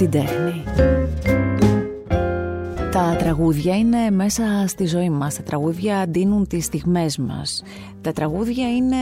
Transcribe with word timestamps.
την 0.00 0.10
τέχνη. 0.10 0.89
Τα 3.30 3.36
τραγούδια 3.36 3.76
είναι 3.76 4.10
μέσα 4.10 4.64
στη 4.66 4.86
ζωή 4.86 5.10
μας. 5.10 5.36
Τα 5.36 5.42
τραγούδια 5.42 6.06
ντύνουν 6.08 6.46
τις 6.46 6.64
στιγμές 6.64 7.18
μας. 7.18 7.62
Τα 8.00 8.12
τραγούδια 8.12 8.74
είναι 8.74 8.96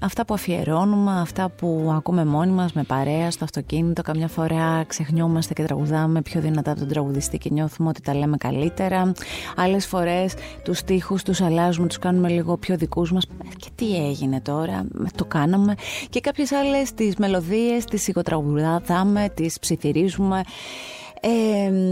αυτά 0.00 0.24
που 0.24 0.34
αφιερώνουμε, 0.34 1.20
αυτά 1.20 1.48
που 1.48 1.92
ακούμε 1.96 2.24
μόνοι 2.24 2.50
μας 2.50 2.72
με 2.72 2.82
παρέα 2.82 3.30
στο 3.30 3.44
αυτοκίνητο. 3.44 4.02
Καμιά 4.02 4.28
φορά 4.28 4.84
ξεχνιόμαστε 4.86 5.52
και 5.52 5.62
τραγουδάμε 5.62 6.22
πιο 6.22 6.40
δυνατά 6.40 6.70
από 6.70 6.80
τον 6.80 6.88
τραγουδιστή 6.88 7.38
και 7.38 7.50
νιώθουμε 7.52 7.88
ότι 7.88 8.00
τα 8.00 8.14
λέμε 8.14 8.36
καλύτερα. 8.36 9.12
Άλλες 9.56 9.86
φορές 9.86 10.34
τους 10.62 10.78
στίχους 10.78 11.22
τους 11.22 11.40
αλλάζουμε, 11.40 11.86
τους 11.86 11.98
κάνουμε 11.98 12.28
λίγο 12.28 12.56
πιο 12.56 12.76
δικούς 12.76 13.12
μας. 13.12 13.26
Και 13.56 13.68
τι 13.74 14.06
έγινε 14.08 14.40
τώρα, 14.40 14.86
το 15.16 15.24
κάναμε. 15.24 15.74
Και 16.10 16.20
κάποιες 16.20 16.52
άλλες 16.52 16.94
τις 16.94 17.16
μελωδίες 17.16 17.84
τις 17.84 18.02
σιγοτραγουδάμε, 18.02 19.28
τις 19.34 19.58
ψιθυρίζουμε 19.58 20.42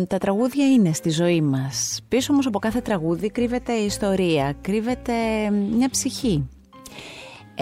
τα 0.06 0.18
τραγούδια 0.18 0.72
είναι 0.72 0.92
στη 0.92 1.10
ζωή 1.10 1.40
μας. 1.40 2.00
Πίσω 2.08 2.32
όμως 2.32 2.46
από 2.46 2.58
κάθε 2.58 2.80
τραγούδι 2.80 3.30
κρύβεται 3.30 3.72
ιστορία, 3.72 4.54
κρύβεται 4.60 5.12
μια 5.50 5.90
ψυχή. 5.90 6.48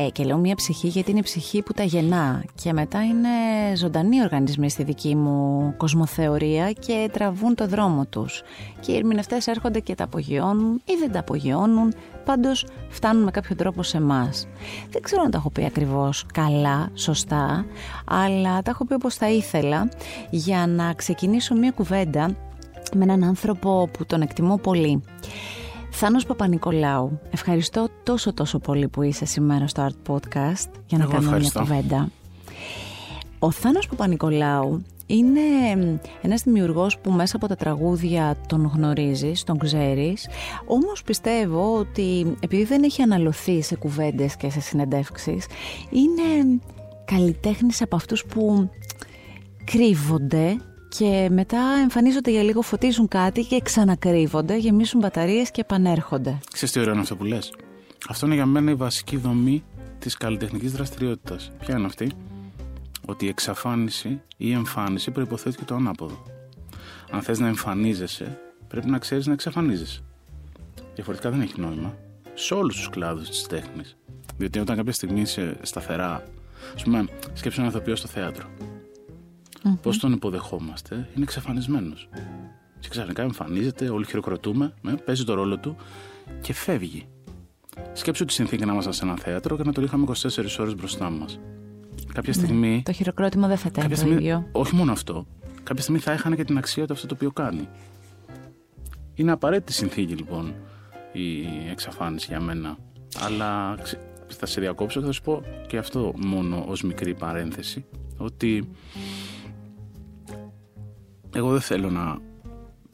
Ε, 0.01 0.11
και 0.11 0.25
λέω 0.25 0.37
μια 0.37 0.55
ψυχή 0.55 0.89
γιατί 0.89 1.11
είναι 1.11 1.19
η 1.19 1.23
ψυχή 1.23 1.63
που 1.63 1.73
τα 1.73 1.83
γεννά 1.83 2.45
και 2.63 2.73
μετά 2.73 3.05
είναι 3.05 3.29
ζωντανοί 3.77 4.23
οργανισμοί 4.23 4.71
στη 4.71 4.83
δική 4.83 5.15
μου 5.15 5.75
κοσμοθεωρία 5.77 6.73
και 6.73 7.09
τραβούν 7.13 7.55
το 7.55 7.67
δρόμο 7.67 8.07
τους. 8.07 8.43
Και 8.81 8.93
οι 8.93 8.97
ερμηνευτές 8.97 9.47
έρχονται 9.47 9.81
και 9.81 9.95
τα 9.95 10.05
απογειώνουν 10.05 10.83
ή 10.85 10.93
δεν 10.99 11.13
τα 11.13 11.19
απογειώνουν, 11.19 11.95
πάντως 12.25 12.67
φτάνουν 12.89 13.23
με 13.23 13.31
κάποιο 13.31 13.57
τρόπο 13.57 13.83
σε 13.83 13.97
εμάς. 13.97 14.47
Δεν 14.91 15.03
ξέρω 15.03 15.23
αν 15.23 15.31
τα 15.31 15.39
έχω 15.39 15.51
πει 15.51 15.65
ακριβώς 15.65 16.27
καλά, 16.33 16.91
σωστά, 16.95 17.67
αλλά 18.05 18.63
τα 18.63 18.71
έχω 18.71 18.85
πει 18.85 18.93
όπως 18.95 19.15
θα 19.15 19.31
ήθελα 19.31 19.89
για 20.31 20.67
να 20.67 20.93
ξεκινήσω 20.93 21.55
μια 21.55 21.71
κουβέντα 21.71 22.37
με 22.95 23.05
έναν 23.05 23.25
άνθρωπο 23.25 23.89
που 23.93 24.07
τον 24.07 24.21
εκτιμώ 24.21 24.57
πολύ. 24.57 25.03
Θάνος 26.01 26.27
Παπα-Νικολάου, 26.27 27.21
ευχαριστώ 27.31 27.89
τόσο 28.03 28.33
τόσο 28.35 28.59
πολύ 28.59 28.89
που 28.89 29.03
είσαι 29.03 29.25
σήμερα 29.25 29.67
στο 29.67 29.89
Art 29.89 30.13
Podcast 30.13 30.71
για 30.87 30.99
να 30.99 31.07
κάνουμε 31.07 31.39
μια 31.39 31.51
κουβέντα. 31.55 32.11
Ο 33.39 33.51
Θάνος 33.51 33.87
Παπα-Νικολάου 33.89 34.83
είναι 35.07 35.41
ένας 36.23 36.43
δημιουργός 36.43 36.99
που 36.99 37.11
μέσα 37.11 37.37
από 37.37 37.49
τα 37.49 37.57
τραγούδια 37.57 38.37
τον 38.47 38.71
γνωρίζεις, 38.75 39.45
τον 39.45 39.59
ξέρεις, 39.59 40.29
όμως 40.67 41.03
πιστεύω 41.03 41.77
ότι 41.79 42.37
επειδή 42.41 42.65
δεν 42.65 42.83
έχει 42.83 43.03
αναλωθεί 43.03 43.63
σε 43.63 43.77
κουβέντες 43.77 44.37
και 44.37 44.51
σε 44.51 44.61
συνεντεύξεις, 44.61 45.47
είναι 45.91 46.61
καλλιτέχνης 47.05 47.83
από 47.83 47.97
αυτούς 47.97 48.25
που 48.25 48.71
κρύβονται 49.65 50.57
και 50.89 51.29
μετά 51.31 51.61
εμφανίζονται 51.83 52.31
για 52.31 52.43
λίγο, 52.43 52.63
φωτίζουν 52.63 53.09
κάτι 53.09 53.43
και 53.45 53.61
ξανακρύβονται, 53.61 54.57
γεμίσουν 54.57 55.01
μπαταρίες 55.01 55.51
και 55.51 55.61
επανέρχονται. 55.61 56.39
Ξέρεις 56.53 56.75
τι 56.75 56.81
ωραίο 56.81 56.93
είναι 56.93 57.03
αυτό 57.03 57.17
που 57.17 57.25
λες; 57.25 57.53
Αυτό 58.09 58.27
είναι 58.27 58.35
για 58.35 58.47
μένα 58.47 58.71
η 58.71 58.75
βασική 58.75 59.17
δομή 59.17 59.65
της 59.99 60.17
καλλιτεχνικής 60.17 60.73
δραστηριότητας. 60.73 61.53
Ποια 61.59 61.77
είναι 61.77 61.87
αυτή; 61.87 62.11
Ότι 63.07 63.25
η 63.25 63.29
εξαφάνιση 63.29 64.09
ή 64.09 64.21
η 64.37 64.53
εμφάνιση 64.53 65.11
προϋποθέτει 65.11 65.57
και 65.57 65.65
το 65.65 65.75
ανάποδο. 65.75 66.23
Αν 67.11 67.23
θες 67.23 67.39
να 67.39 67.47
εμφανίζεσαι, 67.47 68.41
πρέπει 68.69 68.91
να 68.91 68.99
ξέρεις 68.99 69.27
να 69.27 69.33
εξαφανίζεσαι. 69.33 70.01
Διαφορετικά 70.95 71.31
δεν 71.31 71.41
έχει 71.41 71.61
νόημα. 71.61 71.97
Σε 72.35 72.55
όλους 72.55 72.77
τους 72.77 72.91
κλάδους 72.91 73.29
της 73.29 73.47
τέχνης. 73.47 73.97
Διότι 74.37 74.59
όταν 74.59 74.77
κάποια 74.77 74.93
στιγμή 74.93 75.21
είσαι 75.21 75.57
σταθερά, 75.63 76.23
ας 76.75 76.83
πούμε, 76.83 77.09
σκέψου 77.33 77.61
ένα 77.61 77.69
ηθοποιό 77.69 77.97
στο 77.97 78.09
θέατρο 78.09 78.47
mm-hmm. 79.63 79.79
πώς 79.83 79.99
τον 79.99 80.13
υποδεχόμαστε, 80.13 80.95
είναι 80.95 81.25
εξαφανισμένος. 81.25 82.09
Και 82.81 82.89
ξαφνικά 82.89 83.23
εμφανίζεται, 83.23 83.89
όλοι 83.89 84.07
χειροκροτούμε, 84.07 84.75
με, 84.81 84.93
παίζει 84.93 85.25
το 85.25 85.35
ρόλο 85.35 85.59
του 85.59 85.77
και 86.41 86.53
φεύγει. 86.53 87.07
Σκέψου 87.93 88.25
τη 88.25 88.33
συνθήκη 88.33 88.65
να 88.65 88.73
ήμασταν 88.73 88.93
σε 88.93 89.05
ένα 89.05 89.17
θέατρο 89.17 89.57
και 89.57 89.63
να 89.63 89.73
το 89.73 89.83
είχαμε 89.83 90.07
24 90.09 90.59
ώρες 90.59 90.75
μπροστά 90.75 91.11
μας. 91.11 91.39
Κάποια 92.13 92.33
ναι, 92.37 92.43
στιγμή. 92.43 92.83
Το 92.85 92.93
χειροκρότημα 92.93 93.49
δεν 93.49 93.57
θα 93.57 93.69
ήταν 93.69 93.95
το 93.95 94.11
ίδιο. 94.11 94.49
Όχι 94.53 94.75
μόνο 94.75 94.93
αυτό. 94.93 95.27
Κάποια 95.63 95.83
στιγμή 95.83 96.01
θα 96.01 96.13
έχανε 96.13 96.37
και 96.37 96.45
την 96.45 96.59
αξία 96.59 96.87
του 96.87 96.93
αυτό 96.93 97.07
το 97.07 97.15
οποίο 97.15 97.31
κάνει. 97.31 97.69
Είναι 99.15 99.33
απαραίτητη 99.33 99.73
συνθήκη 99.73 100.15
λοιπόν 100.15 100.55
η 101.13 101.47
εξαφάνιση 101.71 102.27
για 102.29 102.41
μένα. 102.41 102.77
Αλλά 103.21 103.79
θα 104.27 104.47
σε 104.47 104.61
διακόψω 104.61 105.01
και 105.01 105.07
θα 105.07 105.13
σου 105.13 105.23
πω 105.23 105.43
και 105.67 105.79
αυτό 105.79 106.13
μόνο 106.17 106.65
ως 106.69 106.83
μικρή 106.83 107.15
παρένθεση 107.15 107.85
ότι 108.17 108.69
εγώ 111.35 111.51
δεν 111.51 111.61
θέλω 111.61 111.91
να, 111.91 112.19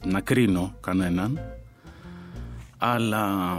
να 0.05 0.21
κρίνω 0.21 0.75
κανέναν, 0.81 1.39
αλλά 2.77 3.57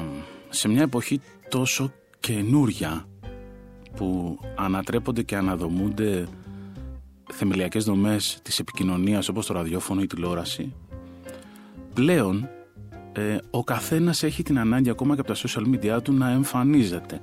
σε 0.49 0.69
μια 0.69 0.83
εποχή 0.83 1.21
τόσο 1.49 1.93
καινούρια 2.21 3.09
που 3.97 4.39
ανατρέπονται 4.57 5.23
και 5.23 5.37
αναδομούνται 5.37 6.29
θεμελιακές 7.33 7.85
δομές 7.85 8.39
της 8.43 8.59
επικοινωνίας 8.59 9.29
όπως 9.29 9.47
το 9.47 9.55
ραδιόφωνο 9.55 10.01
ή 10.01 10.03
η 10.03 10.07
τηλεόραση, 10.07 10.73
πλέον 11.95 12.49
ε, 13.13 13.37
ο 13.51 13.65
καθένας 13.65 14.23
έχει 14.23 14.43
την 14.43 14.59
ανάγκη 14.59 14.91
ακόμα 14.91 15.15
και 15.15 15.21
από 15.21 15.33
τα 15.33 15.39
social 15.49 15.75
media 15.75 16.03
του 16.03 16.13
να 16.13 16.31
εμφανίζεται. 16.31 17.21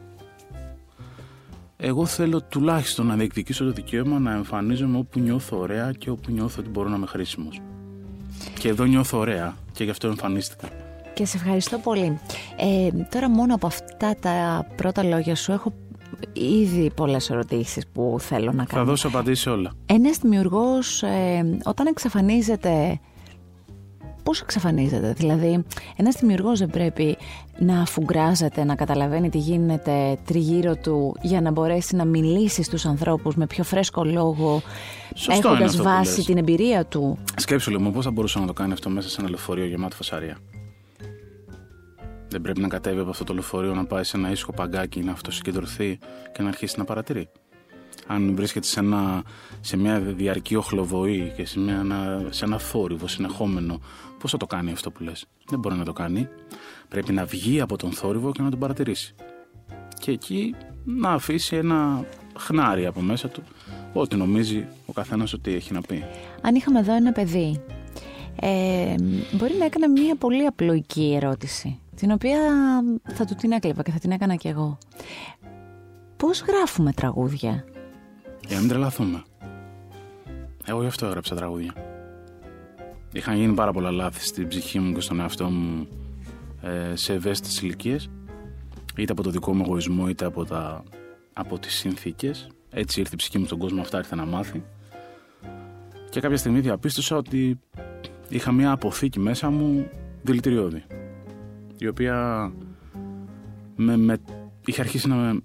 Εγώ 1.85 2.05
θέλω 2.05 2.41
τουλάχιστον 2.41 3.05
να 3.05 3.15
διεκδικήσω 3.15 3.63
το 3.63 3.71
δικαίωμα 3.71 4.19
να 4.19 4.31
εμφανίζομαι 4.31 4.97
όπου 4.97 5.19
νιώθω 5.19 5.59
ωραία 5.59 5.91
και 5.91 6.09
όπου 6.09 6.31
νιώθω 6.31 6.55
ότι 6.59 6.69
μπορώ 6.69 6.89
να 6.89 6.95
είμαι 6.95 7.05
χρήσιμος. 7.05 7.61
Και 8.59 8.67
εδώ 8.67 8.83
νιώθω 8.83 9.17
ωραία 9.17 9.57
και 9.71 9.83
γι' 9.83 9.89
αυτό 9.89 10.07
εμφανίστηκα. 10.07 10.67
Και 11.13 11.25
σε 11.25 11.37
ευχαριστώ 11.37 11.77
πολύ. 11.77 12.19
Ε, 12.57 12.89
τώρα 13.09 13.29
μόνο 13.29 13.55
από 13.55 13.67
αυτά 13.67 14.15
τα 14.19 14.67
πρώτα 14.75 15.03
λόγια 15.03 15.35
σου 15.35 15.51
έχω 15.51 15.73
ήδη 16.33 16.91
πολλές 16.95 17.29
ερωτήσεις 17.29 17.87
που 17.87 18.17
θέλω 18.19 18.51
να 18.51 18.65
κάνω. 18.65 18.83
Θα 18.83 18.83
δώσω 18.83 19.07
απαντήσεις 19.07 19.47
όλα. 19.47 19.71
Ένας 19.85 20.17
δημιουργός 20.17 21.03
ε, 21.03 21.59
όταν 21.63 21.87
εξαφανίζεται 21.87 22.99
πώς 24.23 24.41
εξαφανίζεται. 24.41 25.13
Δηλαδή, 25.17 25.63
ένας 25.95 26.15
δημιουργός 26.15 26.59
δεν 26.59 26.69
πρέπει 26.69 27.17
να 27.57 27.81
αφουγκράζεται, 27.81 28.63
να 28.63 28.75
καταλαβαίνει 28.75 29.29
τι 29.29 29.37
γίνεται 29.37 30.17
τριγύρω 30.25 30.75
του 30.75 31.15
για 31.21 31.41
να 31.41 31.51
μπορέσει 31.51 31.95
να 31.95 32.05
μιλήσει 32.05 32.63
στους 32.63 32.85
ανθρώπους 32.85 33.35
με 33.35 33.47
πιο 33.47 33.63
φρέσκο 33.63 34.03
λόγο, 34.03 34.61
έχοντας 35.27 35.77
βάση 35.77 36.23
την 36.23 36.37
εμπειρία 36.37 36.85
του. 36.85 37.17
Σκέψου 37.35 37.71
λίγο, 37.71 37.91
πώς 37.91 38.05
θα 38.05 38.11
μπορούσε 38.11 38.39
να 38.39 38.45
το 38.45 38.53
κάνει 38.53 38.73
αυτό 38.73 38.89
μέσα 38.89 39.09
σε 39.09 39.21
ένα 39.21 39.29
λεωφορείο 39.29 39.65
γεμάτο 39.65 39.95
φασαρία; 39.95 40.37
Δεν 42.27 42.41
πρέπει 42.41 42.59
να 42.59 42.67
κατέβει 42.67 42.99
από 42.99 43.09
αυτό 43.09 43.23
το 43.23 43.33
λεωφορείο 43.33 43.73
να 43.73 43.85
πάει 43.85 44.03
σε 44.03 44.17
ένα 44.17 44.31
ήσυχο 44.31 44.53
παγκάκι, 44.53 44.99
να 44.99 45.11
αυτοσυγκεντρωθεί 45.11 45.99
και 46.33 46.41
να 46.41 46.47
αρχίσει 46.47 46.77
να 46.77 46.83
παρατηρεί 46.83 47.29
αν 48.07 48.35
βρίσκεται 48.35 48.65
σε, 48.65 48.79
ένα, 48.79 49.23
σε 49.61 49.77
μια 49.77 49.99
διαρκή 49.99 50.55
οχλοβοή 50.55 51.33
και 51.35 51.45
σε, 51.45 51.59
μια, 51.59 51.85
σε 52.29 52.45
ένα 52.45 52.57
θόρυβο 52.57 53.07
συνεχόμενο, 53.07 53.79
πώς 54.23 54.31
θα 54.31 54.37
το 54.37 54.47
κάνει 54.47 54.71
αυτό 54.71 54.91
που 54.91 55.03
λες; 55.03 55.25
Δεν 55.45 55.59
μπορεί 55.59 55.75
να 55.75 55.83
το 55.85 55.93
κάνει. 55.93 56.27
Πρέπει 56.87 57.13
να 57.13 57.25
βγει 57.25 57.61
από 57.61 57.77
τον 57.77 57.91
θόρυβο 57.91 58.31
και 58.31 58.41
να 58.41 58.49
τον 58.49 58.59
παρατηρήσει. 58.59 59.15
Και 59.99 60.11
εκεί 60.11 60.55
να 60.83 61.09
αφήσει 61.09 61.55
ένα 61.55 62.05
χνάρι 62.37 62.85
από 62.85 63.01
μέσα 63.01 63.27
του, 63.27 63.43
ό,τι 63.93 64.15
νομίζει 64.15 64.67
ο 64.85 64.91
καθένας 64.91 65.33
ότι 65.33 65.53
έχει 65.53 65.73
να 65.73 65.81
πει. 65.81 66.05
Αν 66.41 66.55
είχαμε 66.55 66.79
εδώ 66.79 66.95
ένα 66.95 67.11
παιδί, 67.11 67.63
ε, 68.41 68.95
μπορεί 69.31 69.55
να 69.59 69.65
έκανα 69.65 69.89
μια 69.89 70.15
πολύ 70.15 70.45
απλοϊκή 70.45 71.19
ερώτηση, 71.21 71.79
την 71.95 72.11
οποία 72.11 72.39
θα 73.03 73.25
του 73.25 73.35
την 73.35 73.51
έκλεβα 73.51 73.83
και 73.83 73.91
θα 73.91 73.99
την 73.99 74.11
έκανα 74.11 74.35
κι 74.35 74.47
εγώ. 74.47 74.77
Πώς 76.17 76.41
γράφουμε 76.41 76.91
τραγούδια; 76.93 77.65
Για 78.47 78.55
να 78.55 78.59
μην 78.59 78.69
τρελαθούμε. 78.69 79.23
Εγώ 80.65 80.81
γι' 80.81 80.87
αυτό 80.87 81.05
έγραψα 81.05 81.35
τραγούδια. 81.35 81.92
Είχαν 83.13 83.35
γίνει 83.35 83.53
πάρα 83.53 83.71
πολλά 83.71 83.91
λάθη 83.91 84.25
στην 84.25 84.47
ψυχή 84.47 84.79
μου 84.79 84.93
και 84.93 84.99
στον 84.99 85.19
εαυτό 85.19 85.45
μου 85.45 85.87
ε, 86.61 86.95
σε 86.95 87.13
ευαίσθητες 87.13 87.61
ηλικίες, 87.61 88.09
είτε 88.95 89.11
από 89.11 89.23
το 89.23 89.29
δικό 89.29 89.53
μου 89.53 89.63
εγωισμό 89.65 90.09
είτε 90.09 90.25
από, 90.25 90.45
τα, 90.45 90.83
από 91.33 91.59
τις 91.59 91.73
συνθήκες. 91.73 92.47
Έτσι 92.69 92.99
ήρθε 92.99 93.13
η 93.13 93.17
ψυχή 93.17 93.37
μου 93.39 93.45
στον 93.45 93.57
κόσμο, 93.57 93.81
αυτά 93.81 93.97
ήρθε 93.97 94.15
να 94.15 94.25
μάθει. 94.25 94.63
Και 96.09 96.19
κάποια 96.19 96.37
στιγμή 96.37 96.59
διαπίστωσα 96.59 97.15
ότι 97.15 97.59
είχα 98.29 98.51
μια 98.51 98.71
αποθήκη 98.71 99.19
μέσα 99.19 99.49
μου 99.49 99.89
δηλητηριώδη, 100.21 100.83
η 101.77 101.87
οποία 101.87 102.51
με, 103.75 103.97
με, 103.97 104.17
είχε 104.65 104.81
αρχίσει 104.81 105.07
να 105.07 105.15
με, 105.15 105.41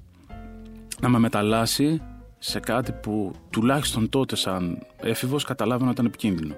να 1.01 1.09
με 1.09 1.19
μεταλλάσσει 1.19 2.03
σε 2.39 2.61
κάτι 2.61 2.93
που 2.93 3.33
τουλάχιστον 3.51 4.09
τότε 4.09 4.37
σαν 4.37 4.87
έφηβος 4.97 5.45
καταλάβαινα 5.45 5.91
ότι 5.91 6.01
ήταν 6.01 6.07
επικίνδυνο. 6.07 6.55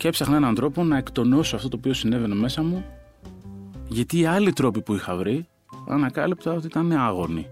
Και 0.00 0.08
έψαχνα 0.08 0.36
έναν 0.36 0.54
τρόπο 0.54 0.84
να 0.84 0.96
εκτονώσω 0.96 1.56
αυτό 1.56 1.68
το 1.68 1.76
οποίο 1.76 1.92
συνέβαινε 1.94 2.34
μέσα 2.34 2.62
μου 2.62 2.84
γιατί 3.88 4.18
οι 4.18 4.26
άλλοι 4.26 4.52
τρόποι 4.52 4.80
που 4.80 4.94
είχα 4.94 5.16
βρει 5.16 5.48
ανακάλυπτα 5.88 6.52
ότι 6.52 6.66
ήταν 6.66 6.92
άγωνοι. 6.92 7.46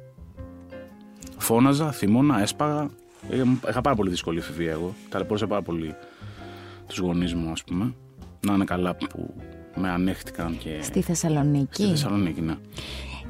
Φώναζα, 1.38 1.92
θυμώνα, 1.92 2.40
έσπαγα, 2.42 2.90
Ε, 3.30 3.42
Είχα 3.68 3.80
πάρα 3.80 3.96
πολύ 3.96 4.10
δύσκολη 4.10 4.38
εφηβεία 4.38 4.70
εγώ. 4.70 4.94
Ταλαιπώρησα 5.08 5.46
πάρα 5.46 5.62
πολύ 5.62 5.94
τους 6.86 6.98
γονείς 6.98 7.34
μου, 7.34 7.50
ας 7.50 7.64
πούμε. 7.64 7.94
Να 8.46 8.54
είναι 8.54 8.64
καλά 8.64 8.94
που 8.94 9.34
με 9.74 9.88
ανέχτηκαν 9.88 10.58
και. 10.58 10.78
Στη 10.82 11.02
Θεσσαλονίκη. 11.02 11.82
Στη 11.82 11.86
Θεσσαλονίκη, 11.86 12.40
ναι. 12.40 12.56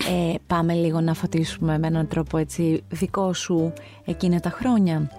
Ε, 0.08 0.34
πάμε 0.46 0.72
λίγο 0.74 1.00
να 1.00 1.14
φωτίσουμε 1.14 1.78
με 1.78 1.86
έναν 1.86 2.08
τρόπο 2.08 2.38
έτσι 2.38 2.82
δικό 2.88 3.32
σου 3.32 3.72
εκείνα 4.04 4.40
τα 4.40 4.50
χρόνια. 4.50 5.10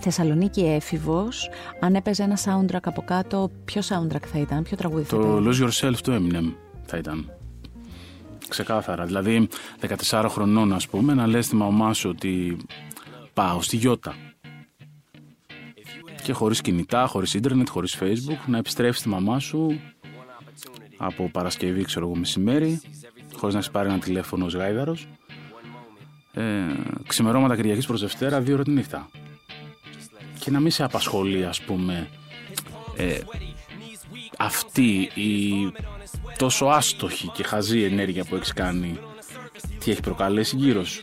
Θεσσαλονίκη 0.00 0.60
έφηβος, 0.60 1.50
αν 1.80 1.94
έπαιζε 1.94 2.22
ένα 2.22 2.38
soundtrack 2.44 2.82
από 2.82 3.02
κάτω, 3.02 3.50
ποιο 3.64 3.82
soundtrack 3.88 4.24
θα 4.32 4.38
ήταν, 4.38 4.62
ποιο 4.62 4.76
τραγούδι 4.76 5.02
θα 5.02 5.16
Το 5.16 5.22
ήταν; 5.22 5.46
Lose 5.46 5.68
Yourself 5.68 5.96
του 6.02 6.12
Eminem 6.12 6.54
θα 6.86 6.96
ήταν. 6.96 7.30
Ξεκάθαρα. 8.48 9.04
Δηλαδή, 9.04 9.48
14 10.10 10.26
χρονών, 10.28 10.72
ας 10.72 10.88
πούμε, 10.88 11.14
να 11.14 11.26
λες 11.26 11.44
στη 11.44 11.56
μαμά 11.56 11.92
σου 11.92 12.08
ότι 12.08 12.56
πάω 13.34 13.62
στη 13.62 13.76
Γιώτα. 13.76 14.14
Και 16.22 16.32
χωρίς 16.32 16.60
κινητά, 16.60 17.06
χωρίς 17.06 17.34
ίντερνετ, 17.34 17.68
χωρίς 17.68 17.98
facebook, 18.00 18.46
να 18.46 18.58
επιστρέφεις 18.58 19.02
τη 19.02 19.08
μαμά 19.08 19.38
σου 19.38 19.80
από 20.96 21.30
Παρασκευή, 21.32 21.84
ξέρω 21.84 22.06
εγώ, 22.06 22.16
μεσημέρι, 22.16 22.80
χωρίς 23.36 23.54
να 23.54 23.60
έχεις 23.60 23.70
πάρει 23.70 23.88
ένα 23.88 23.98
τηλέφωνο 23.98 24.44
ως 24.44 24.54
γάιδαρος. 24.54 25.08
Ε, 26.34 26.42
ξημερώματα 27.06 27.56
Κυριακής 27.56 27.86
προς 27.86 28.00
Δευτέρα, 28.00 28.40
δύο 28.40 28.54
ώρα 28.54 28.62
τη 28.62 28.70
νύχτα. 28.70 29.08
Και 30.44 30.50
να 30.50 30.60
μην 30.60 30.70
σε 30.70 30.84
απασχολεί, 30.84 31.44
ας 31.44 31.60
πούμε, 31.60 32.08
ε, 32.96 33.18
αυτή 34.38 35.10
η 35.14 35.52
τόσο 36.38 36.66
άστοχη 36.66 37.28
και 37.28 37.42
χαζή 37.42 37.82
ενέργεια 37.82 38.24
που 38.24 38.34
έχεις 38.34 38.52
κάνει 38.52 38.98
τι 39.78 39.90
έχει 39.90 40.00
προκαλέσει 40.00 40.56
γύρω 40.56 40.84
σου. 40.84 41.02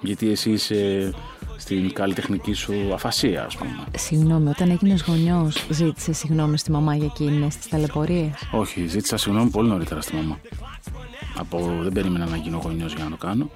Γιατί 0.00 0.30
εσύ 0.30 0.50
είσαι 0.50 1.12
στην 1.56 1.92
καλλιτεχνική 1.92 2.52
σου 2.52 2.74
αφασία, 2.94 3.44
ας 3.44 3.56
πούμε. 3.56 3.84
Συγγνώμη, 3.96 4.48
όταν 4.48 4.70
έγινες 4.70 5.02
γονιός, 5.02 5.66
ζήτησες 5.70 6.18
συγγνώμη 6.18 6.58
στη 6.58 6.70
μαμά 6.70 6.94
για 6.94 7.06
εκείνες 7.06 7.56
τις 7.56 7.68
ταλαιπωρίες; 7.68 8.32
Όχι, 8.52 8.86
ζήτησα 8.86 9.16
συγγνώμη 9.16 9.50
πολύ 9.50 9.68
νωρίτερα 9.68 10.00
στη 10.00 10.14
μαμά. 10.14 10.38
Από 11.38 11.78
δεν 11.82 11.92
περίμενα 11.92 12.26
να 12.26 12.36
γίνω 12.36 12.60
γονιός 12.62 12.94
για 12.94 13.04
να 13.04 13.10
το 13.10 13.16
κάνω. 13.16 13.50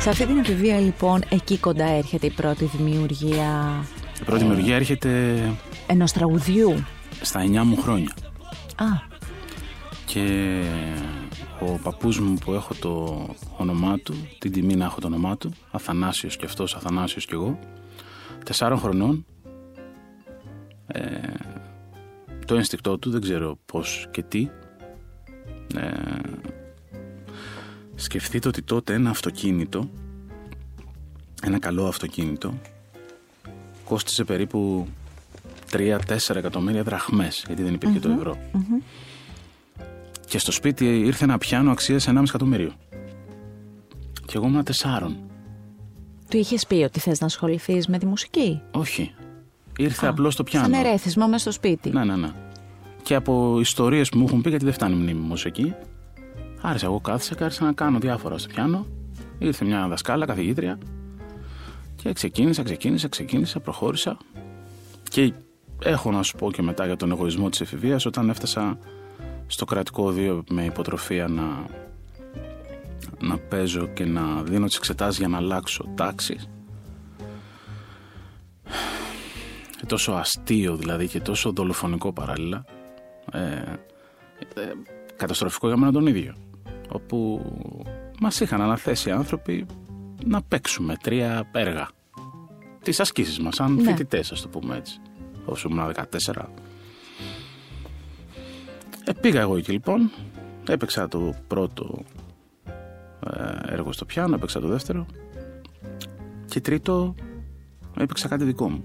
Σε 0.00 0.10
αυτή 0.10 0.26
την 0.26 0.38
εφηβεία, 0.38 0.78
λοιπόν, 0.78 1.20
εκεί 1.28 1.58
κοντά 1.58 1.84
έρχεται 1.84 2.26
η 2.26 2.30
πρώτη 2.30 2.64
δημιουργία 2.64 3.84
Η 4.20 4.24
πρώτη 4.24 4.42
δημιουργία 4.42 4.74
έρχεται 4.74 5.40
ενός 5.86 6.12
τραγουδιού. 6.12 6.84
στα 7.20 7.40
9 7.40 7.62
μου 7.64 7.76
χρόνια. 7.76 8.14
Α, 8.76 8.84
Και 10.04 10.52
ο 11.60 11.78
παππούς 11.82 12.20
μου 12.20 12.34
που 12.34 12.52
έχω 12.52 12.74
το 12.80 13.26
όνομά 13.56 13.98
του, 13.98 14.14
την 14.38 14.52
τιμή 14.52 14.74
να 14.74 14.84
έχω 14.84 15.00
το 15.00 15.06
όνομά 15.06 15.36
του, 15.36 15.52
Αθανάσιος 15.70 16.36
και 16.36 16.44
αυτός, 16.44 16.74
Αθανάσιος 16.74 17.24
και 17.26 17.34
εγώ, 17.34 17.58
τεσσάρων 18.44 18.78
χρονών, 18.78 19.26
ε, 20.86 21.00
το 22.46 22.54
ένστικτό 22.54 22.98
του, 22.98 23.10
δεν 23.10 23.20
ξέρω 23.20 23.58
πώς 23.66 24.06
και 24.10 24.22
τι, 24.22 24.48
ε, 25.76 25.90
σκεφτείτε 27.94 28.48
ότι 28.48 28.62
τότε 28.62 28.94
ένα 28.94 29.10
αυτοκίνητο, 29.10 29.90
ένα 31.42 31.58
καλό 31.58 31.86
αυτοκίνητο, 31.86 32.54
κόστιζε 33.84 34.24
περίπου 34.24 34.88
3-4 35.72 36.36
εκατομμύρια 36.36 36.82
δραχμές, 36.82 37.44
γιατί 37.46 37.62
δεν 37.62 37.74
υπήρχε 37.74 37.98
το 37.98 38.08
ευρώ. 38.08 38.38
Και 40.26 40.38
στο 40.38 40.52
σπίτι 40.52 40.98
ήρθε 40.98 41.24
ένα 41.24 41.38
πιάνο 41.38 41.70
αξίας 41.70 42.08
1,5 42.08 42.22
εκατομμύριο. 42.28 42.72
Και 44.26 44.36
εγώ 44.36 44.46
ήμουν 44.46 44.64
τεσσάρων. 44.64 45.16
του 46.28 46.36
είχες 46.36 46.66
πει 46.66 46.74
ότι 46.74 47.00
θες 47.00 47.20
να 47.20 47.26
ασχοληθείς 47.26 47.88
με 47.88 47.98
τη 47.98 48.06
μουσική; 48.06 48.60
Όχι. 48.70 49.14
Ήρθε 49.78 50.06
απλώς 50.06 50.36
το 50.36 50.42
πιάνο. 50.44 50.74
Σαν 50.74 50.86
ερέθισμα 50.86 51.26
μέσα 51.26 51.38
στο 51.38 51.50
σπίτι. 51.50 51.90
Ναι, 51.90 52.04
ναι, 52.04 52.16
ναι. 52.16 52.32
Και 53.04 53.14
από 53.14 53.60
ιστορίες 53.60 54.08
που 54.08 54.18
μου 54.18 54.24
έχουν 54.28 54.40
πει, 54.40 54.48
γιατί 54.48 54.64
δεν 54.64 54.74
φτάνει 54.74 54.94
η 54.94 54.98
μνήμη 54.98 55.20
μου 55.20 55.32
ως 55.32 55.44
εκεί, 55.44 55.74
άρχισα 56.60 56.86
εγώ 56.86 57.00
κάθισα 57.00 57.34
και 57.34 57.44
άρχισα 57.44 57.64
να 57.64 57.72
κάνω 57.72 57.98
διάφορα 57.98 58.38
στο 58.38 58.48
πιάνο. 58.48 58.86
Ήρθε 59.38 59.64
μια 59.64 59.88
δασκάλα, 59.88 60.26
καθηγήτρια. 60.26 60.78
Και 61.96 62.12
ξεκίνησα, 62.12 62.62
ξεκίνησα, 62.62 63.08
ξεκίνησα, 63.08 63.60
προχώρησα. 63.60 64.16
Και 65.10 65.32
έχω 65.82 66.10
να 66.10 66.22
σου 66.22 66.36
πω 66.36 66.50
και 66.50 66.62
μετά 66.62 66.86
για 66.86 66.96
τον 66.96 67.10
εγωισμό 67.10 67.48
της 67.48 67.60
εφηβείας 67.60 68.06
όταν 68.06 68.28
έφτασα 68.28 68.78
στο 69.46 69.64
κρατικό 69.64 70.04
οδείο 70.04 70.44
με 70.50 70.64
υποτροφία 70.64 71.28
να, 71.28 71.66
να 73.20 73.38
παίζω 73.38 73.86
και 73.86 74.04
να 74.04 74.42
δίνω 74.42 74.66
τις 74.66 74.76
εξετάσεις 74.76 75.18
για 75.18 75.28
να 75.28 75.36
αλλάξω 75.36 75.84
τάξη. 75.94 76.36
Και 79.78 79.86
τόσο 79.86 80.12
αστείο 80.12 80.76
δηλαδή 80.76 81.08
και 81.08 81.20
τόσο 81.20 81.52
δολοφονικό 81.52 82.12
παράλληλα. 82.12 82.64
Ε, 83.34 83.62
ε, 84.60 84.72
καταστροφικό 85.16 85.66
για 85.66 85.76
μένα 85.76 85.92
τον 85.92 86.06
ίδιο. 86.06 86.34
Όπου 86.88 87.42
μας 88.20 88.40
είχαν 88.40 88.60
αναθέσει 88.60 89.10
άνθρωποι 89.10 89.66
να 90.24 90.42
παίξουμε 90.42 90.96
τρία 91.02 91.48
έργα. 91.52 91.88
Τις 92.82 93.00
ασκήσεις 93.00 93.38
μας, 93.38 93.54
σαν 93.54 93.74
Ναι. 93.74 93.82
φοιτητές, 93.82 94.32
ας 94.32 94.40
το 94.42 94.48
πούμε 94.48 94.76
έτσι. 94.76 95.00
Όσο 95.44 95.68
ήμουν 95.70 95.84
14. 95.86 96.48
Ε, 99.04 99.12
πήγα 99.12 99.40
εγώ 99.40 99.56
εκεί 99.56 99.72
λοιπόν, 99.72 100.10
έπαιξα 100.68 101.08
το 101.08 101.34
πρώτο 101.46 102.02
ε, 103.30 103.72
έργο 103.72 103.92
στο 103.92 104.04
πιάνο, 104.04 104.34
έπαιξα 104.34 104.60
το 104.60 104.66
δεύτερο 104.68 105.06
και 106.46 106.60
τρίτο 106.60 107.14
έπαιξα 107.98 108.28
κάτι 108.28 108.44
δικό 108.44 108.68
μου. 108.70 108.82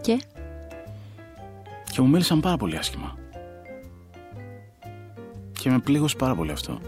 Και; 0.00 0.20
Και 1.94 2.00
μου 2.00 2.08
μίλησαν 2.08 2.40
πάρα 2.40 2.56
πολύ 2.56 2.76
άσχημα. 2.76 3.16
Και 5.52 5.70
με 5.70 5.78
πλήγωσε 5.78 6.16
πάρα 6.16 6.34
πολύ 6.34 6.50
αυτό. 6.50 6.80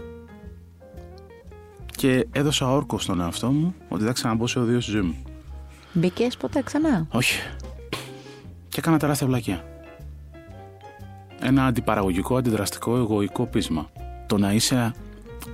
Και 1.85 2.27
έδωσα 2.31 2.71
όρκο 2.71 2.99
στον 2.99 3.21
εαυτό 3.21 3.51
μου 3.51 3.75
ότι 3.89 4.03
θα 4.03 4.11
ξαναμπω 4.11 4.47
σε 4.47 4.59
οδείο 4.59 4.79
στη 4.79 4.91
ζωή 4.91 5.01
μου. 5.01 5.15
μπήκες 5.93 6.37
ποτέ 6.37 6.61
ξανά; 6.61 7.07
Όχι. 7.11 7.39
Και 8.69 8.79
έκανα 8.79 8.99
τεράστια 8.99 9.27
βλακεία. 9.27 9.63
Ένα 11.39 11.65
αντιπαραγωγικό, 11.65 12.37
αντιδραστικό, 12.37 12.97
εγωικό 12.97 13.45
πείσμα. 13.45 13.89
Το 14.27 14.37
να 14.37 14.53
είσαι 14.53 14.91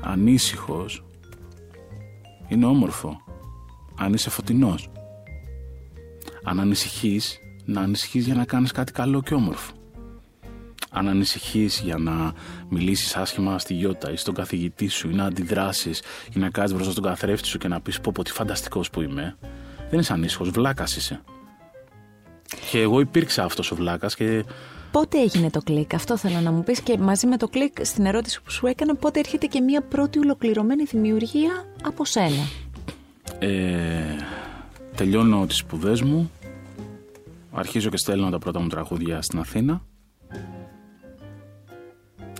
ανήσυχος 0.01 1.03
είναι 2.47 2.65
όμορφο. 2.65 3.21
Αν 3.95 4.13
είσαι 4.13 4.29
φωτεινός. 4.29 4.89
Αν 6.43 6.59
ανησυχείς, 6.59 7.37
να 7.65 7.81
ανησυχείς 7.81 8.25
για 8.25 8.35
να 8.35 8.45
κάνεις 8.45 8.71
κάτι 8.71 8.91
καλό 8.91 9.21
και 9.21 9.33
όμορφο. 9.33 9.73
Αν 10.89 11.07
ανησυχείς 11.07 11.81
για 11.83 11.97
να 11.97 12.33
μιλήσεις 12.69 13.15
άσχημα 13.15 13.59
στη 13.59 13.73
γιώτα 13.73 14.11
ή 14.11 14.15
στον 14.15 14.33
καθηγητή 14.33 14.87
σου 14.87 15.09
ή 15.09 15.13
να 15.13 15.25
αντιδράσεις 15.25 16.01
ή 16.35 16.39
να 16.39 16.49
κάτσεις 16.49 16.73
μπροστά 16.73 16.91
στον 16.91 17.03
καθρέφτη 17.03 17.47
σου 17.47 17.57
και 17.57 17.67
να 17.67 17.81
πεις 17.81 17.99
πω 17.99 18.11
πω 18.13 18.23
τι 18.23 18.31
φανταστικός 18.31 18.89
που 18.89 19.01
είμαι, 19.01 19.37
δεν 19.89 19.99
είσαι 19.99 20.13
ανήσυχος, 20.13 20.49
βλάκας 20.49 20.95
είσαι. 20.95 21.21
Και 22.71 22.79
εγώ 22.79 22.99
υπήρξα 22.99 23.43
αυτός 23.43 23.71
ο 23.71 23.75
βλάκας 23.75 24.15
και 24.15 24.45
Πότε 24.91 25.19
έγινε 25.19 25.49
το 25.49 25.61
κλικ, 25.61 25.93
αυτό 25.93 26.17
θέλω 26.17 26.39
να 26.39 26.51
μου 26.51 26.63
πεις 26.63 26.81
και 26.81 26.97
μαζί 26.97 27.27
με 27.27 27.37
το 27.37 27.47
κλικ 27.47 27.85
στην 27.85 28.05
ερώτηση 28.05 28.41
που 28.41 28.51
σου 28.51 28.67
έκανα 28.67 28.95
πότε 28.95 29.19
έρχεται 29.19 29.45
και 29.45 29.61
μια 29.61 29.81
πρώτη 29.81 30.19
ολοκληρωμένη 30.19 30.83
δημιουργία 30.83 31.65
από 31.83 32.05
σένα; 32.05 32.47
ε, 33.39 33.49
τελειώνω 34.95 35.45
τις 35.45 35.57
σπουδές 35.57 36.01
μου, 36.01 36.31
αρχίζω 37.53 37.89
και 37.89 37.97
στέλνω 37.97 38.29
τα 38.29 38.39
πρώτα 38.39 38.59
μου 38.59 38.67
τραγούδια 38.67 39.21
στην 39.21 39.39
Αθήνα 39.39 39.81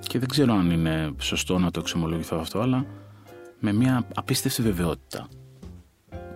και 0.08 0.20
δεν 0.20 0.28
ξέρω 0.28 0.54
αν 0.54 0.72
είναι 0.72 1.12
σωστό 1.20 1.60
να 1.60 1.72
το 1.72 1.80
εξομολογηθώ 1.80 2.38
αυτό, 2.40 2.60
αλλά 2.60 2.86
με 3.60 3.74
μια 3.74 4.08
απίστευτη 4.16 4.62
βεβαιότητα 4.62 5.28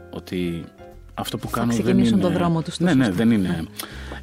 ότι 0.10 0.64
αυτό 1.14 1.38
που 1.38 1.50
κάνω 1.50 1.72
δεν 1.72 1.82
ξεκινήσουν 1.82 2.20
είναι... 2.20 2.28
το 2.28 2.34
δρόμο 2.34 2.62
τους 2.62 2.78
το 2.78 2.84
Ναι, 2.84 2.94
ναι, 2.94 3.06
σωστό. 3.06 3.18
δεν 3.18 3.32
είναι... 3.32 3.68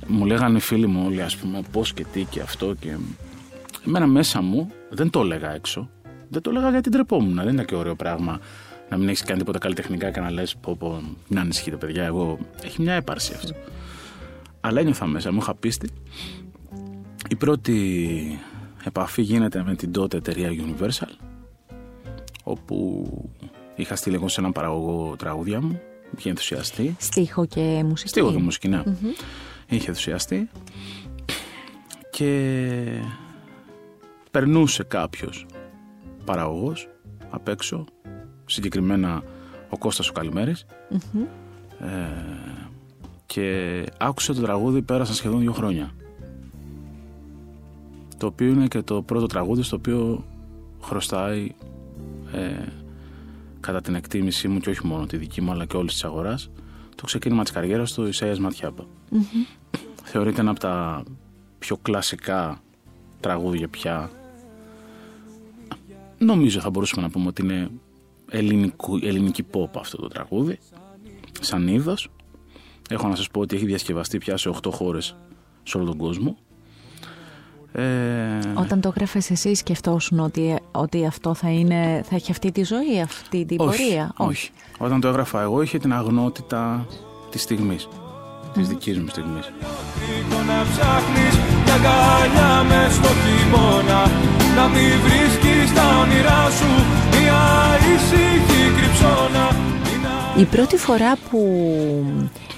Μου 0.07 0.25
λέγανε 0.25 0.57
οι 0.57 0.61
φίλοι 0.61 0.87
μου 0.87 1.03
όλοι, 1.07 1.23
ας 1.23 1.37
πούμε, 1.37 1.61
πώς 1.73 1.93
και 1.93 2.05
τι 2.13 2.25
και 2.25 2.41
αυτό 2.41 2.75
και... 2.75 2.97
Εμένα 3.87 4.07
μέσα 4.07 4.41
μου 4.41 4.71
δεν 4.91 5.11
το 5.11 5.21
έλεγα 5.21 5.55
έξω. 5.55 5.91
Δεν 6.29 6.43
το 6.43 6.51
έλεγα 6.51 6.71
γιατί 6.71 6.91
ντρεπόμουν. 6.91 7.35
Δεν 7.35 7.53
ήταν 7.53 7.65
και 7.65 7.75
ωραίο 7.75 7.95
πράγμα 7.95 8.41
να 8.89 8.97
μην 8.97 9.09
έχεις 9.09 9.23
κάνει 9.23 9.39
τίποτα 9.39 9.59
καλλιτεχνικά 9.59 10.11
και 10.11 10.21
να 10.21 10.31
λες: 10.31 10.57
Πω, 10.61 10.77
πω, 10.77 11.03
να 11.29 11.41
ανησυχείτε, 11.41 11.77
παιδιά. 11.77 12.05
Εγώ. 12.05 12.39
Έχει 12.63 12.83
μια 12.83 12.95
έπαρση 12.95 13.33
αυτό. 13.35 13.55
Αλλά 14.67 14.81
ένιωθα 14.81 15.07
μέσα 15.07 15.33
μου, 15.33 15.39
είχα 15.41 15.55
πίστη. 15.55 15.89
Η 17.29 17.37
πρώτη 17.37 18.39
επαφή 18.85 19.23
γίνεται 19.23 19.63
με 19.63 19.75
την 19.75 19.93
τότε 19.93 20.17
εταιρεία 20.17 20.51
Universal, 20.51 21.27
όπου 22.45 23.07
είχα 23.75 23.97
στείλει 23.97 24.15
εγώ 24.15 24.29
σε 24.29 24.41
έναν 24.41 24.53
παραγωγό 24.53 25.17
τραγούδια 25.17 25.61
μου, 25.61 25.81
είχε 26.19 26.29
ενθουσιαστεί. 26.29 26.97
Στίχο 26.99 27.47
και 27.47 27.83
μουσική. 27.85 28.09
Στίχο 28.09 28.33
και 28.33 28.39
μουσική, 28.39 28.69
ναι. 28.69 28.83
Είχε 29.69 29.89
ενθουσιαστεί. 29.89 30.49
και 32.11 33.03
περνούσε 34.31 34.83
κάποιος 34.83 35.47
παραγωγός 36.25 36.89
απ' 37.31 37.49
έξω, 37.49 37.85
συγκεκριμένα 38.45 39.23
ο 39.69 39.79
Κώστας 39.79 40.09
ο 40.09 40.13
καλημερης 40.13 40.67
ε, 41.79 41.89
και 43.27 43.85
άκουσε 43.99 44.33
το 44.33 44.41
τραγούδι 44.41 44.83
πέρασαν 44.83 45.15
σχεδόν 45.15 45.41
δύο 45.41 45.53
χρόνια. 45.53 45.95
Το 48.19 48.27
οποίο 48.27 48.47
είναι 48.47 48.67
και 48.67 48.83
το 48.83 49.03
πρώτο 49.03 49.27
τραγούδι 49.27 49.63
στο 49.63 49.77
οποίο 49.77 50.25
χρωστάει 50.81 51.55
ε, 52.33 52.67
κατά 53.61 53.81
την 53.81 53.95
εκτίμησή 53.95 54.49
μου 54.49 54.59
και 54.59 54.71
όχι 54.71 54.87
μόνο 54.87 55.07
τη 55.07 55.17
δική 55.17 55.41
μου 55.41 55.51
αλλά 55.51 55.65
και 55.65 55.77
όλης 55.77 55.93
της 55.93 56.05
αγοράς, 56.05 56.51
το 56.95 57.05
ξεκίνημα 57.05 57.43
της 57.43 57.53
καριέρας 57.53 57.93
του 57.93 58.07
Ισαίας 58.07 58.39
Ματιάπα. 58.39 58.87
Θεωρείται 60.03 60.41
ένα 60.41 60.51
από 60.51 60.61
τα 60.61 61.03
πιο 61.59 61.77
κλασικά 61.77 62.63
τραγούδια 63.21 63.69
πια. 63.69 64.11
Νομίζω 66.19 66.61
θα 66.61 66.71
μπορούσαμε 66.71 67.03
να 67.03 67.11
πούμε 67.11 67.27
ότι 67.27 67.43
είναι 67.43 67.71
ελληνικού, 68.31 68.99
ελληνική 69.03 69.47
pop 69.53 69.71
αυτό 69.79 69.97
το 69.97 70.09
τραγούδι, 70.09 70.59
σαν 71.41 71.69
είδος. 71.69 72.09
Έχω 72.91 73.09
να 73.09 73.17
σας 73.17 73.29
πω 73.29 73.41
ότι 73.41 73.57
έχει 73.57 73.65
διασκευαστεί 73.65 74.19
πια 74.19 74.37
σε 74.37 74.49
8 74.63 74.71
χώρες 74.71 75.17
σε 75.63 75.77
όλο 75.77 75.87
τον 75.87 75.97
κόσμο. 75.97 76.37
Ε, 77.73 77.83
Όταν 78.55 78.81
το 78.81 78.89
έγραφες 78.95 79.31
εσύ 79.31 79.55
σκεφτόσουν 79.55 80.19
ότι, 80.19 80.59
ότι 80.73 81.07
αυτό 81.07 81.35
θα, 81.35 81.51
είναι, 81.51 82.05
θα 82.09 82.15
έχει 82.15 82.31
αυτή 82.31 82.53
τη 82.53 82.65
ζωή, 82.65 83.01
αυτή 83.03 83.45
την 83.45 83.61
όχι, 83.61 83.79
πορεία; 83.79 84.13
όχι. 84.17 84.51
Όταν 84.79 85.01
το 85.01 85.09
έγραφα 85.09 85.41
εγώ 85.43 85.63
είχε 85.63 85.79
την 85.79 85.93
αγνότητα 85.93 86.87
της 87.31 87.43
στιγμής, 87.43 87.89
της 88.53 88.69
δικής 88.69 88.99
μου 88.99 89.09
στιγμής. 89.09 89.53
να 90.47 90.63
ψάχνεις 90.71 91.35
μια 91.65 91.75
αγκαλιά 91.75 92.63
μες 92.69 92.95
στο 92.95 93.09
χειμώνα 93.09 94.03
Να 94.57 94.69
μην 94.69 94.91
βρίσκεις 95.05 95.73
τα 95.75 95.99
όνειρά 96.03 96.51
σου 96.59 96.71
μια 97.17 97.43
ήσυχη 97.79 97.95
κρυψώνα 97.95 98.04
Η 100.39 100.45
πρώτη 100.45 100.77
φορά 100.77 101.17
που 101.17 101.39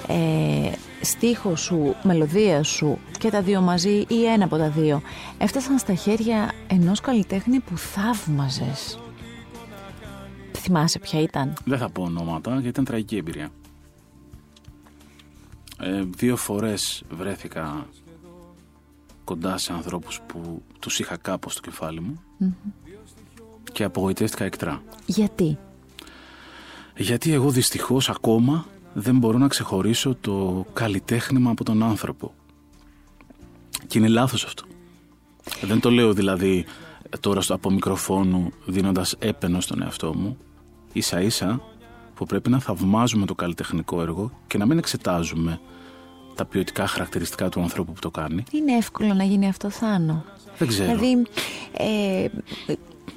ε, 0.09 0.71
στίχο 1.01 1.57
σου, 1.57 1.95
μελωδία 2.03 2.63
σου 2.63 2.99
και 3.19 3.31
τα 3.31 3.43
δύο 3.43 3.61
μαζί 3.61 4.05
ή 4.09 4.25
ένα 4.25 4.45
από 4.45 4.57
τα 4.57 4.69
δύο 4.71 5.03
έφτασαν 5.39 5.79
στα 5.79 5.95
χέρια 5.95 6.53
ενός 6.67 7.01
καλλιτέχνη 7.01 7.61
που 7.61 7.77
θαύμαζες. 7.77 8.99
Θυμάσαι 10.53 10.99
ποια 10.99 11.21
ήταν; 11.21 11.53
Δεν 11.65 11.79
θα 11.79 11.91
πω 11.91 12.03
ονόματα 12.03 12.53
γιατί 12.53 12.69
ήταν 12.69 12.85
τραγική 12.85 13.17
εμπειρία. 13.17 13.49
Ε, 15.81 16.03
δύο 16.03 16.37
φορές 16.37 17.03
βρέθηκα 17.11 17.87
κοντά 19.25 19.59
σε 19.59 19.73
ανθρώπους 19.73 20.21
που 20.27 20.63
τους 20.79 20.99
είχα 20.99 21.17
κάπως 21.17 21.53
στο 21.53 21.61
κεφάλι 21.61 22.01
μου 22.01 22.21
και 23.73 23.85
απογοητεύτηκα 23.85 24.45
εκτρά. 24.45 24.83
Γιατί; 25.07 25.59
Γιατί 26.97 27.33
εγώ 27.33 27.51
δυστυχώς 27.51 28.09
ακόμα 28.11 28.67
δεν 28.93 29.17
μπορώ 29.19 29.39
να 29.39 29.49
ξεχωρίσω 29.49 30.17
το 30.21 30.67
καλλιτέχνημα 30.73 31.51
από 31.51 31.65
τον 31.65 31.83
άνθρωπο. 31.83 32.33
Και 33.87 33.99
είναι 33.99 34.09
λάθος 34.09 34.45
αυτό. 34.45 34.65
Δεν 35.63 35.81
το 35.81 35.91
λέω 35.91 36.13
δηλαδή 36.13 36.65
τώρα 37.21 37.41
στο 37.41 37.55
από 37.55 37.71
μικροφόνου 37.71 38.51
δίνοντας 38.67 39.15
έπαινο 39.19 39.61
στον 39.61 39.83
εαυτό 39.83 40.15
μου. 40.15 40.37
Ίσα 40.93 41.21
ίσα 41.21 41.61
που 42.15 42.27
πρέπει 42.27 42.51
να 42.51 42.59
θαυμάζουμε 42.59 43.27
το 43.27 43.35
καλλιτεχνικό 43.35 44.01
έργο 44.03 44.31
και 44.47 44.59
να 44.59 44.67
μην 44.67 44.79
εξετάζουμε 44.79 45.61
τα 46.35 46.45
ποιοτικά 46.45 46.87
χαρακτηριστικά 46.87 47.49
του 47.49 47.61
ανθρώπου 47.61 47.93
που 47.93 48.01
το 48.01 48.11
κάνει. 48.11 48.43
Είναι 48.53 48.73
εύκολο 48.73 49.15
να 49.15 49.25
γίνει 49.25 49.49
αυτό 49.49 49.71
Θάνο; 49.71 50.25
Δεν 50.59 50.69
ξέρω. 50.69 50.97
Δηλαδή, 50.97 51.27
ε, 51.73 52.27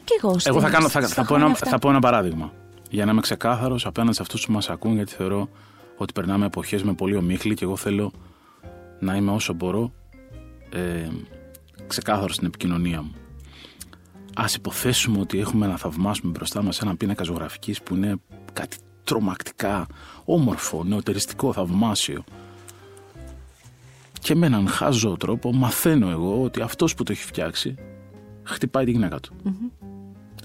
και 0.03 0.13
εγώ 0.21 0.39
στην- 0.39 0.51
Εγώ 0.53 0.61
θα, 0.61 0.69
κάνω, 0.69 0.89
θα, 0.89 0.99
στα 1.01 1.07
θα, 1.07 1.21
πω 1.21 1.27
χρόνια 1.27 1.45
ένα, 1.45 1.53
αυτά- 1.53 1.69
θα 1.69 1.79
πω 1.79 1.89
ένα 1.89 1.99
παράδειγμα. 1.99 2.53
Για 2.89 3.05
να 3.05 3.11
είμαι 3.11 3.21
ξεκάθαρος 3.21 3.85
απέναντι 3.85 4.15
σε 4.15 4.21
αυτούς 4.21 4.45
που 4.45 4.51
μας 4.51 4.69
ακούν, 4.69 4.95
γιατί 4.95 5.11
θεωρώ 5.11 5.49
ότι 5.97 6.13
περνάμε 6.13 6.45
εποχές 6.45 6.83
με 6.83 6.93
πολύ 6.93 7.15
ομίχλη 7.15 7.53
και 7.53 7.63
εγώ 7.63 7.75
θέλω 7.75 8.11
να 8.99 9.15
είμαι 9.15 9.31
όσο 9.31 9.53
μπορώ 9.53 9.91
ε, 10.69 11.07
ξεκάθαρος 11.87 12.35
στην 12.35 12.47
επικοινωνία 12.47 13.01
μου. 13.01 13.11
Α 14.33 14.45
υποθέσουμε 14.55 15.19
ότι 15.19 15.39
έχουμε 15.39 15.67
να 15.67 15.77
θαυμάσουμε 15.77 16.31
μπροστά 16.31 16.63
μας 16.63 16.81
έναν 16.81 16.97
πίνακα 16.97 17.23
ζωγραφικής 17.23 17.81
που 17.81 17.95
είναι 17.95 18.15
κάτι 18.53 18.77
τρομακτικά 19.03 19.87
όμορφο, 20.25 20.83
νεοτεριστικό, 20.83 21.53
θαυμάσιο. 21.53 22.23
Και 24.19 24.35
με 24.35 24.45
έναν 24.45 24.67
χάζο 24.67 25.17
τρόπο 25.17 25.53
μαθαίνω 25.53 26.09
εγώ 26.09 26.43
ότι 26.43 26.61
αυτός 26.61 26.95
που 26.95 27.03
το 27.03 27.11
έχει 27.11 27.23
φτιάξει 27.23 27.75
χτυπάει 28.43 28.85
τη 28.85 28.91
γυναίκα 28.91 29.19
του. 29.19 29.33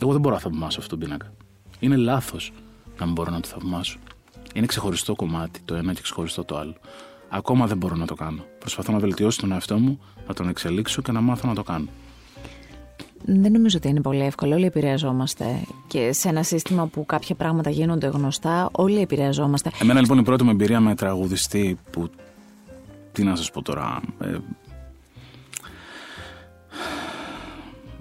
Εγώ 0.01 0.13
δεν 0.13 0.21
μπορώ 0.21 0.35
να 0.35 0.41
θαυμάσω 0.41 0.81
αυτόν 0.81 0.99
τον 0.99 1.09
πίνακα. 1.09 1.33
Είναι 1.85 1.97
λάθος 1.97 2.53
να 2.99 3.05
μην 3.05 3.15
μπορώ 3.15 3.31
να 3.31 3.41
το 3.41 3.49
θαυμάσω. 3.49 3.99
Είναι 4.55 4.67
ξεχωριστό 4.67 5.15
κομμάτι 5.15 5.61
το 5.65 5.75
ένα 5.75 5.93
και 5.93 6.01
ξεχωριστό 6.03 6.45
το 6.45 6.57
άλλο. 6.57 6.75
Ακόμα 7.29 7.67
δεν 7.67 7.77
μπορώ 7.77 7.97
να 7.97 8.07
το 8.07 8.15
κάνω. 8.15 8.45
Προσπαθώ 8.59 8.93
να 8.93 8.99
βελτιώσω 8.99 9.41
τον 9.41 9.53
εαυτό 9.53 9.79
μου, 9.79 10.01
να 10.29 10.35
τον 10.35 10.49
εξελίξω 10.49 11.03
και 11.03 11.13
να 11.13 11.21
μάθω 11.21 11.49
να 11.49 11.55
το 11.55 11.63
κάνω. 11.63 11.87
Δεν 13.25 13.53
νομίζω 13.53 13.77
ότι 13.77 13.89
είναι 13.89 14.01
πολύ 14.01 14.21
εύκολο. 14.21 14.55
Όλοι 14.55 14.65
επηρεαζόμαστε. 14.65 15.65
Και 15.87 16.13
σε 16.13 16.29
ένα 16.29 16.43
σύστημα 16.43 16.87
που 16.87 17.07
κάποια 17.07 17.35
πράγματα 17.35 17.71
γίνονται 17.71 18.07
γνωστά, 18.07 18.69
όλοι 18.73 19.01
επηρεαζόμαστε. 19.01 19.71
Εμένα 19.81 20.01
λοιπόν 20.01 20.19
η 20.19 20.23
πρώτη 20.23 20.45
μου 20.45 20.51
εμπειρία 20.51 20.81
με 20.81 20.95
τραγουδιστή 20.95 21.79
που. 21.91 22.11
Τι 23.13 23.23
να 23.23 23.37
σας 23.37 23.51
πω 23.51 23.63
τώρα. 23.63 24.01
ε, 24.21 24.37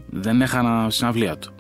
δεν 0.10 0.42
έχανα 0.42 0.90
συναυλία 0.90 1.38
του. 1.38 1.54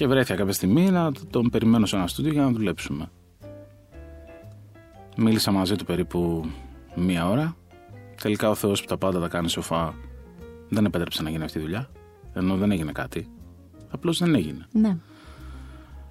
Και 0.00 0.06
βρέθηκα 0.06 0.34
κάποια 0.34 0.52
στιγμή 0.52 0.90
να 0.90 1.12
τον 1.30 1.50
περιμένω 1.50 1.86
σε 1.86 1.96
ένα 1.96 2.06
στούντιο 2.06 2.32
για 2.32 2.42
να 2.42 2.50
δουλέψουμε. 2.50 3.10
Μίλησα 5.16 5.50
μαζί 5.50 5.76
του 5.76 5.84
περίπου 5.84 6.50
μία 6.94 7.28
ώρα. 7.28 7.56
Τελικά 8.22 8.50
ο 8.50 8.54
Θεός 8.54 8.80
που 8.80 8.86
τα 8.86 8.96
πάντα 8.96 9.20
τα 9.20 9.28
κάνει 9.28 9.48
σοφά 9.48 9.94
δεν 10.68 10.84
επέτρεψε 10.84 11.22
να 11.22 11.30
γίνει 11.30 11.44
αυτή 11.44 11.58
η 11.58 11.60
δουλειά. 11.60 11.90
Ενώ 12.32 12.56
δεν 12.56 12.70
έγινε 12.70 12.92
κάτι. 12.92 13.28
Απλώς 13.90 14.18
δεν 14.18 14.34
έγινε. 14.34 14.66
Ναι. 14.72 14.96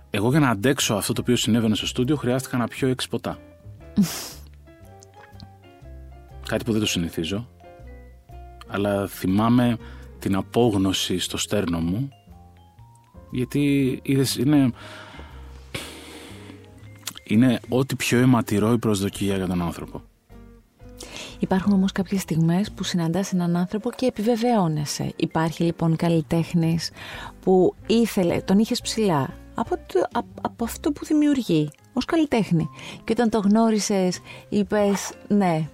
Εγώ 0.09 0.29
για 0.29 0.39
να 0.39 0.49
αντέξω 0.49 0.93
αυτό 0.93 1.13
το 1.13 1.21
οποίο 1.21 1.35
συνέβαινε 1.35 1.75
στο 1.75 1.87
στούντιο 1.87 2.15
χρειάστηκα 2.15 2.57
να 2.57 2.67
πιω 2.67 2.87
έξι 2.87 3.09
ποτά. 3.09 3.37
Κάτι 6.49 6.63
που 6.63 6.71
δεν 6.71 6.81
το 6.81 6.87
συνηθίζω. 6.87 7.49
Αλλά 8.67 9.07
θυμάμαι 9.07 9.77
την 10.19 10.35
απόγνωση 10.35 11.19
στο 11.19 11.37
στέρνο 11.37 11.79
μου. 11.79 12.09
Γιατί 13.31 13.99
είδες, 14.01 14.35
είναι... 14.35 14.71
Είναι 17.23 17.59
ό,τι 17.69 17.95
πιο 17.95 18.19
αιματηρό 18.19 18.71
η 18.71 18.77
προσδοκία 18.77 19.35
για 19.35 19.47
τον 19.47 19.61
άνθρωπο. 19.61 20.01
Υπάρχουν 21.39 21.73
όμως 21.73 21.91
κάποιες 21.91 22.21
στιγμές 22.21 22.71
που 22.71 22.83
συναντάς 22.83 23.33
έναν 23.33 23.55
άνθρωπο 23.55 23.91
και 23.91 24.05
επιβεβαιώνεσαι. 24.05 25.13
Υπάρχει 25.15 25.63
λοιπόν 25.63 25.95
καλλιτέχνης 25.95 26.91
που 27.41 27.75
ήθελε, 27.87 28.41
τον 28.41 28.59
είχες 28.59 28.81
ψηλά 28.81 29.33
από, 29.55 29.75
το, 29.75 30.07
από, 30.11 30.27
από 30.41 30.63
αυτό 30.63 30.91
που 30.91 31.05
δημιουργεί 31.05 31.69
ως 31.93 32.05
καλλιτέχνη. 32.05 32.69
Και 33.03 33.11
όταν 33.11 33.29
το 33.29 33.39
γνώρισες 33.39 34.19
είπες 34.49 35.11
ναι, 35.27 35.69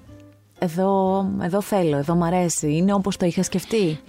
εδώ, 0.59 1.25
εδώ 1.41 1.61
θέλω, 1.61 1.97
εδώ 1.97 2.15
μ' 2.15 2.23
αρέσει, 2.23 2.75
είναι 2.75 2.93
όπως 2.93 3.17
το 3.17 3.25
είχα 3.25 3.43
σκεφτεί. 3.43 3.99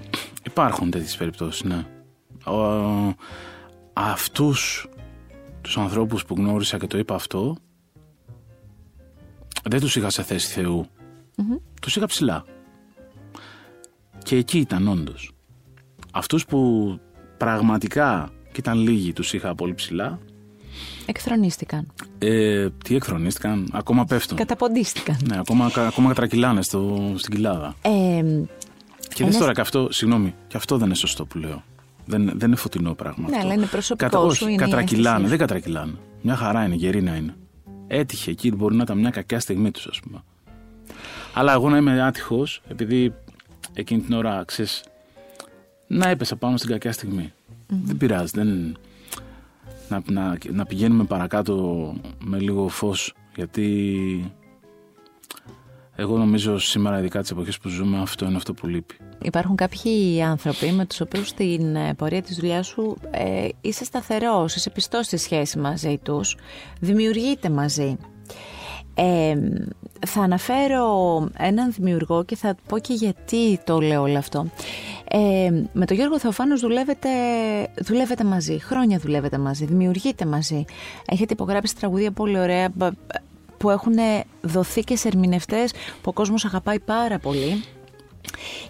Υπάρχουν 0.46 0.90
τέτοιες 0.90 1.16
περιπτώσεις, 1.16 1.64
ναι. 1.64 1.84
Ο, 2.46 3.14
αυτούς 3.92 4.88
τους 5.60 5.78
ανθρώπους 5.78 6.24
που 6.24 6.34
γνώρισα 6.34 6.78
και 6.78 6.86
το 6.86 6.98
είπα 6.98 7.14
αυτό, 7.14 7.56
δεν 9.62 9.80
τους 9.80 9.96
είχα 9.96 10.10
σε 10.10 10.22
θέση 10.22 10.52
Θεού. 10.52 10.86
Τους 11.80 11.96
είχα 11.96 12.06
ψηλά. 12.06 12.44
Και 14.22 14.36
εκεί 14.36 14.58
ήταν 14.58 14.88
όντως. 14.88 15.30
Αυτούς 16.12 16.44
που 16.44 16.90
πραγματικά, 17.36 18.30
και 18.52 18.56
ήταν 18.60 18.78
λίγοι, 18.78 19.12
τους 19.12 19.32
είχα 19.32 19.54
πολύ 19.54 19.74
ψηλά, 19.74 20.18
Εκθρονίστηκαν, 21.06 21.92
ε, 22.18 22.68
τι 22.84 22.94
εκθρονίστηκαν, 22.94 23.68
ακόμα 23.72 24.04
πέφτουν. 24.04 24.36
καταποντίστηκαν. 24.36 25.16
Ναι, 25.28 25.38
ακόμα, 25.38 25.70
ακόμα 25.76 26.08
κατρακυλάνε 26.08 26.62
στο, 26.62 27.12
στην 27.16 27.34
κοιλάδα. 27.34 27.74
Ε, 27.82 27.90
Και 27.90 28.24
δες 29.08 29.20
Ένας- 29.20 29.38
τώρα 29.38 29.52
και 29.52 29.60
αυτό, 29.60 29.88
συγγνώμη, 29.92 30.34
και 30.46 30.56
αυτό 30.56 30.76
δεν 30.76 30.86
είναι 30.86 30.94
σωστό 30.94 31.26
που 31.26 31.38
λέω. 31.38 31.62
Δεν, 32.06 32.32
δεν 32.34 32.48
είναι 32.48 32.56
φωτεινό 32.56 32.94
πράγμα. 32.94 33.28
Ναι, 33.28 33.34
αυτό. 33.36 33.46
αλλά 33.46 33.54
είναι 33.56 33.66
προσωπικό 33.66 34.10
Κατα- 34.10 34.22
σου, 34.22 34.26
όχι, 34.26 34.44
είναι 34.44 34.52
η 34.52 34.56
κατρακυλάνε, 34.56 35.14
αίσθησή 35.16 35.28
δεν 35.30 35.38
κατρακυλάνε. 35.38 35.92
Μια 36.22 36.36
χαρά 36.36 36.64
είναι, 36.64 36.74
γερή 36.74 37.02
να 37.02 37.14
είναι. 37.16 37.34
Έτυχε 37.86 38.30
εκεί, 38.30 38.52
μπορεί 38.52 38.74
να 38.76 38.82
ήταν 38.82 38.98
μια 38.98 39.10
κακιά 39.10 39.40
στιγμή 39.40 39.70
τους, 39.70 39.86
ας 39.86 40.00
πούμε. 40.00 40.22
Αλλά 41.34 41.52
εγώ 41.52 41.70
να 41.70 41.76
είμαι 41.76 42.02
άτυχος, 42.02 42.62
επειδή 42.68 43.14
εκείνη 43.72 44.00
την 44.00 44.14
ώρα 44.14 44.42
ξέρεις, 44.46 44.84
να 45.86 46.08
έπεσα 46.08 46.36
πάνω 46.36 46.56
στην 46.56 46.70
κακιά 46.70 46.92
στιγμή. 46.92 47.32
Δεν 47.66 47.96
πειράζει, 47.96 48.32
δεν. 48.34 48.76
Να, 49.88 50.02
να, 50.10 50.38
να 50.50 50.64
πηγαίνουμε 50.66 51.04
παρακάτω 51.04 51.94
με 52.24 52.38
λίγο 52.38 52.68
φως 52.68 53.14
γιατί 53.34 54.32
Εγώ 55.96 56.18
νομίζω 56.18 56.58
σήμερα, 56.58 56.98
ειδικά 56.98 57.20
τις 57.20 57.30
εποχές 57.30 57.58
που 57.58 57.68
ζούμε, 57.68 58.00
αυτό 58.00 58.26
είναι 58.26 58.36
αυτό 58.36 58.54
που 58.54 58.66
λείπει. 58.66 58.94
Υπάρχουν 59.26 59.56
κάποιοι 59.56 60.22
άνθρωποι 60.22 60.72
με 60.72 60.86
τους 60.86 61.00
οποίους 61.00 61.28
στην 61.28 61.76
ε, 61.76 61.94
πορεία 61.94 62.22
της 62.22 62.36
δουλειάς 62.36 62.66
σου 62.66 62.96
ε, 63.10 63.48
είσαι 63.60 63.84
σταθερός, 63.84 64.54
είσαι 64.54 64.70
πιστός 64.70 65.06
στη 65.06 65.16
σχέση 65.16 65.58
μαζί 65.58 65.98
τους, 66.02 66.36
δημιουργείτε 66.80 67.50
μαζί. 67.50 67.96
Ε, 68.94 69.34
θα 70.06 70.20
αναφέρω 70.22 70.88
έναν 71.38 71.72
δημιουργό 71.72 72.24
και 72.24 72.36
θα 72.36 72.56
πω 72.68 72.78
και 72.78 72.92
γιατί 72.92 73.60
το 73.64 73.80
λέω 73.80 74.02
όλο 74.02 74.18
αυτό. 74.18 74.46
Ε, 75.08 75.50
με 75.72 75.84
τον 75.86 75.96
Γιώργο 75.96 76.18
Θεοφάνος 76.18 76.60
δουλεύετε, 76.60 77.08
δουλεύετε 77.76 78.24
μαζί, 78.24 78.58
χρόνια 78.60 78.98
δουλεύετε 78.98 79.38
μαζί, 79.38 79.64
δημιουργείτε 79.64 80.26
μαζί. 80.26 80.64
Έχετε 81.06 81.32
υπογράψει 81.32 81.76
τραγούδια 81.76 82.10
πολύ 82.10 82.38
ωραία 82.38 82.72
που 83.56 83.70
έχουν 83.70 83.94
δοθεί 84.40 84.80
και 84.80 84.96
σε 84.96 85.08
ερμηνευτές 85.08 85.72
που 85.72 86.08
ο 86.08 86.12
κόσμος 86.12 86.44
αγαπάει 86.44 86.80
πάρα 86.80 87.18
πολύ. 87.18 87.64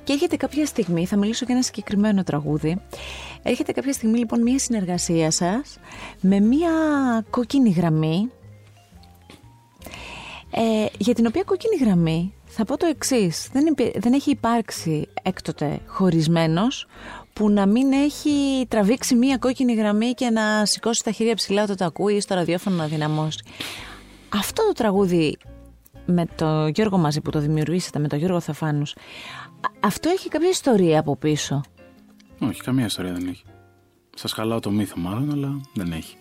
Και 0.04 0.12
έρχεται 0.12 0.36
κάποια 0.36 0.66
στιγμή, 0.66 1.06
θα 1.06 1.16
μιλήσω 1.16 1.44
για 1.44 1.54
ένα 1.54 1.64
συγκεκριμένο 1.64 2.22
τραγούδι, 2.22 2.80
έρχεται 3.42 3.72
κάποια 3.72 3.92
στιγμή 3.92 4.18
λοιπόν 4.18 4.42
μια 4.42 4.58
συνεργασία 4.58 5.30
σας 5.30 5.78
με 6.20 6.40
μια 6.40 6.70
κόκκινη 7.30 7.70
γραμμή 7.70 8.30
ε, 10.50 10.86
για 10.98 11.14
την 11.14 11.26
οποία 11.26 11.42
κόκκινη 11.42 11.76
γραμμή 11.76 12.34
θα 12.44 12.64
πω 12.64 12.76
το 12.76 12.86
εξής. 12.86 13.48
Δεν, 13.52 13.74
δεν 13.94 14.12
έχει 14.12 14.30
υπάρξει 14.30 15.08
έκτοτε 15.22 15.80
χωρισμένος 15.86 16.86
που 17.32 17.50
να 17.50 17.66
μην 17.66 17.92
έχει 17.92 18.66
τραβήξει 18.68 19.14
μία 19.14 19.36
κόκκινη 19.38 19.74
γραμμή 19.74 20.12
και 20.12 20.30
να 20.30 20.66
σηκώσει 20.66 21.04
τα 21.04 21.10
χέρια 21.10 21.34
ψηλά 21.34 21.62
όταν 21.62 21.76
το 21.76 21.84
ακούει 21.84 22.14
ή 22.14 22.20
στο 22.20 22.34
ραδιόφωνο 22.34 22.76
να 22.76 22.86
δυναμώσει. 22.86 23.38
Αυτό 24.28 24.66
το 24.66 24.72
τραγούδι 24.72 25.36
με 26.06 26.26
το 26.34 26.66
Γιώργο 26.66 26.98
μαζί 26.98 27.20
που 27.20 27.30
το 27.30 27.38
δημιουργήσατε, 27.38 27.98
με 27.98 28.08
τον 28.08 28.18
Γιώργο 28.18 28.40
Θεφάνους, 28.40 28.94
αυτό 29.80 30.08
έχει 30.08 30.28
κάποια 30.28 30.48
ιστορία 30.48 30.98
από 31.00 31.16
πίσω. 31.16 31.60
Όχι, 32.38 32.60
καμία 32.62 32.84
ιστορία 32.84 33.12
δεν 33.12 33.26
έχει. 33.28 33.42
Σας 34.14 34.32
χαλάω 34.32 34.60
το 34.60 34.70
μύθο 34.70 34.96
μάλλον, 34.98 35.30
αλλά 35.32 35.60
δεν 35.74 35.92
έχει. 35.92 36.16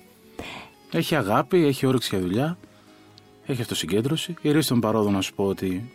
Έχει 0.92 1.16
αγάπη, 1.16 1.66
έχει 1.66 1.86
όρεξη 1.86 2.10
για 2.16 2.20
δουλειά, 2.25 2.58
έχει 3.46 3.62
αυτοσυγκέντρωση. 3.62 4.34
Η 4.42 4.52
Ρίστον 4.52 4.80
παρόδο 4.80 5.10
να 5.10 5.22
σου 5.22 5.34
πω 5.34 5.44
ότι 5.46 5.92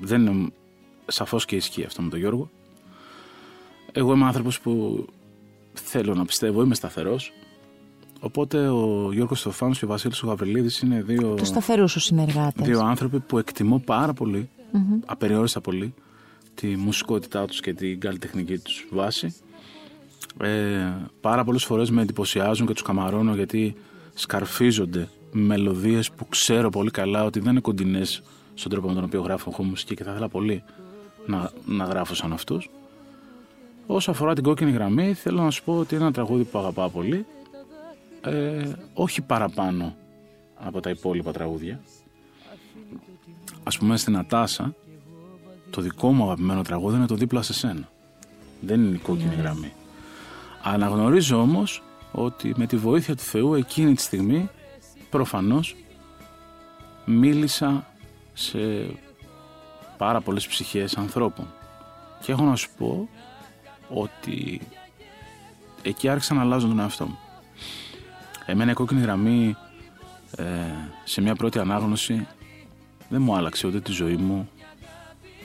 δεν 0.00 0.26
είναι 0.26 0.48
σαφώς 1.06 1.44
και 1.44 1.56
ισχύει 1.56 1.84
αυτό 1.84 2.02
με 2.02 2.08
τον 2.08 2.18
Γιώργο. 2.18 2.50
Εγώ 3.92 4.12
είμαι 4.14 4.24
άνθρωπος 4.24 4.60
που 4.60 5.04
θέλω 5.72 6.14
να 6.14 6.24
πιστεύω, 6.24 6.62
είμαι 6.62 6.74
σταθερός. 6.74 7.32
Οπότε 8.20 8.68
ο 8.68 9.08
Γιώργος 9.12 9.40
Στοφάνος 9.40 9.78
και 9.78 9.84
ο 9.84 9.88
Βασίλης 9.88 10.22
ο 10.22 10.26
Γαβριλίδης 10.26 10.78
είναι 10.80 11.02
δύο, 11.02 11.34
Τους 11.34 11.48
σταθερούς 11.48 11.90
σου 11.90 12.00
συνεργάτες. 12.00 12.66
δύο 12.66 12.80
άνθρωποι 12.80 13.20
που 13.20 13.38
εκτιμώ 13.38 13.78
πάρα 13.78 14.12
πολύ, 14.12 14.48
απεριόριστα 15.06 15.60
πολύ, 15.60 15.94
τη 16.54 16.76
μουσικότητά 16.76 17.46
τους 17.46 17.60
και 17.60 17.72
την 17.72 18.00
καλλιτεχνική 18.00 18.58
τους 18.58 18.86
βάση. 18.90 19.34
Ε, 20.40 20.92
πάρα 21.20 21.44
πολλές 21.44 21.64
φορές 21.64 21.90
με 21.90 22.02
εντυπωσιάζουν 22.02 22.66
και 22.66 22.72
τους 22.72 22.82
καμαρώνω 22.82 23.34
γιατί 23.34 23.76
σκαρφίζονται 24.14 25.08
μελωδίες 25.32 26.10
που 26.10 26.28
ξέρω 26.28 26.70
πολύ 26.70 26.90
καλά 26.90 27.24
ότι 27.24 27.40
δεν 27.40 27.50
είναι 27.50 27.60
κοντινές 27.60 28.22
στον 28.54 28.70
τρόπο 28.70 28.88
με 28.88 28.94
τον 28.94 29.04
οποίο 29.04 29.20
γράφω 29.20 29.50
εγώ 29.52 29.62
μουσική 29.62 29.94
και 29.94 30.04
θα 30.04 30.10
ήθελα 30.10 30.28
πολύ 30.28 30.62
να, 31.26 31.50
να 31.66 31.84
γράφω 31.84 32.14
σαν 32.14 32.32
αυτούς. 32.32 32.70
Όσο 33.86 34.10
αφορά 34.10 34.34
την 34.34 34.42
κόκκινη 34.42 34.70
γραμμή, 34.70 35.14
θέλω 35.14 35.42
να 35.42 35.50
σου 35.50 35.64
πω 35.64 35.78
ότι 35.78 35.94
είναι 35.94 36.04
ένα 36.04 36.12
τραγούδι 36.12 36.44
που 36.44 36.58
αγαπάω 36.58 36.88
πολύ. 36.88 37.26
Ε, 38.20 38.72
όχι 38.94 39.22
παραπάνω 39.22 39.96
από 40.54 40.80
τα 40.80 40.90
υπόλοιπα 40.90 41.32
τραγούδια. 41.32 41.80
Ας 43.62 43.78
πούμε 43.78 43.96
στην 43.96 44.16
Ατάσα, 44.16 44.74
το 45.72 45.80
δικό 45.80 46.12
μου 46.12 46.24
αγαπημένο 46.24 46.62
τραγούδι 46.62 46.96
είναι 46.96 47.06
το 47.06 47.14
δίπλα 47.14 47.42
σε 47.42 47.52
σένα. 47.52 47.88
Δεν 48.60 48.84
είναι 48.84 48.94
η 48.96 48.98
κόκκινη 48.98 49.34
γραμμή. 49.34 49.72
Αναγνωρίζω 50.62 51.40
όμως 51.40 51.82
ότι 52.12 52.52
με 52.56 52.66
τη 52.66 52.76
βοήθεια 52.76 53.16
του 53.16 53.22
Θεού 53.22 53.54
εκείνη 53.54 53.94
τη 53.94 54.02
στιγμή 54.02 54.48
προφανώς 55.10 55.76
μίλησα 57.04 57.86
σε 58.32 58.58
πάρα 59.96 60.20
πολλές 60.20 60.46
ψυχές 60.46 60.96
ανθρώπων. 60.96 61.46
Και 62.20 62.32
έχω 62.32 62.44
να 62.44 62.56
σου 62.56 62.68
πω 62.78 63.08
ότι 63.88 64.60
εκεί 65.82 66.08
άρχισα 66.08 66.34
να 66.34 66.40
αλλάζω 66.40 66.66
τον 66.66 66.78
εαυτό 66.78 67.06
μου. 67.06 67.18
Εμένα 68.46 68.70
η 68.70 68.74
κόκκινη 68.74 69.00
γραμμή 69.00 69.56
ε, 70.36 70.44
σε 71.04 71.20
μια 71.20 71.34
πρώτη 71.34 71.58
ανάγνωση 71.58 72.26
δεν 73.08 73.22
μου 73.22 73.36
άλλαξε 73.36 73.66
ούτε 73.66 73.80
τη 73.80 73.92
ζωή 73.92 74.16
μου, 74.16 74.48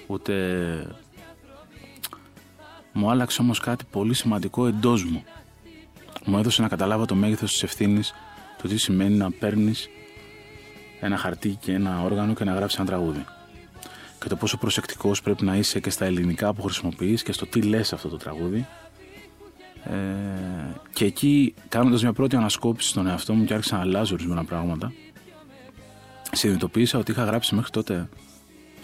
ούτε... 0.08 0.34
Μου 2.94 3.10
άλλαξε 3.10 3.42
όμως 3.42 3.60
κάτι 3.60 3.86
πολύ 3.92 4.14
σημαντικό 4.14 4.68
εντός 4.68 5.04
μου. 5.04 5.24
Μου 6.26 6.38
έδωσε 6.38 6.62
να 6.62 6.68
καταλάβω 6.68 7.06
το 7.06 7.16
μέγεθος 7.16 7.52
της 7.52 7.64
ευθύνης, 7.64 8.14
το 8.62 8.68
τι 8.68 8.78
σημαίνει 8.78 9.16
να 9.16 9.32
παίρνεις 9.32 9.90
ένα 11.00 11.18
χαρτί 11.18 11.58
και 11.62 11.72
ένα 11.74 12.02
όργανο 12.02 12.34
και 12.34 12.44
να 12.44 12.54
γράψεις 12.54 12.80
ένα 12.80 12.88
τραγούδι. 12.88 13.26
Και 14.20 14.28
το 14.28 14.36
πόσο 14.36 14.58
προσεκτικός 14.58 15.22
πρέπει 15.22 15.46
να 15.46 15.56
είσαι 15.56 15.80
και 15.80 15.90
στα 15.90 16.06
ελληνικά 16.06 16.54
που 16.54 16.62
χρησιμοποιείς 16.62 17.24
και 17.24 17.32
στο 17.32 17.46
τι 17.46 17.62
λες 17.62 17.94
αυτό 17.94 18.10
το 18.10 18.18
τραγούδι. 18.18 18.68
Ε, 19.84 19.96
και 20.94 21.06
εκεί 21.06 21.54
κάνοντας 21.70 22.02
μια 22.02 22.14
πρώτη 22.14 22.36
ανασκόπηση 22.36 22.90
στον 22.90 23.08
εαυτό 23.08 23.34
μου 23.34 23.46
και 23.46 23.54
άρχισα 23.54 23.76
να 23.76 23.82
αλλάζω 23.82 24.14
ορισμένα 24.14 24.44
πράγματα 24.44 24.92
συνειδητοποίησα 26.32 26.98
ότι 26.98 27.12
είχα 27.12 27.24
γράψει 27.24 27.56
μέχρι 27.56 27.72
τότε 27.72 28.10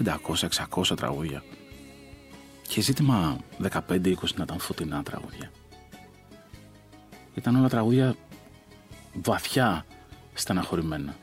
500-600 0.05 0.95
τραγούδια 0.95 1.43
και 2.67 2.81
ζήτημα 2.81 3.37
15-20 3.61 3.79
να 4.35 4.43
ήταν 4.43 4.59
φωτεινά 4.59 5.03
τραγούδια. 5.03 5.51
Ήταν 7.33 7.55
όλα 7.55 7.69
τραγούδια 7.69 8.15
βαθιά 9.13 9.85
στεναχωρημένα. 10.33 11.15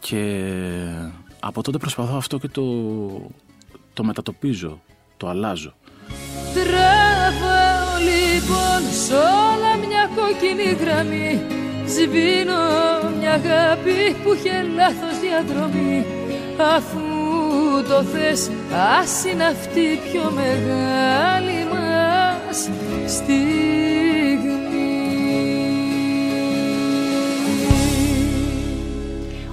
Και 0.00 0.52
από 1.40 1.62
τότε 1.62 1.78
προσπαθώ 1.78 2.16
αυτό 2.16 2.38
και 2.38 2.48
το, 2.48 2.64
το 3.92 4.04
μετατοπίζω, 4.04 4.80
το 5.16 5.28
αλλάζω. 5.28 5.74
Τραβάω 6.54 7.96
λοιπόν 7.98 8.92
σ' 8.92 9.10
όλα 9.10 9.76
μια 9.86 10.10
κόκκινη 10.16 10.62
γραμμή 10.62 11.42
Σβήνω 11.86 12.60
μια 13.18 13.32
αγάπη 13.32 14.16
που 14.22 14.32
είχε 14.32 14.62
λάθος 14.62 15.20
διαδρομή 15.20 16.04
Αφού 16.76 17.09
το 17.82 18.02
θες 18.02 18.50
ας 19.00 19.24
είναι 19.24 19.44
αυτή 19.44 19.80
η 19.80 19.98
πιο 20.12 20.30
μεγάλη 20.30 21.64
μας 21.72 22.68
στιγμή 23.06 23.48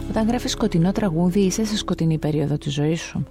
Όταν 0.09 0.27
γράφεις 0.27 0.51
σκοτεινό 0.51 0.91
τραγούδι 0.91 1.39
είσαι 1.39 1.65
σε 1.65 1.77
σκοτεινή 1.77 2.17
περίοδο 2.17 2.57
της 2.57 2.73
ζωής 2.73 3.01
σου; 3.01 3.23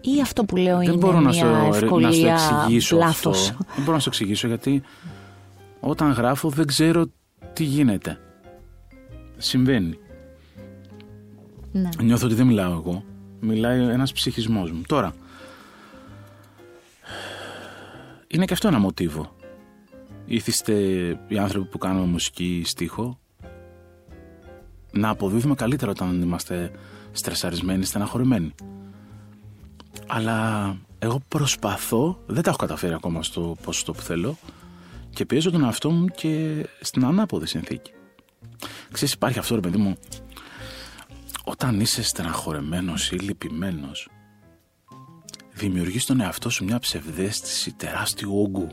Ή 0.00 0.20
αυτό 0.22 0.44
που 0.44 0.56
λέω 0.56 0.76
Δεν 0.76 0.86
είναι 0.86 0.96
μπορώ 0.96 1.20
να 1.20 1.20
μια 1.20 1.32
στο, 1.32 1.46
να 1.46 1.72
στο 1.72 1.84
ευκολία 1.84 2.32
εξηγήσω 2.32 2.96
λάθος. 2.96 3.48
αυτό. 3.48 3.64
Δεν 3.74 3.84
μπορώ 3.84 3.92
να 3.92 3.98
στο 3.98 4.10
εξηγήσω 4.12 4.46
γιατί 4.46 4.82
όταν 5.80 6.10
γράφω 6.10 6.48
δεν 6.48 6.66
ξέρω 6.66 7.06
τι 7.52 7.64
γίνεται. 7.64 8.18
Συμβαίνει. 9.36 9.98
Ναι. 11.72 11.88
Νιώθω 12.02 12.26
ότι 12.26 12.34
δεν 12.34 12.46
μιλάω 12.46 12.72
εγώ. 12.72 13.04
Μιλάει 13.40 13.80
ένας 13.80 14.12
ψυχισμός 14.12 14.70
μου. 14.70 14.82
Τώρα, 14.86 15.14
είναι 18.26 18.44
και 18.44 18.52
αυτό 18.52 18.68
ένα 18.68 18.78
μοτίβο. 18.78 19.36
Ήθιστε 20.26 20.74
οι 21.28 21.38
άνθρωποι 21.38 21.68
που 21.68 21.78
κάνουμε 21.78 22.06
μουσική 22.06 22.62
στίχο 22.64 23.18
να 24.92 25.08
αποδίδουμε 25.08 25.54
καλύτερα 25.54 25.90
όταν 25.90 26.22
είμαστε 26.22 26.70
στρεσαρισμένοι, 27.12 27.84
στεναχωρημένοι. 27.84 28.54
Αλλά 30.06 30.76
εγώ 30.98 31.22
προσπαθώ, 31.28 32.22
δεν 32.26 32.42
τα 32.42 32.50
έχω 32.50 32.58
καταφέρει 32.58 32.94
ακόμα 32.94 33.22
στο 33.22 33.56
ποσοστό 33.62 33.92
που 33.92 34.00
θέλω 34.02 34.36
και 35.10 35.24
πιέζω 35.24 35.50
τον 35.50 35.64
εαυτό 35.64 35.90
μου 35.90 36.06
και 36.06 36.66
στην 36.80 37.04
ανάποδη 37.04 37.46
συνθήκη. 37.46 37.92
Ξέρεις 38.92 39.14
υπάρχει 39.14 39.38
αυτό 39.38 39.54
ρε 39.54 39.60
παιδί 39.60 39.78
μου, 39.78 39.96
όταν 41.50 41.80
είσαι 41.80 42.02
στεναχωρεμένος 42.02 43.10
ή 43.10 43.14
λυπημένος, 43.16 44.08
δημιουργείς 45.52 46.04
τον 46.06 46.20
εαυτό 46.20 46.50
σου 46.50 46.64
μια 46.64 46.78
ψευδέστηση 46.78 47.72
τεράστιου 47.72 48.42
όγκου. 48.42 48.68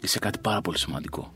Είσαι 0.00 0.18
κάτι 0.18 0.38
πάρα 0.38 0.60
πολύ 0.60 0.78
σημαντικό. 0.78 1.32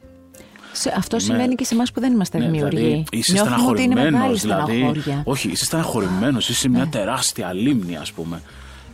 Σε, 0.72 0.92
αυτό 0.96 1.16
Ναι. 1.16 1.22
σημαίνει 1.22 1.55
και 1.55 1.64
σε 1.64 1.74
εμάς 1.74 1.92
που 1.92 2.00
δεν 2.00 2.12
είμαστε 2.12 2.38
Ναι, 2.38 2.44
δημιουργοί. 2.44 2.76
δηλαδή, 2.76 3.05
είσαι 3.11 3.33
Νιώθουμε 3.33 3.70
ότι 3.70 3.83
είναι 3.83 3.94
μεγάλη 3.94 4.38
στεναχωρημένος, 4.38 4.40
δηλαδή, 4.40 5.00
στεναχώρια. 5.00 5.22
όχι, 5.26 5.48
είσαι 5.50 5.64
στεναχωρημένος, 5.64 6.48
είσαι 6.48 6.68
μια 6.68 6.87
τεράστια 6.88 7.53
λίμνη 7.53 7.96
ας 7.96 8.12
πούμε. 8.12 8.42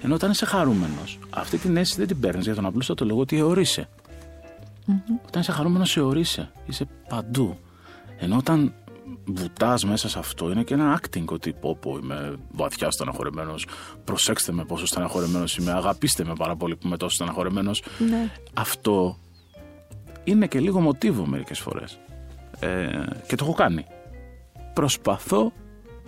Ενώ 0.02 0.14
όταν 0.14 0.30
είσαι 0.30 0.46
χαρούμενος, 0.46 1.18
αυτή 1.30 1.58
την 1.58 1.76
αίσθηση 1.76 1.98
δεν 1.98 2.06
την 2.08 2.20
παίρνεις 2.20 2.44
για 2.44 2.54
τον 2.54 2.66
απλούστατο 2.66 3.04
λόγο 3.04 3.20
ότι 3.20 3.36
αιωρείσαι. 3.38 3.88
Όταν 5.26 5.40
είσαι 5.40 5.52
χαρούμενος 5.52 5.96
αιωρείσαι, 5.96 6.50
είσαι 6.66 6.86
παντού. 7.08 7.58
Ενώ 8.18 8.36
όταν 8.36 8.74
βουτάς 9.24 9.84
μέσα 9.84 10.08
σε 10.08 10.18
αυτό. 10.18 10.50
Είναι 10.50 10.62
και 10.62 10.74
ένα 10.74 11.00
acting 11.00 11.24
ότι 11.24 11.52
πω 11.52 11.76
πω 11.80 11.98
είμαι 12.02 12.36
βαθιά 12.50 12.90
στεναχωρεμένος. 12.90 13.66
Προσέξτε 14.04 14.52
με 14.52 14.64
πόσο 14.64 14.86
στεναχωρεμένος 14.86 15.56
είμαι. 15.56 15.72
Αγαπήστε 15.72 16.24
με 16.24 16.32
πάρα 16.38 16.56
πολύ 16.56 16.76
που 16.76 16.86
είμαι 16.86 16.96
τόσο 16.96 17.14
στεναχωρεμένος. 17.14 17.82
Ναι. 17.98 18.32
αυτό 18.54 19.18
είναι 20.24 20.46
και 20.46 20.60
λίγο 20.60 20.80
μοτίβο 20.80 21.26
μερικές 21.26 21.58
φορές. 21.58 21.98
Ε, 22.58 23.04
και 23.26 23.36
το 23.36 23.44
έχω 23.44 23.54
κάνει. 23.54 23.84
Προσπαθώ 24.74 25.52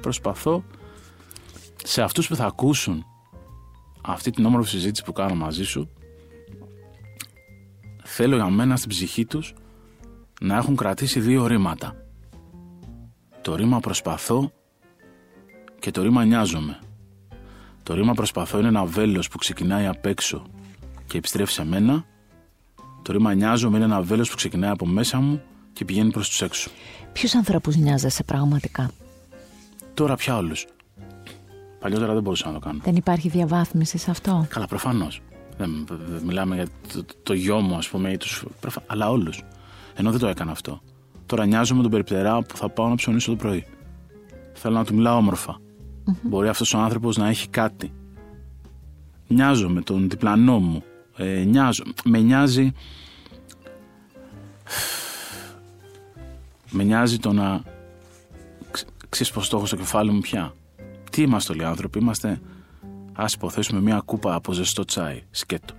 προσπαθώ 0.00 0.64
σε 1.84 2.02
αυτούς 2.02 2.28
που 2.28 2.36
θα 2.36 2.44
ακούσουν 2.44 3.04
αυτή 4.00 4.30
την 4.30 4.44
όμορφη 4.44 4.70
συζήτηση 4.70 5.04
που 5.04 5.12
κάνω 5.12 5.34
μαζί 5.34 5.64
σου 5.64 5.90
θέλω 8.04 8.36
για 8.36 8.48
μένα 8.48 8.76
στην 8.76 8.88
ψυχή 8.88 9.24
τους 9.26 9.54
να 10.40 10.56
έχουν 10.56 10.76
κρατήσει 10.76 11.20
δύο 11.20 11.46
ρήματα. 11.46 12.07
Το 13.48 13.54
ρήμα 13.54 13.80
προσπαθώ 13.80 14.52
και 15.78 15.90
το 15.90 16.02
ρήμα 16.02 16.24
νοιάζομαι. 16.24 16.78
Το 17.82 17.94
ρήμα 17.94 18.14
προσπαθώ 18.14 18.58
είναι 18.58 18.68
ένα 18.68 18.84
βέλος 18.84 19.28
που 19.28 19.38
ξεκινάει 19.38 19.86
απ' 19.86 20.06
έξω 20.06 20.42
και 21.06 21.18
επιστρέφει 21.18 21.52
σε 21.52 21.64
μένα. 21.64 22.04
Το 23.02 23.12
ρήμα 23.12 23.34
νοιάζομαι 23.34 23.76
είναι 23.76 23.84
ένα 23.84 24.02
βέλος 24.02 24.30
που 24.30 24.36
ξεκινάει 24.36 24.70
από 24.70 24.86
μέσα 24.86 25.20
μου 25.20 25.42
και 25.72 25.84
πηγαίνει 25.84 26.10
προς 26.10 26.28
τους 26.28 26.42
έξω. 26.42 26.70
Ποιους 27.12 27.34
ανθρώπους 27.34 27.76
νοιάζεσαι 27.76 28.22
πραγματικά; 28.22 28.90
Τώρα 29.94 30.16
πια 30.16 30.36
όλους. 30.36 30.66
Παλιότερα 31.80 32.12
δεν 32.12 32.22
μπορούσα 32.22 32.46
να 32.46 32.52
το 32.52 32.58
κάνω. 32.58 32.80
Δεν 32.84 32.96
υπάρχει 32.96 33.28
διαβάθμιση 33.28 33.98
σε 33.98 34.10
αυτό; 34.10 34.46
Καλά, 34.48 34.66
προφανώς. 34.66 35.20
Δεν, 35.56 35.86
δεν 35.88 36.22
μιλάμε 36.24 36.54
για 36.54 36.66
το, 36.92 37.04
το, 37.04 37.14
το 37.22 37.32
γιο 37.32 37.60
μου, 37.60 37.76
ας 37.76 37.88
πούμε, 37.88 38.12
ή 38.12 38.16
τους, 38.16 38.44
προφα- 38.60 38.82
αλλά 38.86 39.10
όλους. 39.10 39.42
Ενώ 39.94 40.10
δεν 40.10 40.20
το 40.20 40.26
έκανα 40.26 40.50
αυτό. 40.50 40.80
Τώρα 41.28 41.46
νοιάζομαι 41.46 41.82
τον 41.82 41.90
περιπτερά 41.90 42.42
που 42.42 42.56
θα 42.56 42.68
πάω 42.68 42.88
να 42.88 42.94
ψωνίσω 42.94 43.30
το 43.30 43.36
πρωί. 43.36 43.64
Θέλω 44.52 44.74
να 44.74 44.84
του 44.84 44.94
μιλάω 44.94 45.16
όμορφα. 45.16 45.58
Μπορεί 46.22 46.48
αυτός 46.48 46.74
ο 46.74 46.78
άνθρωπος 46.78 47.16
να 47.16 47.28
έχει 47.28 47.48
κάτι. 47.48 47.92
Νοιάζομαι 49.26 49.80
τον 49.82 50.08
διπλανό 50.08 50.58
μου. 50.58 50.82
Ε, 51.16 51.44
νοιάζω. 51.44 51.82
Με 52.04 52.18
νοιάζει. 52.18 52.72
Με 56.70 56.82
νοιάζει 56.82 57.18
το 57.18 57.32
να. 57.32 57.62
ξ- 58.70 58.88
Ξέρεις 59.08 59.32
πως 59.32 59.48
το 59.48 59.56
έχω 59.56 59.66
στο 59.66 59.76
κεφάλι 59.76 60.10
μου 60.10 60.20
πια. 60.20 60.54
Τι 61.10 61.22
είμαστε 61.22 61.52
όλοι 61.52 61.62
οι 61.62 61.64
άνθρωποι, 61.64 61.98
είμαστε 61.98 62.40
Α 63.12 63.24
υποθέσουμε 63.34 63.80
μια 63.80 64.02
κούπα 64.04 64.34
από 64.34 64.52
ζεστό 64.52 64.84
τσάι, 64.84 65.22
σκέτο. 65.30 65.74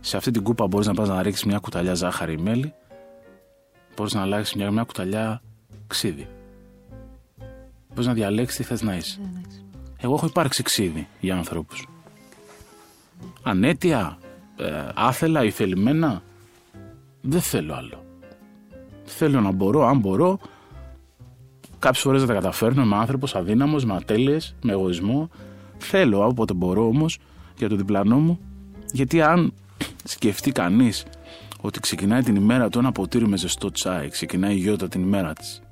Σε 0.00 0.16
αυτή 0.16 0.30
την 0.30 0.42
κούπα 0.42 0.66
μπορείς 0.66 0.86
να 0.86 0.94
πας 0.94 1.08
να 1.08 1.22
ρίξεις 1.22 1.44
μια 1.44 1.58
κουταλιά 1.58 1.94
ζάχαρη 1.94 2.32
ή 2.32 2.36
μέλι, 2.36 2.72
μπορεί 3.96 4.10
να 4.14 4.20
αλλάξεις 4.20 4.54
μια, 4.54 4.70
μια 4.70 4.82
κουταλιά 4.82 5.42
ξύδι. 5.86 6.28
Μπορεί 7.94 8.06
να 8.06 8.12
διαλέξεις 8.12 8.56
τι 8.56 8.62
θες 8.62 8.82
να 8.82 8.96
είσαι. 8.96 9.20
Εγώ 9.96 10.14
έχω 10.14 10.26
υπάρξει 10.26 10.62
ξύδι 10.62 11.08
για 11.20 11.36
ανθρώπους. 11.36 11.88
Ανέτεια, 13.42 14.18
ε, 14.56 14.88
άθελα 14.94 15.44
ή 15.44 15.50
θελημένα. 15.50 16.22
Δεν 17.20 17.40
θέλω 17.40 17.74
άλλο. 17.74 18.04
Θέλω 19.04 19.40
να 19.40 19.50
μπορώ, 19.50 19.86
αν 19.86 19.98
μπορώ, 19.98 20.38
Κάποιες 21.78 22.02
φορές 22.02 22.20
δεν 22.20 22.28
τα 22.28 22.34
καταφέρνω. 22.34 22.82
Είμαι 22.82 22.96
άνθρωπος 22.96 23.34
αδύναμος, 23.34 23.84
με 23.84 23.94
ατέλειες, 23.94 24.54
με 24.62 24.72
εγωισμό. 24.72 25.30
Θέλω 25.78 26.26
όποτε 26.26 26.54
μπορώ 26.54 26.86
όμως 26.86 27.18
για 27.56 27.68
το 27.68 27.76
διπλανό 27.76 28.18
μου. 28.18 28.38
Γιατί 28.92 29.22
αν 29.22 29.52
σκεφτεί 30.04 30.52
κανείς 30.52 31.04
ότι 31.66 31.80
ξεκινάει 31.80 32.22
την 32.22 32.36
ημέρα 32.36 32.68
του 32.68 32.78
ένα 32.78 32.92
ποτήρι 32.92 33.28
με 33.28 33.36
ζεστό 33.36 33.70
τσάι, 33.70 34.08
ξεκινάει 34.08 34.54
η 34.54 34.58
Γιώτα 34.58 34.88
την 34.88 35.02
ημέρα 35.02 35.32
της. 35.32 35.62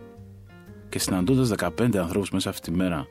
Και 0.88 0.98
συναντώντας 0.98 1.48
15 1.48 1.96
ανθρώπους 1.96 2.30
μέσα 2.30 2.48
αυτή 2.48 2.70
τη 2.70 2.76
μέρα, 2.76 3.06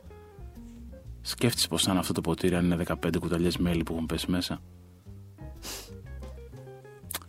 σκέφτεσαι 1.22 1.68
πως 1.68 1.84
θα 1.84 1.92
είναι 1.92 2.00
αυτό 2.00 2.14
το 2.14 2.22
ποτήρι 2.22 2.56
αν 2.56 2.66
είναι 2.66 2.84
15 2.88 3.20
κουταλιές 3.20 3.58
μέλι 3.58 3.84
που 3.84 3.94
έχουν 3.94 4.06
πέσει 4.06 4.32
μέσα. 4.32 4.60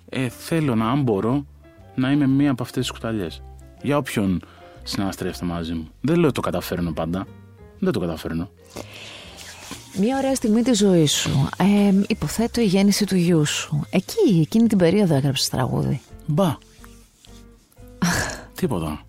Ε, 0.08 0.28
θέλω 0.28 0.74
να, 0.74 0.90
αν 0.90 1.02
μπορώ, 1.02 1.46
να 1.94 2.10
είμαι 2.10 2.26
μία 2.26 2.50
από 2.50 2.62
αυτές 2.62 2.82
τις 2.82 2.90
κουταλιές. 2.90 3.42
Για 3.82 3.96
όποιον 3.96 4.40
συναναστρέφεται 4.82 5.44
μαζί 5.44 5.74
μου. 5.74 5.88
Δεν 6.00 6.18
λέω 6.18 6.32
το 6.32 6.40
καταφέρνω 6.40 6.92
πάντα. 6.92 7.26
Δεν 7.78 7.92
το 7.92 8.00
καταφέρνω. 8.00 8.50
Μια 10.00 10.16
ωραία 10.18 10.35
στιγμή 10.35 10.62
της 10.62 10.78
ζωής 10.78 11.12
σου. 11.12 11.48
Ε, 11.59 11.92
υποθέτω 12.09 12.61
η 12.61 12.64
γέννηση 12.64 13.07
του 13.07 13.16
γιού 13.16 13.44
σου. 13.44 13.87
Εκεί, 13.90 14.40
εκείνη 14.40 14.66
την 14.66 14.78
περίοδο 14.78 15.14
έγραψες 15.14 15.48
τραγούδι. 15.48 16.00
Μπα. 16.26 16.57
Τίποτα. 18.54 19.00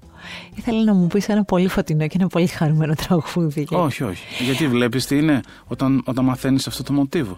Ήθελα 0.56 0.84
να 0.84 0.94
μου 0.94 1.08
πεις 1.08 1.30
ένα 1.30 1.44
πολύ 1.44 1.68
φωτεινό 1.68 2.08
και 2.08 2.16
ένα 2.20 2.28
πολύ 2.28 2.48
χαρούμενο 2.48 2.94
τραγούδι. 3.08 3.68
Όχι, 3.70 4.04
όχι. 4.04 4.44
Γιατί 4.44 4.68
βλέπεις 4.68 5.06
τι 5.06 5.18
είναι 5.18 5.42
όταν, 5.68 6.02
όταν 6.06 6.26
μαθαίνεις 6.26 6.68
αυτό 6.68 6.84
το 6.84 6.94
μοτίβο; 6.94 7.38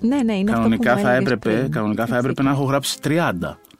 Ναι, 0.00 0.22
ναι, 0.22 0.34
είναι 0.34 0.50
Κανονικά 0.50 0.92
αυτό 0.92 1.02
που 1.02 1.06
θα, 1.06 1.10
μου 1.10 1.16
έλεγες 1.16 1.32
έπρεπε, 1.32 1.58
πριν. 1.58 1.70
κανονικά 1.70 2.06
θα 2.06 2.16
Έτσι, 2.16 2.28
έπρεπε 2.28 2.42
να 2.42 2.50
έχω 2.50 2.64
γράψει 2.64 2.98
30. 3.02 3.32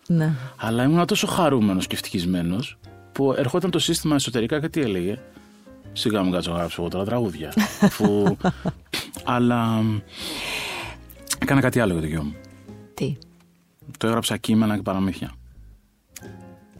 Ναι. 0.06 0.32
Αλλά 0.56 0.82
ήμουν 0.82 1.06
τόσο 1.06 1.26
χαρούμενος 1.26 1.86
και 1.86 1.94
ευτυχισμένος 1.94 2.78
που 3.12 3.34
ερχόταν 3.36 3.70
το 3.70 3.78
σύστημα 3.78 4.14
εσωτερικά 4.14 4.60
και 4.60 4.68
τι 4.68 4.80
έλεγε; 4.80 5.18
Σιγά 5.92 6.22
μου 6.22 6.30
κάτσω 6.30 6.50
να 6.52 6.56
γράψω 6.58 6.80
εγώ 6.82 6.90
τώρα 6.90 7.04
τραγούδια. 7.04 7.52
Αφού... 7.80 8.36
Αλλά 9.24 9.64
μ, 9.66 9.98
έκανα 11.38 11.60
κάτι 11.60 11.80
άλλο 11.80 11.92
για 11.92 12.00
το 12.00 12.06
γιο 12.06 12.22
μου. 12.22 12.34
Τι, 12.94 13.16
Το 13.98 14.06
έγραψα 14.06 14.36
κείμενα 14.36 14.76
και 14.76 14.82
παραμύθια. 14.82 15.32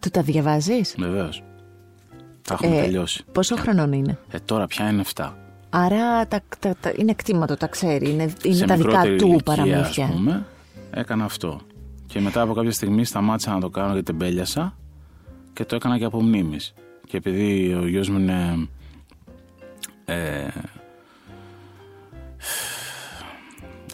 του 0.01 0.11
τα 0.11 0.23
διαβάζεις; 0.23 0.95
Βεβαίως. 0.99 1.43
Τα 2.43 2.55
έχουμε 2.55 2.81
τελειώσει. 2.81 3.25
Πόσο 3.33 3.57
χρονών 3.57 3.93
είναι; 3.93 4.19
Ε, 4.31 4.39
τώρα 4.39 4.67
πια 4.67 4.89
είναι 4.91 5.03
7. 5.15 5.33
Άρα 5.71 6.27
τα, 6.29 6.41
τα, 6.59 6.77
τα- 6.81 6.93
είναι 6.97 7.13
κτήματο, 7.15 7.57
τα 7.57 7.67
ξέρει. 7.67 8.11
Είναι, 8.11 8.35
είναι 8.43 8.55
Σε 8.55 8.65
τα 8.65 8.77
δικά 8.77 8.89
μικρότερη 8.89 9.17
του 9.17 9.27
ηλικία, 9.27 9.43
παραμύθια. 9.55 10.05
Ας 10.05 10.11
πούμε, 10.13 10.47
έκανα 10.91 11.25
αυτό. 11.25 11.61
Και 12.07 12.21
μετά 12.21 12.41
από 12.41 12.53
κάποια 12.53 12.73
στιγμή 12.73 13.05
σταμάτησα 13.05 13.53
να 13.53 13.61
το 13.61 13.69
κάνω 13.71 13.93
γιατί 13.93 14.05
τεμπέλιασα 14.05 14.77
και 15.53 15.65
το 15.65 15.75
έκανα 15.77 15.99
και 15.99 16.05
από 16.05 16.23
μνήμης. 16.23 16.75
Και 17.07 17.17
επειδή 17.17 17.75
ο 17.75 17.87
γιος 17.87 18.09
μου 18.09 18.19
είναι... 18.19 18.69
ε, 20.11 20.49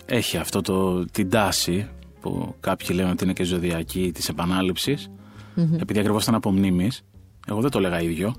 έχει 0.07 0.37
αυτό 0.37 0.61
το, 0.61 1.05
την 1.05 1.31
τάση 1.31 1.88
που 2.20 2.55
κάποιοι 2.61 2.88
λένε 2.92 3.11
ότι 3.11 3.24
είναι 3.24 3.33
και 3.33 3.44
ζωδιακή 3.44 4.11
της 4.14 4.29
επανάληψης 4.29 5.11
επειδή 5.81 5.98
ακριβώς 5.98 6.22
ήταν 6.22 6.35
από 6.35 6.50
μνήμης. 6.52 7.02
Εγώ 7.48 7.61
δεν 7.61 7.70
το 7.70 7.79
έλεγα 7.79 8.00
ίδιο 8.00 8.35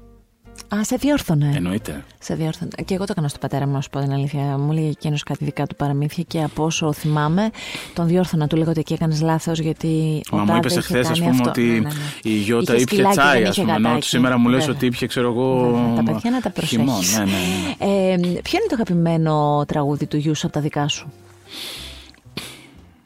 Α, 0.75 0.83
σε 0.83 0.95
διόρθωνε. 0.95 1.51
εννοείται 1.55 2.03
Σε 2.19 2.35
διόρθωνε. 2.35 2.71
Και 2.85 2.93
εγώ 2.93 3.03
το 3.05 3.11
έκανα 3.11 3.27
στο 3.27 3.37
πατέρα 3.39 3.65
μου, 3.67 3.73
να 3.73 3.81
σου 3.81 3.89
πω 3.89 3.99
την 3.99 4.11
αλήθεια. 4.11 4.39
Μου 4.57 4.71
έλεγε 4.71 4.87
εκείνο 4.89 5.15
κάτι 5.25 5.45
δικά 5.45 5.67
του 5.67 5.75
παραμύθια 5.75 6.23
και 6.27 6.43
από 6.43 6.63
όσο 6.63 6.93
θυμάμαι, 6.93 7.49
τον 7.93 8.07
διόρθωνα. 8.07 8.47
Του 8.47 8.55
λέγω 8.55 8.69
ότι 8.69 8.79
εκεί 8.79 8.93
έκανες 8.93 9.21
λάθος 9.21 9.59
γιατί. 9.59 10.21
ο 10.31 10.35
Μα 10.35 10.41
μου 10.41 10.47
τάδε 10.47 10.57
είπες 10.59 10.71
είχε 10.71 10.79
εχθές, 10.79 11.09
ας 11.09 11.19
κάνει 11.19 11.31
πούμε, 11.31 11.39
αυτό. 11.47 11.49
ότι 11.49 11.61
Ναι, 11.61 11.73
ναι, 11.73 11.79
ναι. 11.79 11.89
η 12.23 12.29
Γιώτα 12.37 12.73
Είχε 12.73 12.81
ήπια 12.81 12.95
σκυλάκι, 12.95 13.17
τσάι, 13.17 13.39
δεν 13.39 13.47
ας 13.47 13.55
είχε 13.57 13.61
πούμε. 13.65 13.75
Ενώ 13.75 13.87
γατάκι. 13.87 14.07
σήμερα 14.07 14.37
μου 14.37 14.47
λες 14.49 14.59
Βέβαια. 14.59 14.75
ότι 14.75 14.85
ήπια, 14.85 15.07
ξέρω 15.07 15.27
εγώ. 15.31 15.71
Βέβαια, 15.71 15.93
Τα 15.95 16.03
παιδιά 16.11 16.31
να 16.31 16.41
τα 16.41 16.51
χειμώνα. 16.65 16.91
προσέχεις. 16.93 17.17
Ναι, 17.17 17.23
ναι, 17.23 17.31
ναι. 17.31 18.13
Ε, 18.13 18.17
ποιο 18.17 18.59
είναι 18.59 18.67
το 18.69 18.73
αγαπημένο 18.73 19.63
τραγούδι 19.67 20.05
του 20.05 20.17
γιου 20.17 20.35
σου 20.35 20.45
από 20.45 20.55
τα 20.55 20.61
δικά 20.61 20.87
σου; 20.87 21.11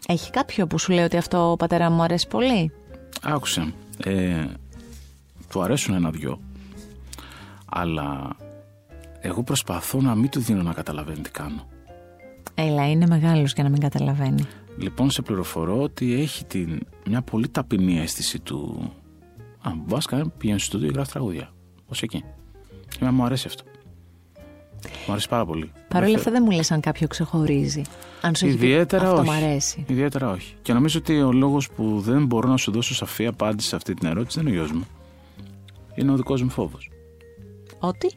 Έχει 0.08 0.32
κάποιο 0.32 0.68
που 0.68 0.78
σου 0.80 0.92
λέει 0.92 1.04
ότι 1.04 1.18
αυτό 1.18 1.56
πατέρα 1.60 1.90
μου 1.90 2.02
αρέσει 2.02 2.28
πολύ; 2.28 2.72
Άκουσε. 3.22 3.74
Ε, 4.04 4.46
του 5.50 5.62
αρέσουν 5.62 5.96
ένα-δυο. 5.96 6.40
Αλλά 7.73 8.36
εγώ 9.19 9.43
προσπαθώ 9.43 10.01
να 10.01 10.15
μην 10.15 10.29
του 10.29 10.39
δίνω 10.39 10.62
να 10.62 10.73
καταλαβαίνει 10.73 11.19
τι 11.21 11.31
κάνω. 11.31 11.67
Έλα, 12.55 12.89
είναι 12.89 13.07
μεγάλος 13.07 13.53
για 13.53 13.63
να 13.63 13.69
μην 13.69 13.79
καταλαβαίνει. 13.79 14.43
Λοιπόν, 14.77 15.10
σε 15.12 15.21
πληροφορώ 15.21 15.81
ότι 15.81 16.13
έχει 16.13 16.45
την, 16.45 16.79
μια 17.10 17.21
πολύ 17.21 17.47
ταπεινή 17.49 17.99
αίσθηση 17.99 18.39
του. 18.39 18.91
Α, 19.62 19.71
μπάσκα, 19.86 20.29
πηγαίνει 20.38 20.60
στο 20.60 20.67
στούντιο 20.67 20.88
και 20.88 20.93
γράφει 20.93 21.12
τραγούδια. 21.12 21.49
Ω 21.86 21.91
εκεί. 22.01 22.23
Και 22.89 22.97
εμένα 22.99 23.15
μου 23.15 23.23
αρέσει 23.25 23.47
αυτό. 23.47 23.63
Μου 25.07 25.12
αρέσει 25.12 25.29
πάρα 25.29 25.45
πολύ. 25.45 25.71
Παρ' 25.88 25.97
όλα 26.01 26.07
Δεν 26.12 26.15
αυτά 26.19 26.31
δεν 26.31 26.43
μου 26.45 26.51
λες 26.51 26.71
αν 26.71 26.79
κάποιο 26.79 27.07
ξεχωρίζει. 27.07 27.81
Αν 28.21 28.36
σου 28.36 28.45
έχει 28.45 28.57
πει, 28.57 28.65
Ιδιαίτερα 28.65 29.03
αυτό 29.07 29.21
όχι. 29.21 29.29
μου 29.29 29.36
αρέσει. 29.36 29.86
Ιδιαίτερα 29.88 30.29
όχι. 30.29 30.55
Και 30.62 30.73
νομίζω 30.73 30.99
ότι 30.99 31.21
ο 31.21 31.31
λόγος 31.31 31.69
που 31.69 31.99
δεν 31.99 32.25
μπορώ 32.25 32.49
να 32.49 32.57
σου 32.57 32.71
δώσω 32.71 32.93
σαφή 32.95 33.25
απάντηση 33.27 33.67
σε 33.67 33.75
αυτή 33.75 33.93
την 33.93 34.10
ερώτηση 34.10 34.39
δεν 34.41 34.47
είναι 34.47 34.60
ο 34.60 34.63
γιος 34.63 34.75
μου. 34.77 34.86
Είναι 35.95 36.12
ο 36.12 36.15
δικός 36.15 36.41
μου 36.41 36.49
φόβος. 36.49 36.89
Ότι; 37.84 38.12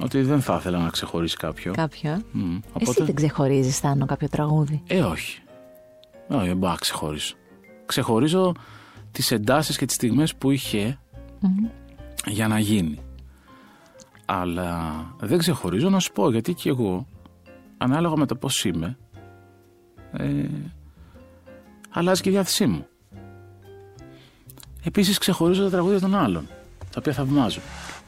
Ότι 0.00 0.22
δεν 0.22 0.40
θα 0.40 0.56
ήθελα 0.56 0.78
να 0.78 0.88
ξεχωρίσει 0.88 1.36
κάποιο. 1.36 1.72
κάποιο. 1.72 2.10
ε. 2.10 2.20
Μμ, 2.32 2.58
Εσύ 2.78 3.02
δεν 3.02 3.14
ξεχωρίζει, 3.14 3.70
Θάνο, 3.70 4.06
κάποιο 4.06 4.28
τραγούδι. 4.28 4.82
Ε, 4.86 5.00
όχι. 5.00 5.40
Όχι, 6.28 6.46
δεν 6.46 6.56
μπορώ 6.56 6.72
να 6.72 6.78
ξεχωρίσω. 6.78 7.34
Ξεχωρίζω 7.86 8.54
τις 9.12 9.30
εντάσεις 9.30 9.76
και 9.76 9.86
τις 9.86 9.94
στιγμές 9.94 10.34
που 10.34 10.50
είχε 10.50 10.98
για 12.26 12.48
να 12.48 12.58
γίνει. 12.58 12.98
Αλλά 14.24 14.92
δεν 15.20 15.38
ξεχωρίζω 15.38 15.88
να 15.90 15.98
σου 16.00 16.12
πω 16.12 16.30
γιατί 16.30 16.54
και 16.54 16.68
εγώ, 16.68 17.06
ανάλογα 17.78 18.16
με 18.16 18.26
το 18.26 18.34
πώς 18.36 18.64
είμαι, 18.64 18.96
ε, 20.12 20.44
αλλάζει 21.90 22.22
και 22.22 22.28
η 22.28 22.32
διάθεσή 22.32 22.66
μου. 22.66 22.86
Επίσης, 24.84 25.18
ξεχωρίζω 25.18 25.62
τα 25.64 25.70
τραγούδια 25.70 26.00
των 26.00 26.14
άλλων. 26.14 26.46
τα 26.78 26.98
οποία 26.98 27.12
θαυμάζω. 27.12 27.60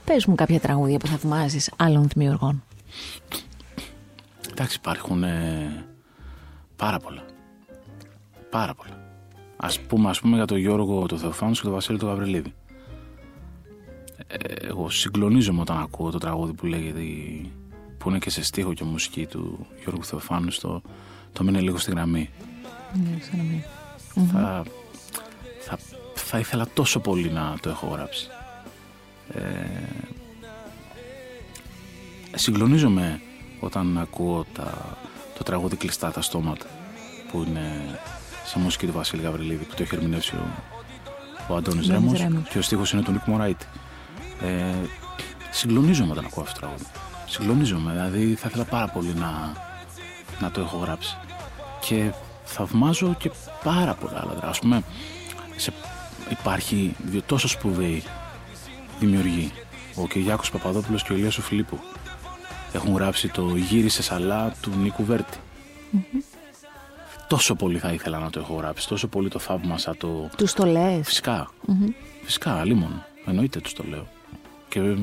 Πες 0.09 0.27
μου 0.27 0.35
κάποια 0.35 0.61
τραγούδια 0.61 0.99
που 0.99 1.07
θαυμάζεις 1.07 1.71
άλλων 1.77 2.09
δημιουργών. 2.15 2.63
Εντάξει, 4.51 4.77
υπάρχουν 4.77 5.23
ε, 5.23 5.85
πάρα 6.77 6.99
πολλά. 6.99 7.23
Πάρα 8.51 8.75
πολλά. 8.75 9.07
Ας 9.57 9.81
πούμε, 9.81 10.09
ας 10.11 10.21
πούμε 10.21 10.37
για 10.37 10.45
τον 10.45 10.57
Γιώργο 10.59 11.07
του 11.07 11.19
Θεοφάνους 11.19 11.59
και 11.59 11.65
τον 11.65 11.73
Βασίλη 11.75 11.99
του 11.99 12.07
Γαβριλίδη. 12.07 12.55
Ε, 14.27 14.37
εγώ 14.67 14.91
συγκλονίζομαι 14.91 15.61
όταν 15.61 15.79
ακούω 15.79 16.11
το 16.11 16.19
τραγούδι 16.19 16.53
που 16.53 16.67
λέγεται 16.67 17.01
η- 17.01 17.53
που 17.99 18.09
είναι 18.09 18.19
και 18.19 18.31
σε 18.31 18.43
στίχο 18.43 18.75
και 18.75 18.85
μουσική 18.85 19.27
του 19.27 19.67
Γιώργου 19.83 20.05
Θεοφάνου 20.05 20.51
στο 20.51 20.83
το 21.33 21.43
μείνε 21.45 21.61
λίγο 21.61 21.79
στη 21.79 21.91
γραμμή. 21.91 22.31
Θα, 24.33 24.63
θα, 25.61 25.79
θα 26.15 26.39
ήθελα 26.39 26.67
τόσο 26.75 27.01
πολύ 27.01 27.31
να 27.31 27.55
το 27.61 27.69
έχω 27.69 27.87
γράψει. 27.87 28.29
Ε, 29.33 29.41
συγκλονίζομαι 32.35 33.21
όταν 33.61 33.99
ακούω 33.99 34.47
τα, 34.53 34.97
το 35.39 35.45
τραγούδι 35.45 35.77
κλειστά 35.77 36.11
τα 36.11 36.23
στόματα 36.23 36.67
που 37.31 37.45
είναι 37.49 37.99
σε 38.45 38.59
μουσική 38.59 38.87
του 38.87 38.93
Βασίλη 38.93 39.23
Γαβριλίδη 39.23 39.65
που 39.65 39.75
το 39.75 39.83
έχει 39.83 39.95
ερμηνεύσει 39.95 40.35
ο, 40.35 40.47
ο 41.49 41.57
Αντώνης 41.57 41.89
Αντώνης 41.89 41.89
Ρέμος 41.89 42.21
Ρέμος. 42.21 42.49
και 42.49 42.59
ο 42.59 42.63
στίχος 42.63 42.93
είναι 42.93 43.03
του 43.03 43.13
Νίκου 43.13 43.31
Μωράητη. 43.31 43.67
Ε, 44.43 44.75
συγκλονίζομαι 45.51 46.13
όταν 46.13 46.25
ακούω 46.25 46.43
αυτό 46.43 46.55
το 46.55 46.61
τραγούδι. 46.61 46.85
Συγκλονίζομαι, 47.27 47.91
δηλαδή 47.93 48.35
θα 48.35 48.49
ήθελα 48.49 48.65
πάρα 48.65 48.89
πολύ 48.89 49.15
να, 49.15 49.53
να 50.41 50.51
το 50.51 50.61
έχω 50.61 50.77
γράψει. 50.77 51.17
Και 51.81 52.13
θαυμάζω 52.45 53.15
και 53.19 53.31
πάρα 53.65 53.95
πολλά 53.95 54.13
άλλα 54.13 54.21
τραγούδια. 54.23 54.49
Ας 54.49 54.59
πούμε, 54.59 54.83
σε, 55.57 55.73
υπάρχει 56.31 56.95
δύο 57.05 57.23
τόσο 57.27 57.49
σπουδαίοι 57.49 58.03
δημιουργοί. 58.99 59.53
Ο 59.95 60.07
Κυριάκος 60.07 60.51
Παπαδόπουλος 60.51 61.03
και 61.03 61.13
ο 61.13 61.17
Ηλίας 61.17 61.39
ο 61.39 61.43
Φιλίππου. 61.43 61.79
Έχουν 62.73 62.95
γράψει 62.95 63.29
το 63.29 63.57
«Γύρισε 63.57 64.03
σαλά» 64.03 64.55
του 64.61 64.71
Νίκου 64.83 65.05
Βέρτη. 65.05 65.39
Τόσο 67.29 67.55
πολύ 67.55 67.79
θα 67.79 67.93
ήθελα 67.93 68.19
να 68.19 68.31
το 68.31 68.41
έχω 68.41 68.55
γράψει, 68.55 68.89
τόσο 68.89 69.09
πολύ 69.09 69.29
το 69.29 69.39
θαύμασα 69.39 69.97
το... 69.97 70.31
Τους 70.37 70.53
το 70.53 70.65
λες; 70.67 71.07
Φυσικά. 71.07 71.51
Φυσικά, 72.23 72.55
αλίμον. 72.55 73.05
Εννοείται 73.27 73.61
τους 73.61 73.73
το 73.73 73.85
λέω. 73.89 74.09
Και, 74.69 74.97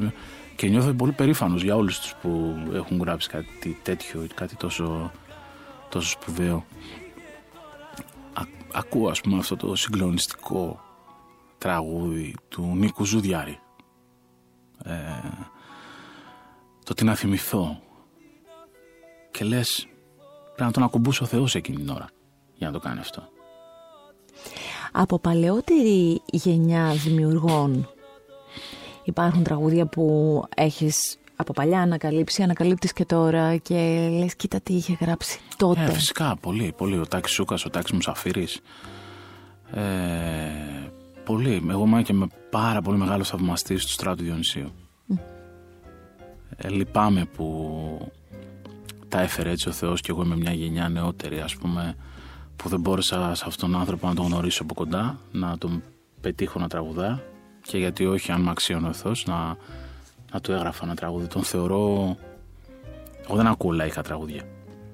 και 0.55 0.67
νιώθω 0.67 0.93
πολύ 0.93 1.11
περήφανος 1.11 1.63
για 1.63 1.75
όλους 1.75 1.99
τους 1.99 2.15
που 2.21 2.57
έχουν 2.73 2.99
γράψει 2.99 3.29
κάτι 3.29 3.79
τέτοιο, 3.83 4.27
κάτι 4.33 4.55
τόσο, 4.55 5.11
τόσο 5.89 6.09
σπουδαίο. 6.09 6.65
Α, 8.33 8.41
ακούω, 8.73 9.09
ας 9.09 9.21
πούμε, 9.21 9.37
αυτό 9.37 9.55
το 9.55 9.75
συγκλονιστικό 9.75 10.79
τραγούδι 11.57 12.35
του 12.47 12.71
Νίκου 12.75 13.05
Ζουδιάρη. 13.05 13.59
Ε, 14.85 14.93
το 16.83 16.93
τι 16.93 17.03
να 17.03 17.15
θυμηθώ. 17.15 17.79
Και 19.31 19.43
λες, 19.45 19.87
πρέπει 20.45 20.63
να 20.63 20.71
τον 20.71 20.83
ακουμπούσε 20.83 21.23
ο 21.23 21.25
Θεός 21.25 21.55
εκείνη 21.55 21.77
την 21.77 21.89
ώρα 21.89 22.07
για 22.55 22.67
να 22.67 22.73
το 22.73 22.79
κάνει 22.79 22.99
αυτό. 22.99 23.29
Από 24.91 25.19
παλαιότερη 25.19 26.21
γενιά 26.25 26.91
δημιουργών 26.93 27.89
υπάρχουν 29.03 29.43
τραγούδια 29.43 29.85
που 29.85 30.43
έχεις 30.55 31.17
από 31.35 31.53
παλιά 31.53 31.81
ανακαλύψει, 31.81 32.43
ανακαλύπτεις 32.43 32.93
και 32.93 33.05
τώρα 33.05 33.57
και 33.57 34.09
λες 34.11 34.35
κοίτα 34.35 34.61
τι 34.61 34.73
είχε 34.73 34.97
γράψει 35.01 35.39
τότε. 35.57 35.83
Ε, 35.83 35.91
φυσικά, 35.91 36.37
πολύ, 36.41 36.73
πολύ. 36.77 36.99
Ο 36.99 37.05
Τάκης 37.05 37.31
Σούκας, 37.31 37.65
ο 37.65 37.69
Τάκης 37.69 37.91
Μουσαφίρης. 37.91 38.59
Ε, 39.71 39.81
πολύ. 41.25 41.63
Εγώ 41.69 41.85
είμαι 41.85 42.01
και 42.01 42.13
με 42.13 42.27
πάρα 42.49 42.81
πολύ 42.81 42.97
μεγάλο 42.97 43.23
θαυμαστής 43.23 43.85
του 43.85 43.91
Στράτου 43.91 44.23
Διονυσίου. 44.23 44.71
Ε, 46.57 46.69
λυπάμαι 46.69 47.25
που 47.25 48.11
τα 49.07 49.21
έφερε 49.21 49.49
έτσι 49.49 49.69
ο 49.69 49.71
Θεός 49.71 50.01
και 50.01 50.11
εγώ 50.11 50.23
είμαι 50.23 50.35
μια 50.35 50.51
γενιά 50.51 50.89
νεότερη, 50.89 51.39
ας 51.39 51.55
πούμε, 51.55 51.95
που 52.55 52.69
δεν 52.69 52.79
μπόρεσα 52.79 53.35
σε 53.35 53.43
αυτόν 53.47 53.71
τον 53.71 53.79
άνθρωπο 53.79 54.07
να 54.07 54.13
τον 54.13 54.25
γνωρίσω 54.25 54.63
από 54.63 54.73
κοντά, 54.73 55.19
να 55.31 55.57
τον 55.57 55.83
πετύχω 56.21 56.59
να 56.59 56.67
τραγουδά 56.67 57.23
και 57.61 57.77
γιατί 57.77 58.05
όχι 58.05 58.31
αν 58.31 58.41
με 58.41 58.49
αξίωνε 58.49 58.87
ο 58.87 58.93
Θεός 58.93 59.25
να, 59.25 59.57
να 60.31 60.41
του 60.41 60.51
έγραφα 60.51 60.85
ένα 60.85 60.95
τραγούδι. 60.95 61.27
Τον 61.27 61.43
θεωρώ... 61.43 62.15
Εγώ 63.27 63.35
δεν 63.35 63.47
ακούω 63.47 63.71
λαϊκά 63.71 64.01
τραγούδια. 64.01 64.43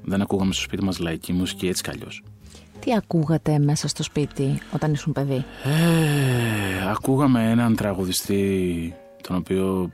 Δεν 0.04 0.22
ακούγαμε 0.22 0.54
στο 0.54 0.62
σπίτι 0.62 0.84
μας 0.84 1.00
λαϊκή 1.00 1.34
μουσική 1.34 1.68
έτσι 1.68 1.84
κι 1.84 1.90
αλλιώς. 1.90 2.24
Τι 2.82 2.94
ακούγατε 2.96 3.60
μέσα 3.60 3.88
στο 3.88 4.04
σπίτι 4.04 4.62
όταν 4.74 4.94
ήσουν 4.94 5.14
παιδί; 5.14 5.46
Ε, 5.64 6.90
ακούγαμε 6.92 7.50
έναν 7.50 7.76
τραγουδιστή 7.76 8.94
τον 9.22 9.36
οποίο 9.36 9.92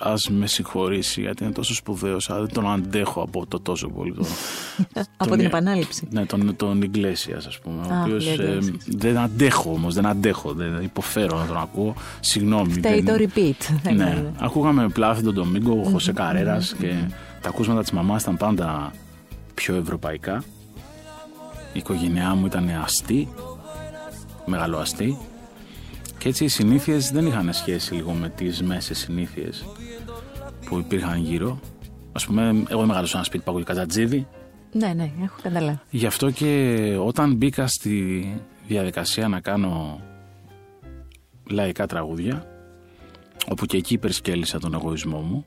ας 0.00 0.28
με 0.30 0.46
συγχωρήσει 0.46 1.20
γιατί 1.20 1.44
είναι 1.44 1.52
τόσο 1.52 1.74
σπουδαίος 1.74 2.30
αλλά 2.30 2.40
δεν 2.40 2.52
τον 2.52 2.70
αντέχω 2.70 3.22
από 3.22 3.46
το 3.46 3.60
τόσο 3.60 3.88
πολύ 3.88 4.12
τον, 4.14 4.24
από 5.16 5.28
τον- 5.28 5.36
την 5.38 5.46
επανάληψη. 5.46 6.08
ναι, 6.10 6.26
τον, 6.26 6.56
τον 6.56 6.82
Ιγκλέσιας 6.82 7.46
ας 7.46 7.58
πούμε 7.58 7.86
ο 7.86 7.94
Α, 7.94 8.00
οποίος 8.02 8.26
ε, 8.26 8.58
Iglesias. 8.60 8.74
δεν 8.86 9.18
αντέχω 9.18 9.70
όμως 9.72 9.94
δεν 9.94 10.06
αντέχω 10.06 10.52
δεν 10.52 10.82
υποφέρω 10.82 11.38
να 11.38 11.46
τον 11.46 11.56
ακούω 11.56 11.94
συγγνώμη 12.20 12.72
Φταίει 12.72 13.00
δεν- 13.00 13.18
το 13.18 13.24
repeat. 13.24 13.76
δεν 13.82 13.94
ναι, 13.96 14.02
είναι. 14.04 14.32
ακούγαμε 14.40 14.88
πλάθη 14.88 15.22
τον 15.22 15.34
Ντομίγκο, 15.34 15.80
ο 15.84 15.88
Χωσέ 15.90 16.12
Καρέρας 16.12 16.74
και 16.78 16.94
τα 17.40 17.48
ακούσματα 17.48 17.80
της 17.80 17.90
μαμάς 17.92 18.22
ήταν 18.22 18.36
πάντα 18.36 18.92
πιο 19.54 19.74
ευρωπαϊκά. 19.74 20.42
Η 21.74 21.78
οικογένειά 21.78 22.34
μου 22.34 22.46
ήταν 22.46 22.68
αστή, 22.84 23.28
μεγαλοαστή 24.46 25.18
και 26.18 26.28
έτσι 26.28 26.44
οι 26.44 26.48
συνήθειες 26.48 27.10
δεν 27.10 27.26
είχαν 27.26 27.52
σχέση 27.52 27.94
λίγο 27.94 28.12
με 28.12 28.28
τις 28.28 28.62
μέσες 28.62 28.98
συνήθειες 28.98 29.64
που 30.66 30.78
υπήρχαν 30.78 31.18
γύρω. 31.18 31.60
Ας 32.12 32.26
πούμε, 32.26 32.64
εγώ 32.68 32.86
μεγάλωσα 32.86 33.16
ένα 33.16 33.24
σπίτι 33.24 33.44
που 33.44 33.50
ακούγε 33.50 33.64
Κατατζίδη, 33.64 34.26
Ναι, 34.72 34.92
ναι, 34.92 35.10
έχω 35.22 35.36
καταλάβει. 35.42 35.80
Γι' 35.90 36.06
αυτό 36.06 36.30
και 36.30 36.96
όταν 37.00 37.34
μπήκα 37.34 37.66
στη 37.66 38.26
διαδικασία 38.66 39.28
να 39.28 39.40
κάνω 39.40 40.00
λαϊκά 41.50 41.86
τραγούδια, 41.86 42.46
όπου 43.50 43.66
και 43.66 43.76
εκεί 43.76 43.94
υπερσκέλισα 43.94 44.58
τον 44.58 44.74
εγωισμό 44.74 45.18
μου, 45.18 45.44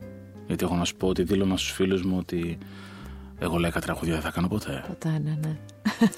γιατί 0.48 0.64
έχω 0.64 0.76
να 0.76 0.86
σου 0.86 0.96
πω 0.96 1.08
ότι 1.08 1.24
δήλωνα 1.24 1.58
στους 1.58 1.72
φίλους 1.72 2.04
μου 2.04 2.16
ότι 2.20 2.58
εγώ 3.40 3.58
λαϊκά 3.58 3.80
τραγούδια 3.80 4.14
δεν 4.14 4.22
θα 4.22 4.30
κάνω 4.30 4.48
ποτέ. 4.48 4.84
Ποτέ, 4.88 5.22
ναι, 5.24 5.38
ναι. 5.42 5.56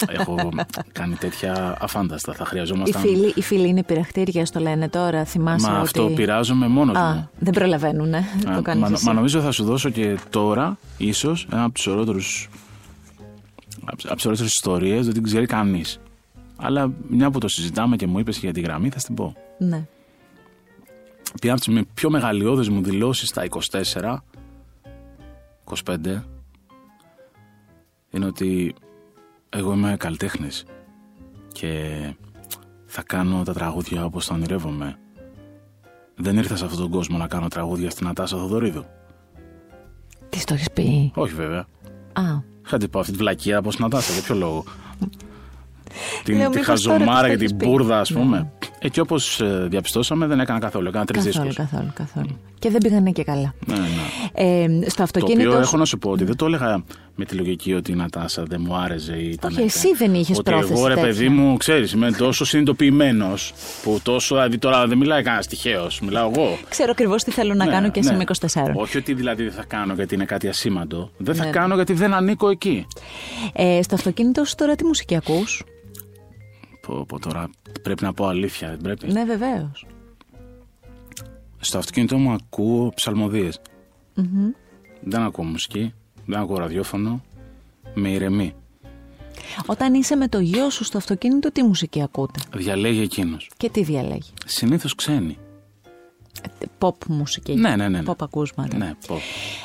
έχω 0.08 0.50
κάνει 0.92 1.16
τέτοια 1.16 1.78
αφάνταστα, 1.80 2.34
θα 2.34 2.44
Οι 2.44 2.48
χρειαζόμασταν... 2.50 3.02
φίλοι, 3.02 3.34
οι 3.36 3.42
φίλοι 3.42 3.68
είναι 3.68 3.84
πειραχτήρια, 3.84 4.46
στο 4.46 4.60
λένε 4.60 4.90
τώρα. 4.90 5.26
Θυμάσαι 5.26 5.68
Μα 5.68 5.74
ότι... 5.74 5.82
αυτό 5.82 6.12
πειράζομαι 6.16 6.68
μόνος 6.68 6.98
Α, 6.98 7.14
μου. 7.14 7.30
δεν 7.40 7.54
προλαβαίνουν, 7.54 8.14
ε. 8.14 8.18
Α, 8.18 8.56
το 8.56 8.62
κάνεις 8.62 8.82
μα, 8.82 8.90
εσύ. 8.94 9.06
μα 9.06 9.14
νομίζω 9.14 9.42
θα 9.42 9.52
σου 9.52 9.64
δώσω 9.64 9.90
και 9.90 10.18
τώρα, 10.30 10.78
ίσως, 10.98 11.48
ένα 11.52 11.64
από 11.64 11.74
τους 11.74 11.88
ωραίτερους 11.88 12.50
από 13.86 14.16
τις 14.16 14.26
ωραίτερες 14.26 14.54
ιστορίες, 14.54 15.06
δεν 15.06 15.14
την 15.14 15.24
ξέρει 15.24 15.46
κανείς. 15.46 16.00
Αλλά 16.56 16.92
μια 17.08 17.32
που 17.32 17.40
το 17.40 17.48
συζητάμε 17.48 17.96
και 17.96 18.08
μου 18.08 18.20
είπες 18.20 18.38
για 18.38 18.54
τη 18.54 18.62
γραμμή, 18.62 18.90
θα 18.90 19.00
στην 19.00 19.16
πω. 19.16 19.36
Ναι. 19.58 19.86
Μια 21.44 21.54
από 21.54 21.62
τις 21.62 21.84
πιο 21.94 22.10
μεγαλειώδει 22.10 22.70
μου 22.70 22.84
δηλώσεις 22.84 23.30
στα 23.30 23.44
24, 23.50 24.24
25, 25.86 26.22
είναι 28.10 28.26
ότι 28.26 28.76
εγώ 29.50 29.74
είμαι 29.74 29.96
καλλιτέχνης 30.00 30.66
και 31.52 32.00
θα 32.86 33.04
κάνω 33.04 33.44
τα 33.44 33.54
τραγούδια 33.54 34.06
όπως 34.06 34.28
τα 34.28 34.34
ονειρεύομαι. 34.36 35.00
Δεν 36.16 36.38
ήρθα 36.38 36.56
σε 36.56 36.66
αυτόν 36.66 36.80
τον 36.80 36.90
κόσμο 36.90 37.18
να 37.18 37.28
κάνω 37.28 37.48
τραγούδια 37.48 37.90
στην 37.90 38.08
Ατάσα 38.08 38.38
Θοδωρίδου. 38.38 38.86
Τι 40.30 40.44
το 40.44 40.54
έχεις 40.54 40.72
πει; 40.72 41.12
Όχι 41.16 41.34
βέβαια. 41.34 41.68
Α, 42.14 42.24
Είχα 42.66 42.78
την 42.78 42.90
πω 42.90 43.00
αυτή 43.00 43.12
τη 43.12 43.18
βλακεία 43.18 43.58
από 43.58 43.70
την 43.70 43.86
Ατάσα, 43.86 44.14
για 44.14 44.22
ποιο 44.22 44.36
λόγο; 44.36 44.64
Την, 46.24 46.38
Λέω, 46.38 46.50
τη 46.50 46.58
μήπως 46.60 46.82
τώρα 46.84 46.98
χαζομάρα 46.98 47.28
της 47.28 47.30
και 47.30 47.38
το 47.38 47.38
την 47.38 47.46
έχεις 47.46 47.54
πει. 47.56 47.66
μπουρδα, 47.66 48.00
ας 48.00 48.10
Ναι. 48.10 48.20
πούμε. 48.20 48.52
Ε, 48.80 48.90
και 48.90 49.02
όπω 49.02 49.16
διαπιστώσαμε, 49.68 50.28
δεν 50.28 50.40
έκανα 50.40 50.60
καθόλου. 50.60 50.88
Έκανα 50.88 51.06
τρεις 51.06 51.24
καθόλου, 51.26 51.46
δίσκους. 51.46 51.66
καθόλου, 51.70 51.92
καθόλου. 51.94 52.40
Και 52.60 52.70
δεν 52.70 52.82
πήγανε 52.82 53.12
και 53.12 53.24
καλά. 53.24 53.54
Ναι, 53.66 53.76
ναι. 53.76 53.84
Ε, 54.34 54.68
στο 54.90 54.96
Το 54.96 55.04
αυτοκίνητο. 55.04 55.50
οποίο 55.50 55.62
έχω 55.62 55.78
να 55.78 55.86
σου 55.86 55.98
πω 55.98 56.10
ότι 56.10 56.24
δεν 56.24 56.36
το 56.36 56.46
έλεγα 56.46 56.84
με 57.16 57.26
τη 57.26 57.36
λογική 57.36 57.74
ότι 57.74 57.92
η 57.92 57.96
Νατάσα 57.96 58.44
δεν 58.44 58.62
μου 58.68 58.76
άρεσε 58.76 59.16
ή 59.16 59.30
ήταν. 59.30 59.52
Όχι, 59.52 59.62
εσύ 59.62 59.88
δεν 59.98 60.14
είχες 60.14 60.38
ότι 60.38 60.52
πρόθεση 60.52 60.72
Εγώ 60.74 60.88
ρε 60.88 60.94
τέτοια. 60.94 61.08
παιδί 61.10 61.30
μου, 61.30 61.58
ξέρεις, 61.58 61.92
είμαι 61.92 62.12
τόσο 62.12 62.46
συνειδητοποιημένος 62.46 63.54
που 63.84 64.00
τόσο. 64.04 64.36
Δηλαδή 64.36 64.58
τώρα 64.58 64.88
δεν 64.88 64.98
μιλάει 64.98 65.24
κανένας 65.24 65.48
τυχαίος. 65.48 66.00
Μιλάω 66.00 66.32
εγώ. 66.36 66.58
Ξέρω 66.70 66.90
ακριβώς 66.92 67.24
τι 67.24 67.32
θέλω 67.32 67.54
να 67.54 67.66
Ναι, 67.66 67.72
κάνω 67.72 67.90
και 67.92 68.02
ναι. 68.04 68.14
είμαι 68.14 68.24
24. 68.24 68.72
Όχι 68.76 68.98
ότι 68.98 69.14
δηλαδή 69.14 69.44
δεν 69.44 69.52
θα 69.52 69.64
κάνω 69.68 69.94
γιατί 69.94 70.16
είναι 70.16 70.26
κάτι 70.26 70.48
ασήμαντο. 70.48 71.12
Δεν 71.18 71.36
θα 71.36 71.44
Ναι. 71.46 71.50
κάνω 71.52 71.76
γιατί 71.76 71.94
δεν 71.94 72.14
ανήκω 72.14 72.50
εκεί. 72.50 72.86
Ε, 73.54 73.80
στο 73.82 73.96
αυτοκίνητο 73.96 74.46
σου 74.46 74.56
τώρα 74.56 74.76
τι 74.76 74.86
μουσική 74.86 75.16
ακούς; 75.16 75.64
Πω, 76.90 77.06
πω, 77.08 77.20
τώρα 77.20 77.50
πρέπει 77.82 78.04
να 78.04 78.14
πω 78.14 78.26
αλήθεια, 78.26 78.68
δεν 78.68 78.80
πρέπει. 78.80 79.12
Ναι, 79.12 79.24
βεβαίως. 79.26 79.86
Στο 81.60 81.78
αυτοκίνητό 81.78 82.18
μου 82.18 82.32
ακούω 82.32 82.92
ψαλμοδίες. 82.96 83.62
Δεν 85.02 85.22
ακούω 85.22 85.46
μουσική, 85.46 85.94
δεν 86.26 86.40
ακούω 86.40 86.58
ραδιόφωνο, 86.58 87.22
με 87.94 88.10
ηρεμεί. 88.10 88.56
Όταν 89.66 89.94
είσαι 89.94 90.16
με 90.16 90.28
το 90.28 90.40
γιο 90.40 90.70
σου 90.70 90.84
στο 90.84 90.98
αυτοκίνητο, 90.98 91.52
τι 91.52 91.64
μουσική 91.64 92.02
ακούτε; 92.02 92.40
Διαλέγει 92.56 93.02
εκείνος. 93.02 93.50
και 93.58 93.70
τι 93.70 93.84
διαλέγει; 93.84 94.34
Συνήθως 94.46 94.96
ξένοι. 94.96 95.38
Pop 96.80 97.06
μουσική. 97.08 97.54
Ναι, 97.54 97.76
ναι, 97.76 97.90
ναι. 97.90 98.02
ναι. 98.02 98.12
Pop 98.12 98.16
ακούσματα. 98.20 98.78
Ναι, 98.78 98.94
pop. 99.08 99.18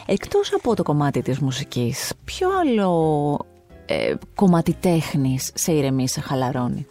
Εκτός 0.06 0.52
από 0.52 0.74
το 0.74 0.82
κομμάτι 0.82 1.22
της 1.22 1.38
μουσικής, 1.38 2.12
ποιο 2.24 2.48
άλλο 2.58 3.38
ε, 3.86 4.14
κομμάτι 4.34 4.72
τέχνης 4.80 5.50
σε 5.54 5.72
ηρεμεί, 5.72 6.08
σε 6.08 6.20
χαλαρώνει; 6.20 6.86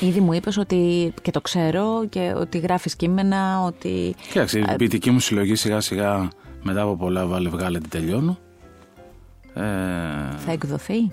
Ήδη 0.00 0.20
μου 0.20 0.32
είπες 0.32 0.56
ότι, 0.56 1.12
και 1.22 1.30
το 1.30 1.40
ξέρω, 1.40 2.06
και 2.08 2.32
ότι 2.36 2.58
γράφεις 2.58 2.96
κείμενα, 2.96 3.62
ότι... 3.64 4.14
Κοίταξε, 4.28 4.58
η 4.58 4.64
ποιητική 4.76 5.10
μου 5.10 5.20
συλλογή 5.20 5.54
σιγά 5.54 5.80
σιγά 5.80 6.28
μετά 6.62 6.82
από 6.82 6.96
πολλά 6.96 7.26
βάλε 7.26 7.48
βγάλε 7.48 7.78
την 7.78 7.88
τελειώνω. 7.90 8.38
Ε, 9.54 9.62
Θα 10.36 10.52
εκδοθεί; 10.52 11.10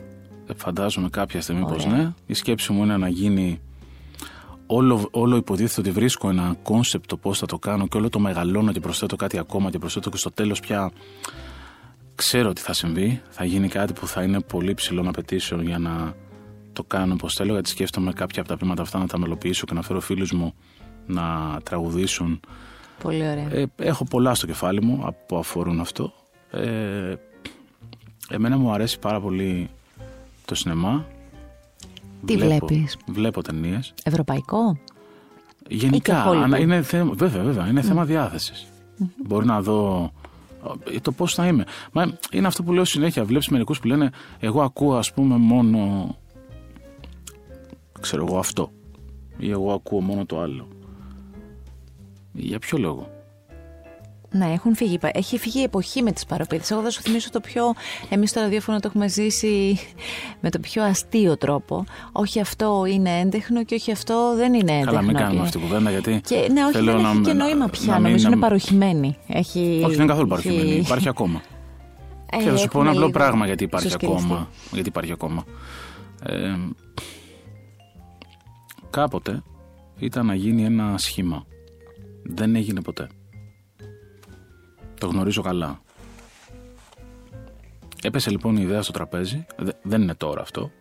φαντάζομαι 0.56 1.10
κάποια 1.10 1.42
στιγμή 1.42 1.66
πως 1.66 1.86
Ωραία. 1.86 1.98
ναι. 1.98 2.14
Η 2.26 2.34
σκέψη 2.34 2.72
μου 2.72 2.84
είναι 2.84 2.98
να 2.98 3.10
γίνει 3.10 3.60
όλο, 4.66 5.08
όλο 5.12 5.36
υποτίθεται 5.36 5.80
ότι 5.82 5.92
βρίσκω 5.92 6.30
ένα 6.30 6.56
κόνσεπτ 6.64 7.08
το 7.08 7.18
πώς 7.18 7.40
θα 7.40 7.46
το 7.46 7.58
κάνω 7.58 7.88
και 7.88 7.98
όλο 7.98 8.10
το 8.10 8.20
μεγαλώνω 8.20 8.72
και 8.72 8.80
προσθέτω 8.80 9.16
κάτι 9.16 9.38
ακόμα 9.38 9.70
και 9.70 9.80
προσθέτω 9.80 10.10
και 10.10 10.18
στο 10.18 10.32
τέλος 10.32 10.60
πια 10.60 10.92
ξέρω 12.16 12.54
τι 12.54 12.62
θα 12.62 12.74
συμβεί. 12.74 13.22
Θα 13.30 13.46
γίνει 13.46 13.68
κάτι 13.68 13.94
που 13.94 14.08
θα 14.08 14.24
είναι 14.24 14.40
πολύ 14.42 14.74
ψηλών 14.74 15.08
απαιτήσεων 15.08 15.62
για 15.62 15.78
να 15.78 16.14
το 16.80 16.86
κάνω 16.88 17.14
όπως 17.14 17.34
θέλω 17.36 17.54
γιατί 17.54 17.70
σκέφτομαι 17.70 18.14
κάποια 18.14 18.42
από 18.42 18.50
τα 18.52 18.58
πείματα 18.58 18.82
αυτά 18.82 19.00
να 19.00 19.08
τα 19.08 19.18
μελοποιήσω 19.18 19.66
και 19.66 19.74
να 19.74 19.82
φέρω 19.82 20.00
φίλους 20.00 20.32
μου 20.32 20.54
να 21.08 21.58
τραγουδήσουν 21.64 22.40
Πολύ 23.04 23.22
ωραία. 23.30 23.48
ε, 23.54 23.66
έχω 23.76 24.04
πολλά 24.06 24.34
στο 24.36 24.46
κεφάλι 24.46 24.82
μου 24.84 25.16
που 25.28 25.38
αφορούν 25.38 25.80
αυτό. 25.80 26.14
Ε, 26.52 27.14
εμένα 28.30 28.58
μου 28.58 28.72
αρέσει 28.72 29.00
πάρα 29.00 29.20
πολύ 29.22 29.70
το 30.46 30.56
σινεμά. 30.56 31.06
Τι 32.26 32.38
βλέπεις; 32.38 32.98
Βλέπω 33.08 33.42
ταινίες. 33.42 33.94
Ευρωπαϊκό; 34.04 34.78
Γενικά, 35.68 36.26
Hollywood. 36.30 36.42
ανα- 36.44 36.58
είναι 36.60 36.82
θέμα, 36.82 37.14
βέβαια, 37.14 37.44
βέβαια, 37.44 37.68
είναι 37.68 37.82
θέμα 37.82 38.06
διάθεσης. 38.06 38.68
Μπορεί 39.26 39.46
να 39.46 39.62
δω 39.62 40.12
ε, 40.94 41.00
το 41.00 41.12
πώς 41.12 41.34
θα 41.34 41.48
είμαι. 41.48 41.64
Μα 41.92 42.12
είναι 42.32 42.48
αυτό 42.48 42.64
που 42.64 42.74
λέω 42.74 42.86
συνέχεια. 42.86 43.24
Βλέπεις 43.26 43.48
μερικούς 43.50 43.80
που 43.80 43.88
λένε 43.88 44.10
εγώ 44.40 44.62
ακούω 44.62 44.96
ας 44.98 45.14
πούμε 45.14 45.36
μόνο 45.38 46.16
ξέρω 48.00 48.26
εγώ 48.28 48.38
αυτό 48.38 48.72
ή 49.38 49.50
εγώ 49.52 49.72
ακούω 49.74 50.02
μόνο 50.02 50.26
το 50.26 50.40
άλλο. 50.40 50.68
Για 52.34 52.60
ποιο 52.60 52.78
λόγο; 52.78 53.10
Ναι, 54.32 54.46
έχουν 54.54 54.76
φύγει. 54.76 55.00
Έχει 55.14 55.38
φύγει 55.38 55.60
η 55.60 55.64
εποχή 55.64 56.02
με 56.04 56.12
τις 56.12 56.26
παροπίδες. 56.26 56.72
Εγώ 56.72 56.82
θα 56.82 56.90
σου 56.90 57.02
θυμίσω 57.02 57.30
το 57.30 57.40
πιο... 57.40 57.74
Εμείς 58.10 58.30
στο 58.30 58.40
ραδιόφωνο 58.42 58.80
το 58.80 58.88
έχουμε 58.88 59.08
ζήσει 59.08 59.80
με 60.42 60.50
το 60.50 60.60
πιο 60.60 60.84
αστείο 60.84 61.38
τρόπο. 61.38 61.84
Όχι 62.12 62.40
αυτό 62.40 62.86
είναι 62.86 63.20
έντεχνο 63.20 63.64
και 63.64 63.76
όχι 63.76 63.92
αυτό 63.92 64.34
δεν 64.36 64.54
είναι 64.54 64.72
έντεχνο. 64.72 64.92
Καλά, 64.92 65.02
μην 65.02 65.16
κάνουμε 65.16 65.36
Και- 65.36 65.42
αυτή 65.46 65.58
την 65.58 65.68
κουβέντα 65.68 65.90
γιατί. 65.92 66.22
Και, 66.26 66.48
ναι, 66.52 66.64
όχι, 66.64 66.72
θέλω 66.74 66.92
δεν 66.92 67.02
να 67.02 67.10
έχει 67.10 67.22
και 67.22 67.34
με- 67.34 67.44
νόημα 67.44 67.58
να 67.58 67.70
πια. 67.70 67.94
μην- 67.94 68.02
Νομίζω 68.04 68.24
να- 68.28 68.32
είναι 68.36 68.42
παροχημένη. 68.42 69.18
Έχει, 69.28 69.60
Όχι, 69.60 69.96
δεν 69.96 70.04
είναι 70.04 70.14
καθόλου 70.14 70.34
έχει- 70.34 70.44
παροχημένη. 70.48 70.80
Υπάρχει 70.80 71.10
ακόμα. 71.10 71.42
Ε, 72.32 72.38
και 72.38 72.44
θα 72.50 72.58
σου 72.58 72.68
πω 72.68 72.80
έχουμε 72.80 72.82
ένα 72.82 72.90
απλό 72.92 73.00
λίγο 73.06 73.12
πράγμα 73.20 73.46
γιατί 73.46 73.64
υπάρχει 73.64 73.88
ισοσκελιστεί. 73.88 74.24
ακόμα. 74.26 74.48
Γιατί 74.72 74.90
υπάρχει 74.90 75.12
ακόμα. 75.12 75.44
Ε, 76.24 76.56
κάποτε 78.90 79.44
ήταν 80.00 80.26
να 80.26 80.36
γίνει 80.36 80.64
ένα 80.66 80.98
σχήμα. 80.98 81.46
Δεν 82.24 82.56
έγινε 82.56 82.82
ποτέ. 82.82 83.10
Το 85.00 85.08
γνωρίζω 85.08 85.42
καλά. 85.42 85.82
Έπεσε 88.02 88.30
λοιπόν 88.30 88.58
η 88.58 88.62
ιδέα 88.64 88.82
στο 88.82 88.92
τραπέζι. 88.92 89.46
Δε- 89.58 89.72
δεν 89.84 90.02
είναι 90.02 90.16
τώρα 90.16 90.42
αυτό. 90.42 90.72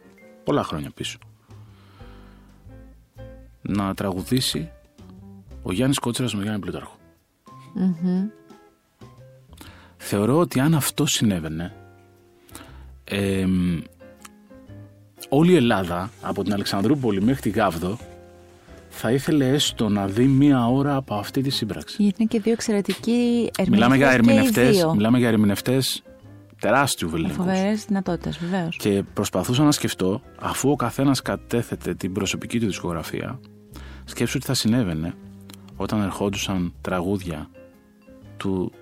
Πολλά 0.45 0.63
χρόνια 0.65 0.91
πίσω. 0.91 1.19
Να 3.63 3.95
τραγουδήσει 3.95 4.71
ο 5.63 5.73
Γιάννης 5.73 5.99
Κότσιρας 5.99 6.35
με 6.35 6.43
Γιάννη 6.43 6.61
Πλούταρχο. 6.61 6.97
Θεωρώ 9.97 10.39
ότι 10.39 10.61
αν 10.61 10.75
αυτό 10.75 11.07
συνέβαινε, 11.07 11.75
εμ, 13.05 13.81
όλη 15.29 15.53
η 15.53 15.57
Ελλάδα, 15.57 16.11
από 16.23 16.43
την 16.43 16.53
Αλεξανδρούπολη 16.53 17.23
μέχρι 17.23 17.41
τη 17.41 17.49
Γάβδο, 17.51 17.99
θα 18.89 19.13
ήθελε 19.13 19.49
έστω 19.49 19.89
να 19.89 20.07
δει 20.07 20.25
μία 20.25 20.69
ώρα 20.69 20.95
από 20.97 21.15
αυτή 21.15 21.41
τη 21.43 21.51
σύμπραξη. 21.51 22.03
Γιατί 22.03 22.23
είναι 22.23 22.31
και 22.33 22.41
δύο 22.41 22.53
εξαιρετικοί 22.53 23.51
ερμηνευτές. 23.59 23.69
Μιλάμε 23.69 23.97
για 23.97 24.07
και 24.07 24.13
οι 24.13 24.15
ερμηνευτές, 24.15 24.77
δύο. 24.77 24.95
μιλάμε 24.95 25.19
για 25.19 25.29
ερμηνευτές 25.29 26.03
τεράστιου 26.61 27.09
βεληνικούς. 27.09 27.37
Φοβερές 27.37 27.85
δυνατότητες, 27.85 28.39
βεβαίως. 28.39 28.77
Και 28.77 29.03
προσπαθούσα 29.15 29.63
να 29.63 29.73
σκεφτώ, 29.73 30.21
αφού 30.41 30.71
ο 30.71 30.77
καθένας 30.77 31.23
κατέθετε 31.23 31.95
την 31.95 32.13
προσωπική 32.13 32.61
του 32.61 32.67
δισκογραφία, 32.67 33.41
σκέψου 34.05 34.39
τι 34.39 34.47
θα 34.47 34.55
συνέβαινε 34.55 35.15
όταν 35.77 36.03
ερχόντουσαν 36.03 36.73
τραγούδια 36.81 37.51
του 38.37 38.73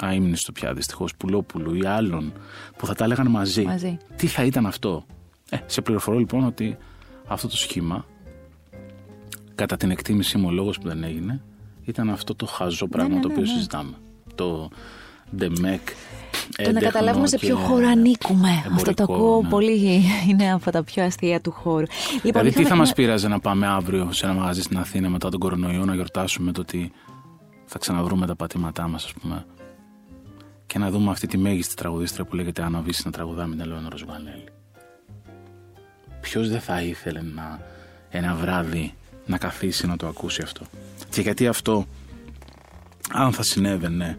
αείμνηστο 0.00 0.52
πια 0.52 0.72
δυστυχώς 0.72 1.16
Πουλόπουλου 1.16 1.74
ή 1.74 1.86
άλλων 1.86 2.32
που 2.76 2.86
θα 2.86 2.94
τα 2.94 3.04
έλεγαν 3.04 3.26
μαζί. 3.30 3.62
Μαζί. 3.62 3.96
Τι 4.16 4.26
θα 4.26 4.44
ήταν 4.44 4.66
αυτό; 4.66 5.06
Ε, 5.50 5.56
σε 5.66 5.80
πληροφορώ 5.80 6.18
λοιπόν 6.18 6.44
ότι 6.44 6.76
αυτό 7.26 7.48
το 7.48 7.56
σχήμα, 7.56 8.04
κατά 9.54 9.76
την 9.76 9.90
εκτίμησή 9.90 10.38
μου 10.38 10.46
ο 10.48 10.50
λόγος 10.50 10.78
που 10.78 10.88
δεν 10.88 11.04
έγινε, 11.04 11.42
ήταν 11.84 12.10
αυτό 12.10 12.34
το 12.34 12.46
χαζό 12.46 12.86
πράγμα 12.88 13.14
ναι, 13.14 13.20
το 13.20 13.26
ναι, 13.28 13.32
οποίο 13.34 13.46
ναι. 13.46 13.52
συζητάμε. 13.52 13.92
Το 14.34 14.68
ντεμεκ. 15.36 15.80
Το 16.64 16.72
να 16.72 16.80
καταλάβουμε 16.80 17.26
σε 17.26 17.38
ποιο 17.38 17.56
χώρο 17.56 17.88
ανήκουμε. 17.88 18.48
Αυτό 18.74 18.94
το 18.94 19.02
εμπορικό, 19.02 19.24
ακούω 19.24 19.42
ναι. 19.42 19.48
πολύ. 19.48 20.02
Είναι 20.28 20.52
από 20.52 20.70
τα 20.70 20.84
πιο 20.84 21.04
αστεία 21.04 21.40
του 21.40 21.50
χώρου. 21.50 21.86
Λοιπόν, 22.12 22.20
Δηλαδή, 22.22 22.50
τι 22.50 22.60
είχαμε 22.60 22.68
θα 22.68 22.72
και 22.72 22.78
μας 22.78 22.86
ένα- 22.88 22.96
πείραζε 22.96 23.28
να 23.28 23.40
πάμε 23.40 23.66
αύριο 23.66 24.12
σε 24.12 24.26
ένα 24.26 24.34
μαγαζί 24.34 24.62
στην 24.62 24.78
Αθήνα 24.78 25.08
μετά 25.08 25.28
τον 25.28 25.40
κορονοϊό 25.40 25.84
να 25.84 25.94
γιορτάσουμε 25.94 26.52
το 26.52 26.60
ότι 26.60 26.92
θα 27.64 27.78
ξαναβρούμε 27.78 28.26
τα 28.26 28.36
πατήματά 28.36 28.88
μας, 28.88 29.04
ας 29.04 29.12
πούμε. 29.12 29.46
Και 30.66 30.78
να 30.78 30.90
δούμε 30.90 31.10
αυτή 31.10 31.26
τη 31.26 31.38
μέγιστη 31.38 31.74
τραγουδίστρια 31.74 32.24
που 32.24 32.34
λέγεται 32.36 32.62
Άννα 32.62 32.80
Βύση 32.80 33.02
να 33.04 33.10
τραγουδά 33.10 33.46
με 33.46 33.54
την 33.56 33.64
Ελένα 33.64 33.88
Ροζουανέλη. 33.90 34.44
Ποιος 36.20 36.48
δεν 36.50 36.60
θα 36.60 36.82
ήθελε 36.82 37.20
να, 37.34 37.60
ένα 38.10 38.34
βράδυ 38.34 38.94
να 39.26 39.38
καθίσει 39.38 39.86
να 39.86 39.96
το 39.96 40.06
ακούσει 40.06 40.42
αυτό; 40.42 40.64
Και 41.10 41.20
γιατί 41.20 41.46
αυτό, 41.46 41.86
αν 43.12 43.32
θα 43.32 43.42
συνέβαινε, 43.42 44.18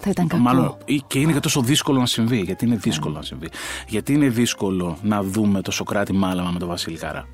Θα 0.00 0.10
ήταν 0.10 0.28
κακό. 0.28 0.42
Μάλλον 0.42 0.76
ή- 0.84 1.00
και 1.06 1.18
είναι 1.18 1.32
και 1.32 1.40
τόσο 1.40 1.60
δύσκολο 1.62 1.98
να 2.00 2.06
συμβεί. 2.06 2.40
Γιατί 2.40 2.64
είναι 2.66 2.76
δύσκολο 2.76 3.14
να 3.14 3.22
συμβεί. 3.22 3.48
Γιατί 3.88 4.12
είναι 4.12 4.28
δύσκολο 4.28 4.98
να 5.02 5.22
δούμε 5.22 5.60
το 5.60 5.70
Σοκράτη 5.70 6.12
Μάλαμα 6.12 6.50
με 6.50 6.58
τον 6.58 6.68
Βασίλη 6.68 6.96
Καρά; 6.98 7.28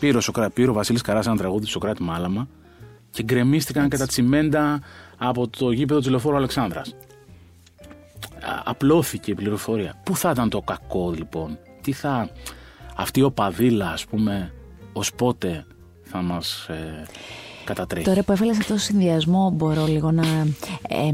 Πήρε 0.00 0.16
ο, 0.16 0.20
Σοκρά, 0.20 0.50
πήρε 0.50 0.70
ο 0.70 0.72
Βασίλης 0.72 1.00
Καράς 1.02 1.26
ένα 1.26 1.36
τραγούδι 1.36 1.64
του 1.64 1.70
Σοκράτη 1.70 2.02
Μάλαμα 2.02 2.48
και 3.10 3.22
γκρεμίστηκαν 3.22 3.88
και 3.88 3.96
τα 3.96 4.06
τσιμέντα 4.06 4.80
από 5.16 5.48
το 5.48 5.70
γήπεδο 5.70 6.00
της 6.00 6.08
Λεωφόρου 6.08 6.36
Αλεξάνδρας. 6.36 6.88
Α- 6.88 8.62
Απλώθηκε 8.64 9.30
η 9.30 9.34
πληροφορία. 9.34 10.00
Πού 10.04 10.16
θα 10.16 10.30
ήταν 10.30 10.48
το 10.48 10.60
κακό 10.60 11.10
λοιπόν. 11.16 11.58
Τι 11.86 11.92
θα... 11.92 12.30
Αυτή 12.96 13.20
η 13.20 13.22
οπαδίλα 13.22 13.90
ας 13.90 14.06
πούμε 14.06 14.52
ως 14.92 15.12
πότε 15.14 15.66
θα 16.02 16.22
μας 16.22 16.66
ε, 16.68 17.06
κατατρέχει; 17.64 18.04
Τώρα 18.06 18.22
που 18.22 18.32
έβαλε 18.32 18.50
αυτό 18.50 18.72
το 18.72 18.78
συνδυασμό, 18.78 19.50
μπορώ 19.50 19.86
λίγο 19.86 20.10
να. 20.10 20.24
Ε, 20.88 21.10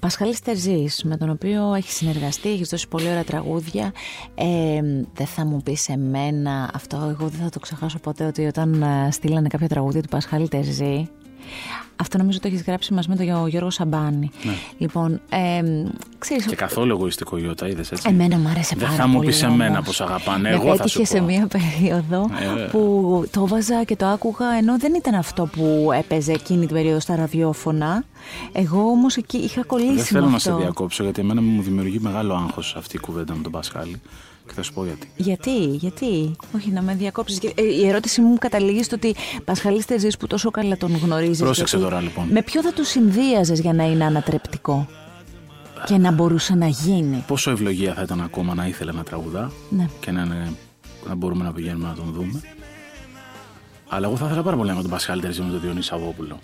Πασχάλης 0.00 0.40
Τερζής, 0.40 1.02
με 1.04 1.16
τον 1.16 1.30
οποίο 1.30 1.74
έχει 1.74 1.90
συνεργαστεί, 1.90 2.50
έχεις 2.50 2.68
δώσει 2.68 2.88
πολύ 2.88 3.08
ωραία 3.08 3.24
τραγούδια. 3.24 3.92
Ε, 4.34 4.80
δεν 5.14 5.26
θα 5.26 5.44
μου 5.44 5.60
πεις 5.64 5.80
σε 5.80 5.96
μένα 5.96 6.70
αυτό, 6.74 6.96
εγώ 6.96 7.28
δεν 7.28 7.40
θα 7.40 7.48
το 7.48 7.58
ξεχάσω 7.58 7.98
ποτέ, 7.98 8.24
ότι 8.24 8.46
όταν 8.46 8.82
ε, 8.82 9.08
στείλανε 9.10 9.48
κάποια 9.48 9.68
τραγούδια 9.68 10.02
του 10.02 10.08
Πασχάλη 10.08 10.48
Τερζή. 10.48 11.08
Αυτό 11.96 12.18
νομίζω 12.18 12.40
το 12.40 12.46
έχεις 12.48 12.62
γράψει 12.62 12.94
μαζί 12.94 13.08
με 13.08 13.16
τον 13.16 13.24
Γιώ- 13.24 13.46
Γιώργο 13.48 13.70
Σαμπάνη. 13.70 14.30
Λοιπόν, 14.78 15.20
ε, 15.28 15.62
ξέρεις, 16.18 16.46
Και 16.46 16.54
καθόλου 16.56 16.90
εγωιστικό 16.90 17.38
Ιώτα, 17.38 17.68
είδες 17.68 17.92
έτσι; 17.92 18.08
Εμένα 18.10 18.38
μου 18.38 18.48
άρεσε 18.48 18.74
Δεν 18.76 18.84
πάρα 18.86 18.98
θα 19.00 19.06
μου 19.06 19.14
πολύ 19.16 19.26
πεις 19.26 19.42
εμένα 19.42 19.70
όμως. 19.72 19.84
πως 19.84 20.00
αγαπάνε, 20.00 20.48
Με 20.48 20.54
εγώ 20.54 20.64
θα 20.76 20.76
πέτυχε 20.76 20.98
σου 20.98 21.04
σε 21.06 21.18
πω. 21.18 21.24
μία 21.24 21.46
περίοδο 21.46 22.28
Ε, 22.58 22.68
που 22.70 23.24
το 23.30 23.46
βάζα 23.46 23.84
και 23.84 23.96
το 23.96 24.06
άκουγα 24.06 24.46
ενώ 24.58 24.78
δεν 24.78 24.94
ήταν 24.94 25.14
αυτό 25.14 25.46
που 25.46 25.90
έπαιζε 25.98 26.32
εκείνη 26.32 26.66
την 26.66 26.74
περίοδο 26.74 27.00
στα 27.00 27.16
ραδιόφωνα. 27.16 28.04
Εγώ 28.52 28.80
όμως 28.80 29.16
εκεί 29.16 29.36
είχα 29.36 29.64
κολλήσει 29.64 29.94
Δεν 29.94 30.04
θέλω 30.04 30.24
με 30.24 30.30
να 30.30 30.36
αυτό. 30.36 30.50
σε 30.50 30.56
διακόψω 30.56 31.02
γιατί 31.02 31.20
εμένα 31.20 31.40
μου 31.42 31.62
δημιουργεί 31.62 31.98
μεγάλο 32.00 32.34
άγχος 32.34 32.74
αυτή 32.78 32.96
η 32.96 33.00
κουβέντα 33.00 33.34
με 33.34 33.42
τον 33.42 33.52
Πασχάλη. 33.52 34.00
Και 34.46 34.52
θα 34.54 34.62
σου 34.62 34.72
πω 34.72 34.84
γιατί. 34.84 35.08
Γιατί, 35.16 35.64
γιατί, 35.66 36.36
όχι 36.56 36.70
να 36.70 36.82
με 36.82 36.94
διακόψεις. 36.94 37.38
Ε, 37.54 37.62
Η 37.62 37.88
ερώτηση 37.88 38.20
μου 38.20 38.38
καταλήγει 38.38 38.82
στο 38.82 38.96
ότι 38.96 39.14
Πασχαλής 39.44 39.86
Τερζής 39.86 40.16
που 40.16 40.26
τόσο 40.26 40.50
καλά 40.50 40.76
τον 40.76 40.96
γνωρίζεις. 40.96 41.38
Πρόσεξε 41.38 41.76
γιατί- 41.76 41.90
τώρα, 41.92 42.02
λοιπόν. 42.02 42.26
Με 42.28 42.42
ποιο 42.42 42.62
θα 42.62 42.72
το 42.72 42.84
συνδύαζες 42.84 43.60
για 43.60 43.72
να 43.72 43.84
είναι 43.84 44.04
ανατρεπτικό 44.04 44.86
και 45.86 45.96
να 45.98 46.10
μπορούσε 46.12 46.54
να 46.54 46.66
γίνει; 46.66 47.24
Πόσο 47.26 47.50
ευλογία 47.50 47.94
θα 47.94 48.02
ήταν 48.02 48.20
ακόμα 48.20 48.54
να 48.54 48.66
ήθελε 48.66 48.92
να 48.92 49.02
τραγουδά 49.02 49.52
Ναι. 49.70 49.88
και 50.00 50.10
να, 50.10 50.22
είναι, 50.22 50.52
να 51.08 51.14
μπορούμε 51.14 51.44
να 51.44 51.52
πηγαίνουμε 51.52 51.88
να 51.88 51.94
τον 51.94 52.12
δούμε. 52.12 52.40
Αλλά 53.88 54.06
εγώ 54.06 54.16
θα 54.16 54.26
ήθελα 54.26 54.42
πάρα 54.42 54.56
πολύ 54.56 54.66
να 54.68 54.72
είμαι 54.74 54.82
τον 54.82 54.90
Πασχάλη 54.90 55.20
Τερζή 55.20 55.42
με 55.42 55.50
τον 55.50 55.60
Διονύση 55.60 55.86
Σαββόπουλο. 55.88 56.38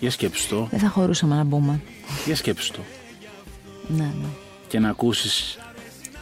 Για 0.00 0.10
σκέψου 0.10 0.48
το. 0.48 0.66
Δεν 0.70 0.80
θα 0.80 0.88
χωρούσαμε 0.88 1.34
να 1.36 1.44
μπούμε. 1.44 1.80
Για 2.26 2.36
σκέψου 2.36 2.72
το. 2.72 2.78
Ναι, 3.88 4.02
ναι. 4.02 4.28
και 4.68 4.78
να 4.78 4.88
ακούσεις 4.88 5.58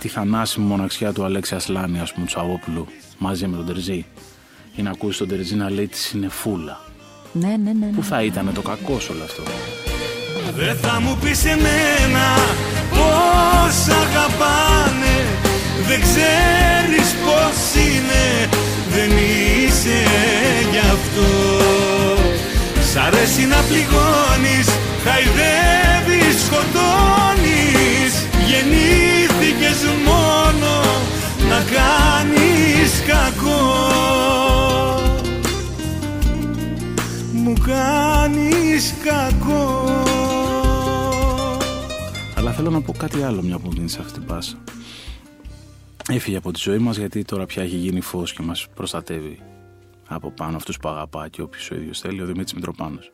τη 0.00 0.08
θανάσιμη 0.08 0.66
μοναξιά 0.66 1.12
του 1.12 1.24
Αλέξη 1.24 1.54
Ασλάνη, 1.54 2.00
ας 2.00 2.12
πούμε, 2.12 2.26
του 2.26 2.32
Σαββόπουλου, 2.32 2.86
μαζί 3.18 3.46
με 3.46 3.56
τον 3.56 3.66
Τερζή. 3.66 4.04
Ή 4.76 4.82
να 4.82 4.90
ακούσεις 4.90 5.18
τον 5.18 5.28
Τερζή 5.28 5.54
να 5.54 5.70
λέει 5.70 5.86
της 5.86 6.00
συνεφούλα. 6.00 6.80
Ναι, 7.32 7.46
ναι, 7.46 7.72
ναι. 7.72 7.86
ναι. 7.86 7.92
Πού 7.94 8.02
θα 8.02 8.22
ήταν 8.22 8.50
το 8.54 8.62
κακός 8.62 9.04
σε 9.04 9.12
όλο 9.12 9.22
αυτό; 9.22 9.42
Δεν 10.56 10.76
θα 10.76 11.00
μου 11.00 11.18
πεις 11.22 11.44
εμένα 11.44 12.26
πως 12.90 13.94
αγαπάνε 13.94 15.16
Δεν 15.88 16.00
ξέρεις 16.00 17.08
πως 17.24 17.82
είναι 17.84 18.48
Δεν 18.90 19.10
είσαι 19.10 20.02
γι' 20.70 20.78
αυτό 20.78 21.30
Σ' 22.92 22.96
αρέσει 22.96 23.46
να 23.46 23.56
πληγώνεις 23.68 24.68
Χαϊδεύεις, 25.04 26.44
σκοτώνεις 26.44 28.26
Γεννήθηκες 28.48 28.78
μόνο 28.78 28.88
να 28.88 28.97
κάνεις 31.78 33.02
κακό 33.06 33.86
μου 37.32 37.52
κάνεις 37.66 38.94
κακό 39.04 39.84
Αλλά 42.36 42.52
θέλω 42.52 42.70
να 42.70 42.80
πω 42.80 42.92
κάτι 42.92 43.22
άλλο 43.22 43.42
μια 43.42 43.58
που 43.58 43.70
δίνεις 43.70 43.98
αυτή 43.98 44.12
την 44.12 44.24
πάσα. 44.24 44.56
Έφυγε 46.10 46.36
από 46.36 46.52
τη 46.52 46.60
ζωή 46.60 46.78
μας 46.78 46.96
γιατί 46.96 47.24
τώρα 47.24 47.46
πια 47.46 47.62
έχει 47.62 47.76
γίνει 47.76 48.00
φως 48.00 48.32
και 48.32 48.42
μας 48.42 48.68
προστατεύει 48.74 49.42
από 50.08 50.30
πάνω 50.30 50.56
αυτούς 50.56 50.76
που 50.76 50.88
αγαπά 50.88 51.28
και 51.28 51.42
όποιος 51.42 51.70
ο 51.70 51.74
ίδιος 51.74 52.00
θέλει, 52.00 52.22
ο 52.22 52.24
Δημήτρης 52.24 52.54
Μητροπάνος. 52.54 53.12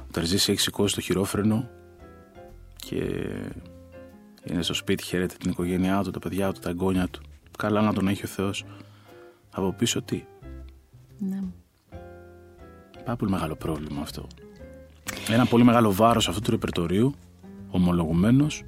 Ο 0.00 0.10
Τερζής 0.10 0.48
έχει 0.48 0.60
σηκώσει 0.60 0.94
το 0.94 1.00
χειρόφρενο 1.00 1.68
και 2.76 2.96
είναι 4.44 4.62
στο 4.62 4.74
σπίτι, 4.74 5.02
χαιρέτει 5.02 5.36
την 5.36 5.50
οικογένειά 5.50 6.02
του, 6.02 6.10
τα 6.10 6.18
παιδιά 6.18 6.52
του, 6.52 6.60
τα 6.60 6.70
εγγόνια 6.70 7.08
του. 7.08 7.20
Καλά 7.60 7.80
να 7.80 7.92
τον 7.92 8.08
έχει 8.08 8.24
ο 8.24 8.28
Θεός. 8.28 8.64
Από 9.50 9.72
πίσω 9.72 10.02
τι; 10.02 10.24
Ναι. 11.18 11.42
Πάρα 13.04 13.16
πολύ 13.16 13.30
μεγάλο 13.30 13.56
πρόβλημα 13.56 14.00
αυτό. 14.00 14.26
Ένα 15.28 15.46
πολύ 15.46 15.64
μεγάλο 15.64 15.92
βάρος 15.92 16.28
αυτού 16.28 16.40
του 16.40 16.50
ρεπερτορίου, 16.50 17.14
ομολογουμένως, 17.70 18.62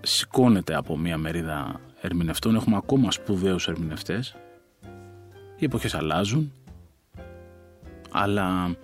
σηκώνεται 0.00 0.74
από 0.74 0.98
μια 0.98 1.18
μερίδα 1.18 1.80
ερμηνευτών. 2.00 2.54
Έχουμε 2.54 2.76
ακόμα 2.76 3.10
σπουδαίους 3.10 3.68
ερμηνευτές. 3.68 4.36
Οι 5.56 5.64
εποχές 5.64 5.94
αλλάζουν, 5.94 6.52
αλλά 8.10 8.76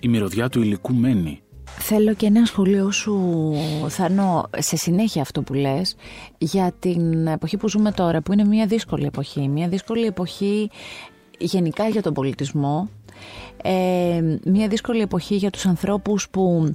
η 0.00 0.08
μυρωδιά 0.08 0.48
του 0.48 0.62
υλικού 0.62 0.94
μένει. 0.94 1.42
Θέλω 1.86 2.14
και 2.14 2.26
ένα 2.26 2.44
σχολείο 2.44 2.90
σου, 2.90 3.52
Θανό, 3.88 4.50
σε 4.58 4.76
συνέχεια 4.76 5.22
αυτό 5.22 5.42
που 5.42 5.54
λες, 5.54 5.96
για 6.38 6.72
την 6.78 7.26
εποχή 7.26 7.56
που 7.56 7.68
ζούμε 7.68 7.92
τώρα, 7.92 8.22
που 8.22 8.32
είναι 8.32 8.44
μια 8.44 8.66
δύσκολη 8.66 9.04
εποχή. 9.04 9.48
Μια 9.48 9.68
δύσκολη 9.68 10.06
εποχή 10.06 10.70
γενικά 11.38 11.88
για 11.88 12.02
τον 12.02 12.12
πολιτισμό. 12.12 12.88
Ε, 13.62 14.38
μια 14.44 14.68
δύσκολη 14.68 15.00
εποχή 15.00 15.34
για 15.34 15.50
τους 15.50 15.66
ανθρώπους 15.66 16.28
που 16.28 16.74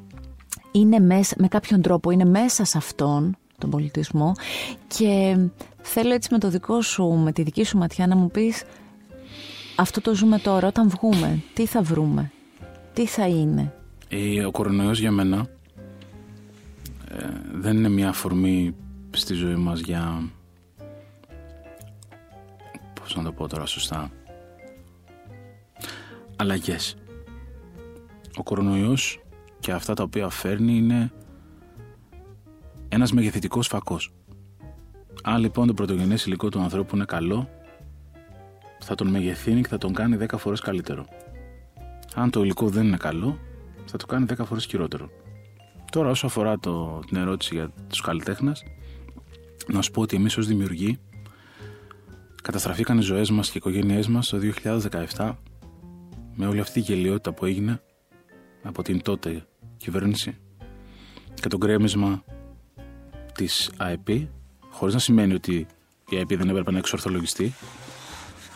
είναι 0.72 1.00
μέσα, 1.00 1.36
με 1.38 1.48
κάποιον 1.48 1.82
τρόπο 1.82 2.12
είναι 2.12 2.26
μέσα 2.26 2.66
σε 2.66 2.78
αυτόν 2.78 3.38
τον 3.58 3.70
πολιτισμό 3.70 4.32
και 4.88 5.38
θέλω 5.82 6.14
έτσι 6.14 6.30
με 6.32 6.40
το 6.40 6.50
δικό 6.50 6.82
σου, 6.82 7.04
με 7.06 7.32
τη 7.32 7.44
δική 7.44 7.64
σου 7.64 7.78
ματιά 7.78 8.08
να 8.08 8.16
μου 8.16 8.32
πεις 8.32 8.64
αυτό 9.76 10.02
το 10.02 10.16
ζούμε 10.16 10.40
τώρα, 10.40 10.68
όταν 10.68 10.90
βγούμε, 10.90 11.42
τι 11.54 11.66
θα 11.66 11.82
βρούμε, 11.82 12.32
τι 12.94 13.06
θα 13.06 13.28
είναι. 13.28 13.74
Ε, 14.12 14.46
Ο 14.46 14.52
κορονοϊός 14.52 15.00
για 15.00 15.12
μένα 15.12 15.48
ε, 17.12 17.28
δεν 17.54 17.78
είναι 17.78 17.90
μια 17.90 18.10
αφορμή 18.10 18.76
στη 19.12 19.34
ζωή 19.34 19.56
μας 19.56 19.80
για... 19.80 20.30
Πώς 22.94 23.16
να 23.16 23.24
το 23.24 23.32
πω 23.32 23.48
τώρα 23.48 23.66
σωστά. 23.66 24.12
Αλλαγές. 26.36 26.96
Ο 28.36 28.44
κορονοϊός 28.44 29.22
και 29.60 29.72
αυτά 29.72 29.94
τα 29.94 30.04
οποία 30.04 30.30
φέρνει 30.30 30.78
είναι 30.78 31.12
ένας 32.90 33.12
μεγεθυντικός 33.12 33.68
φακός. 33.68 34.14
Αν 35.24 35.42
λοιπόν 35.42 35.68
το 35.68 35.74
πρωτογενές 35.74 36.26
υλικό 36.26 36.50
του 36.50 36.60
ανθρώπου 36.60 36.96
είναι 36.96 37.06
καλό, 37.06 37.50
θα 38.80 38.96
τον 38.96 39.08
μεγεθύνει 39.08 39.62
και 39.62 39.68
θα 39.68 39.78
τον 39.78 39.94
κάνει 39.94 40.18
10 40.20 40.38
φορές 40.38 40.60
καλύτερο. 40.60 41.06
Αν 42.16 42.30
το 42.30 42.44
υλικό 42.44 42.70
δεν 42.70 42.86
είναι 42.86 42.98
καλό, 42.98 43.40
θα 43.90 43.98
το 43.98 44.06
κάνει 44.06 44.26
10 44.30 44.46
φορές 44.46 44.66
χειρότερο. 44.66 45.10
Τώρα 45.92 46.10
όσο 46.10 46.26
αφορά 46.26 46.60
το, 46.60 47.00
την 47.08 47.18
ερώτηση 47.18 47.56
για 47.56 47.72
τους 47.90 48.02
καλλιτέχνες, 48.02 48.64
να 49.68 49.82
σου 49.82 49.92
πω 49.92 50.02
ότι 50.02 50.16
εμείς 50.16 50.38
ως 50.38 50.48
δημιουργοί 50.48 51.00
καταστραφήκαν 52.44 52.98
οι 52.98 53.02
ζωές 53.02 53.30
μας 53.30 53.46
και 53.46 53.58
οι 53.58 53.62
οικογένειές 53.66 54.08
μας 54.08 54.30
το 54.30 54.40
2017 55.16 55.36
με 56.36 56.48
όλη 56.48 56.60
αυτή 56.60 56.80
η 56.80 56.82
γελιότητα 56.82 57.34
που 57.34 57.46
έγινε 57.46 57.82
από 58.64 58.84
την 58.84 59.02
τότε 59.02 59.46
κυβέρνηση 59.78 60.38
και 61.34 61.48
το 61.48 61.58
γκρέμισμα 61.58 62.24
της 63.34 63.72
ΑΕΠ 63.78 64.08
χωρίς 64.70 64.94
να 64.94 65.00
σημαίνει 65.00 65.34
ότι 65.34 65.68
η 66.10 66.16
ΑΕΠ 66.16 66.28
δεν 66.28 66.50
έπρεπε 66.50 66.72
να 66.72 66.78
εξορθολογιστεί 66.78 67.54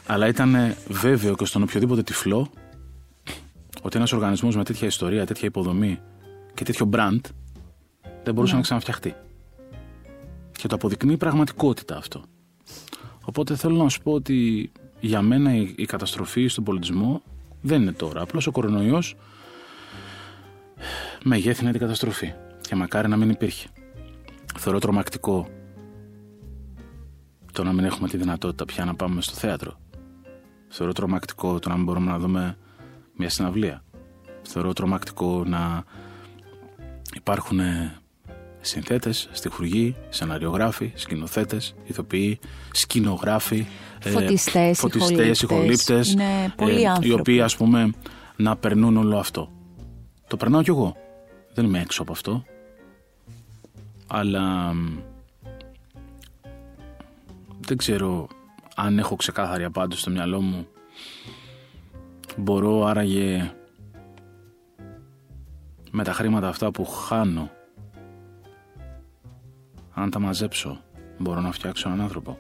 αλλά 0.07 0.27
ήταν 0.27 0.75
βέβαιο 0.88 1.36
και 1.36 1.45
στον 1.45 1.61
οποιοδήποτε 1.61 2.03
τυφλό 2.03 2.49
ότι 3.84 3.97
ένας 3.97 4.11
οργανισμός 4.11 4.55
με 4.55 4.63
τέτοια 4.63 4.88
ιστορία, 4.88 5.25
τέτοια 5.25 5.47
υποδομή 5.47 5.99
και 6.53 6.63
τέτοιο 6.63 6.89
brand 6.93 7.19
δεν 8.23 8.34
μπορούσε 8.34 8.55
να 8.55 8.61
ξαναφτιαχτεί. 8.61 9.15
Και 10.51 10.67
το 10.67 10.75
αποδεικνύει 10.75 11.13
η 11.13 11.17
πραγματικότητα 11.17 11.97
αυτό. 11.97 12.23
Οπότε 13.25 13.55
θέλω 13.55 13.84
να 13.84 13.89
σου 13.89 14.01
πω 14.01 14.11
ότι 14.11 14.71
για 14.99 15.21
μένα 15.21 15.55
η, 15.55 15.73
η 15.75 15.86
καταστροφή 15.86 16.47
στον 16.47 16.63
πολιτισμό 16.63 17.21
δεν 17.61 17.81
είναι 17.81 17.91
τώρα. 17.91 18.21
Απλώς 18.21 18.47
ο 18.47 18.51
κορονοϊός 18.51 19.15
μεγέθυνε 21.23 21.71
την 21.71 21.79
καταστροφή. 21.79 22.34
Και 22.61 22.75
μακάρι 22.75 23.07
να 23.07 23.17
μην 23.17 23.29
υπήρχε. 23.29 23.67
Θεωρώ 24.57 24.79
τρομακτικό 24.79 25.47
το 27.51 27.63
να 27.63 27.73
μην 27.73 27.86
έχουμε 27.86 28.07
τη 28.07 28.17
δυνατότητα 28.17 28.65
πια 28.65 28.86
να 28.86 28.95
πάμε 28.95 29.21
στο 29.21 29.34
θέατρο. 29.34 29.79
Θεωρώ 30.67 30.93
τρομακτικό 30.93 31.59
το 31.59 31.69
να 31.69 31.75
μην 31.75 31.84
μπορούμε 31.84 32.11
να 32.11 32.19
δούμε 32.19 32.57
μια 33.16 33.30
συναυλία. 33.30 33.84
Θεωρώ 34.41 34.74
τρομακτικό 34.74 35.43
να 35.45 35.84
υπάρχουν 37.16 37.59
ε, 37.59 37.95
συνθέτες, 38.61 39.30
στιχουργοί, 39.32 39.95
σεναριογράφοι, 40.09 40.91
σκηνοθέτες, 40.95 41.76
ηθοποιοί, 41.86 42.39
σκηνογράφοι, 42.72 43.66
ε, 44.03 44.09
Φωτιστές, 44.09 44.80
φωτιστές 44.80 45.41
ηχολήπτες. 45.41 45.41
ηχολήπτες, 45.41 46.11
Είναι 46.11 46.53
πολλοί 46.57 46.88
άνθρωποι. 46.88 47.07
οι 47.07 47.14
οποίοι 47.14 47.41
ας 47.41 47.55
πούμε 47.57 47.93
να 48.36 48.55
περνούν 48.55 48.97
όλο 48.97 49.18
αυτό. 49.18 49.51
Το 50.28 50.38
περνάω 50.38 50.61
κι 50.64 50.70
εγώ. 50.70 50.95
Δεν 51.53 51.66
είμαι 51.66 51.80
έξω 51.82 52.01
από 52.01 52.11
αυτό. 52.11 52.43
Αλλά 54.07 54.74
μ, 54.74 54.97
δεν 57.59 57.78
ξέρω 57.78 58.28
αν 58.76 58.99
έχω 58.99 59.16
ξεκάθαρη 59.16 59.64
απάντηση 59.64 60.01
στο 60.01 60.09
μυαλό 60.09 60.41
μου. 60.41 60.68
Μπορώ 62.38 62.86
άραγε 62.86 63.53
με 65.91 66.03
τα 66.03 66.13
χρήματα 66.13 66.47
αυτά 66.47 66.71
που 66.71 66.86
χάνω 66.86 67.49
αν 69.93 70.09
τα 70.09 70.19
μαζέψω 70.19 70.81
μπορώ 71.17 71.41
να 71.41 71.51
φτιάξω 71.51 71.88
έναν 71.89 72.01
άνθρωπο. 72.01 72.39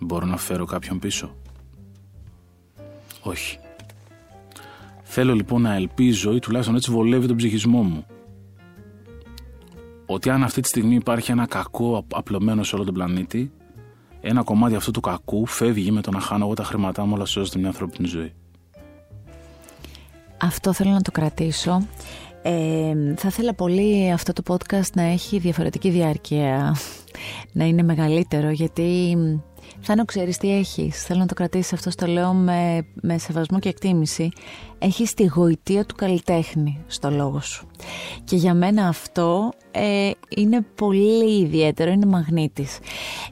Μπορώ 0.00 0.26
να 0.26 0.36
φέρω 0.36 0.64
κάποιον 0.64 0.98
πίσω. 0.98 1.36
Όχι. 3.22 3.58
Θέλω 5.02 5.34
λοιπόν 5.34 5.62
να 5.62 5.74
ελπίζω 5.74 6.32
ή 6.34 6.38
τουλάχιστον 6.38 6.76
έτσι 6.76 6.90
βολεύει 6.90 7.26
τον 7.26 7.36
ψυχισμό 7.36 7.82
μου. 7.82 8.06
Ότι 10.06 10.30
αν 10.30 10.42
αυτή 10.42 10.60
τη 10.60 10.68
στιγμή 10.68 10.94
υπάρχει 10.94 11.30
ένα 11.30 11.46
κακό 11.46 11.96
απ- 11.96 12.16
απλωμένο 12.16 12.62
σε 12.62 12.74
όλο 12.74 12.84
τον 12.84 12.94
πλανήτη, 12.94 13.52
ένα 14.28 14.42
κομμάτι 14.42 14.74
αυτού 14.74 14.90
του 14.90 15.00
κακού 15.00 15.46
φεύγει 15.46 15.90
με 15.90 16.00
το 16.00 16.10
να 16.10 16.20
χάνω 16.20 16.44
εγώ 16.44 16.54
τα 16.54 16.64
χρήματά 16.64 17.04
μου 17.04 17.12
όλα 17.14 17.24
σώζεται 17.24 17.58
μια 17.58 17.68
ανθρώπινη 17.68 18.08
ζωή. 18.08 18.32
Αυτό 20.40 20.72
θέλω 20.72 20.90
να 20.90 21.00
το 21.00 21.10
κρατήσω. 21.10 21.86
Ε, 22.42 23.14
θα 23.16 23.28
ήθελα 23.28 23.54
πολύ 23.54 24.12
αυτό 24.12 24.32
το 24.32 24.42
podcast 24.46 24.90
να 24.94 25.02
έχει 25.02 25.38
διαφορετική 25.38 25.90
διάρκεια, 25.90 26.76
να 27.52 27.64
είναι 27.64 27.82
μεγαλύτερο, 27.82 28.50
γιατί 28.50 29.16
θα 29.80 30.04
ξέρεις 30.04 30.36
τι 30.36 30.56
έχεις; 30.56 31.02
Θέλω 31.02 31.20
να 31.20 31.26
το 31.26 31.34
κρατήσεις 31.34 31.72
αυτό, 31.72 31.90
στο 31.90 32.06
λέω 32.06 32.32
με, 32.32 32.86
με 33.02 33.18
σεβασμό 33.18 33.58
και 33.58 33.68
εκτίμηση. 33.68 34.28
Έχεις 34.78 35.14
τη 35.14 35.24
γοητεία 35.24 35.84
του 35.84 35.94
καλλιτέχνη 35.94 36.78
στο 36.86 37.10
λόγο 37.10 37.40
σου. 37.40 37.66
Και 38.24 38.36
για 38.36 38.54
μένα 38.54 38.88
αυτό 38.88 39.52
ε, 39.70 40.10
είναι 40.28 40.66
πολύ 40.74 41.40
ιδιαίτερο, 41.40 41.90
είναι 41.90 42.06
μαγνήτης. 42.06 42.78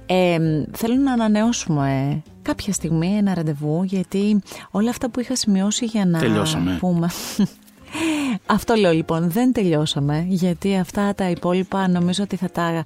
Ε, 0.07 0.39
θέλω 0.73 0.95
να 0.95 1.13
ανανεώσουμε 1.13 2.23
κάποια 2.43 2.73
στιγμή 2.73 3.17
ένα 3.17 3.35
ραντεβού, 3.35 3.83
γιατί 3.83 4.43
όλα 4.71 4.91
αυτά 4.91 5.11
που 5.11 5.21
είχα 5.21 5.37
σημειώσει 5.37 5.85
για 5.85 6.07
να 6.07 6.19
Τελειώσαμε. 6.19 6.77
πούμε... 6.81 7.09
Αυτό 8.47 8.75
λέω 8.75 8.93
λοιπόν, 8.93 9.31
δεν 9.31 9.53
τελειώσαμε, 9.53 10.25
γιατί 10.29 10.77
αυτά 10.77 11.15
τα 11.15 11.31
υπόλοιπα 11.31 11.89
νομίζω 11.89 12.23
ότι 12.23 12.37
θα 12.37 12.51
τα 12.51 12.85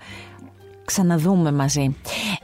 ξαναδούμε 0.92 1.52
μαζί. 1.52 1.96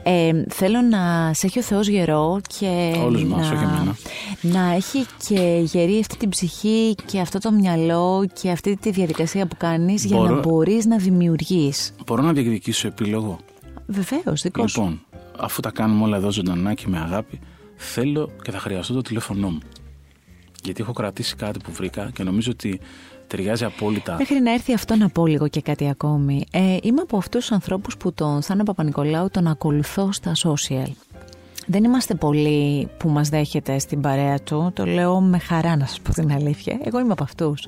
Ε, 0.03 0.31
θέλω 0.49 0.81
να 0.81 1.31
σε 1.33 1.45
έχει 1.45 1.59
ο 1.59 1.61
Θεός 1.61 1.87
γερό 1.87 2.39
και 2.59 2.93
Όλους 3.03 3.23
να, 3.23 3.35
μας, 3.35 3.51
όχι 3.51 3.63
εμένα. 3.63 3.95
να 4.41 4.73
έχει 4.73 5.05
και 5.27 5.61
γερή 5.63 5.99
αυτή 5.99 6.17
την 6.17 6.29
ψυχή 6.29 6.95
και 7.05 7.19
αυτό 7.19 7.39
το 7.39 7.51
μυαλό 7.51 8.27
και 8.41 8.51
αυτή 8.51 8.77
τη 8.77 8.89
διαδικασία 8.91 9.45
που 9.47 9.55
κάνεις 9.57 10.05
για 10.05 10.17
Μπορώ- 10.17 10.35
να 10.35 10.39
μπορείς 10.39 10.85
να 10.85 10.97
δημιουργείς. 10.97 11.93
Μπορώ 12.05 12.21
να 12.21 12.33
διεκδικήσω 12.33 12.87
επίλογο; 12.87 13.37
Βεβαίως, 13.85 14.41
δικός 14.41 14.71
σου. 14.71 14.79
Λοιπόν, 14.81 15.01
αφού 15.39 15.61
τα 15.61 15.71
κάνουμε 15.71 16.03
όλα 16.03 16.17
εδώ 16.17 16.31
ζωντανά 16.31 16.73
και 16.73 16.85
με 16.87 16.97
αγάπη, 16.99 17.39
θέλω 17.75 18.29
και 18.41 18.51
θα 18.51 18.59
χρειαστώ 18.59 18.93
το 18.93 19.01
τηλέφωνό 19.01 19.49
μου. 19.49 19.59
Γιατί 20.63 20.81
έχω 20.81 20.93
κρατήσει 20.93 21.35
κάτι 21.35 21.59
που 21.59 21.71
βρήκα 21.71 22.09
και 22.13 22.23
νομίζω 22.23 22.51
ότι 22.51 22.79
ταιριάζει 23.27 23.63
απόλυτα. 23.63 24.15
Μέχρι 24.19 24.39
να 24.39 24.53
έρθει 24.53 24.73
αυτό 24.73 24.95
να 24.95 25.09
πω 25.09 25.25
λίγο 25.27 25.47
και 25.47 25.61
κάτι 25.61 25.89
ακόμη. 25.89 26.45
Ε, 26.51 26.77
είμαι 26.81 27.01
από 27.01 27.17
αυτούς 27.17 27.39
τους 27.41 27.51
ανθρώπους 27.51 27.97
που 27.97 28.13
τον 28.13 28.41
Θάνο 28.41 28.63
Παπα-Νικολάου 28.63 29.29
τον 29.29 29.47
ακολουθώ 29.47 30.11
στα 30.11 30.31
social. 30.35 30.91
Δεν 31.67 31.83
είμαστε 31.83 32.15
πολλοί 32.15 32.89
που 32.97 33.09
μας 33.09 33.29
δέχεται 33.29 33.79
στην 33.79 34.01
παρέα 34.01 34.39
του. 34.39 34.71
Το 34.73 34.85
λέω 34.85 35.21
με 35.21 35.37
χαρά 35.39 35.75
να 35.75 35.85
σας 35.85 35.99
πω 35.99 36.11
την 36.11 36.31
αλήθεια. 36.31 36.79
Εγώ 36.83 36.99
είμαι 36.99 37.11
από 37.11 37.23
αυτούς. 37.23 37.67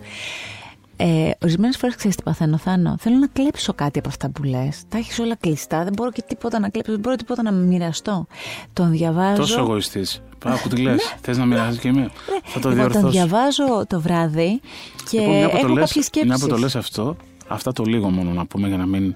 Ε, 0.99 1.29
Ορισμένες 1.41 1.77
φορές 1.77 1.95
ξέρεις 1.95 2.15
τι 2.15 2.23
παθαίνω, 2.23 2.57
Θάνο. 2.57 2.95
Θέλω 2.99 3.17
να 3.17 3.27
κλέψω 3.27 3.73
κάτι 3.73 3.99
από 3.99 4.07
αυτά 4.07 4.29
που 4.29 4.43
λες. 4.43 4.83
Τα 4.89 4.97
έχεις 4.97 5.19
όλα 5.19 5.35
κλειστά. 5.35 5.83
Δεν 5.83 5.93
μπορώ 5.95 6.11
και 6.11 6.23
τίποτα 6.27 6.59
να 6.59 6.69
κλέψω. 6.69 6.91
Δεν 6.91 6.99
μπορώ 7.01 7.15
τίποτα 7.15 7.41
να 7.43 7.51
μοιραστώ. 7.51 8.27
Τον 8.73 8.91
διαβάζω. 8.91 9.35
Τόσο 9.41 9.59
εγωιστής. 9.59 10.21
Άκου 10.45 10.67
τι 10.67 10.81
λες. 10.81 11.15
Θες 11.21 11.37
να 11.37 11.45
μοιράσει 11.45 11.79
και 11.79 11.87
εμένα. 11.87 12.09
Θα 12.43 12.59
το 12.59 12.69
Λοιπόν, 12.69 12.83
τον 12.83 12.91
διορθώσω. 12.91 13.09
διαβάζω 13.09 13.85
το 13.87 14.01
βράδυ 14.01 14.61
και 15.09 15.19
Λοιπόν, 15.19 15.35
μια 15.35 15.45
που 15.49 15.51
το 15.51 15.57
έχω 15.57 15.67
λες- 15.73 15.85
κάποιες 15.87 16.05
σκέψει. 16.05 16.27
Μια 16.29 16.37
που 16.37 16.47
το 16.47 16.57
λες 16.57 16.75
αυτό, 16.75 17.15
αυτά 17.47 17.71
το 17.71 17.83
λίγο 17.83 18.09
μόνο 18.09 18.31
να 18.31 18.45
πούμε 18.45 18.67
για 18.67 18.77
να 18.77 18.85
μην, 18.85 19.13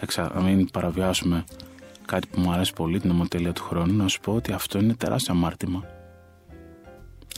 εξα... 0.00 0.30
να 0.34 0.40
μην 0.40 0.70
παραβιάσουμε 0.70 1.44
κάτι 2.06 2.26
που 2.26 2.40
μου 2.40 2.52
αρέσει 2.52 2.72
πολύ, 2.72 3.00
την 3.00 3.10
ομοτέλεια 3.10 3.52
του 3.52 3.62
χρόνου, 3.64 3.94
να 3.96 4.08
σου 4.08 4.20
πω 4.20 4.32
ότι 4.32 4.52
αυτό 4.52 4.78
είναι 4.78 4.94
τεράστιο 4.94 5.34
αμάρτημα. 5.34 5.82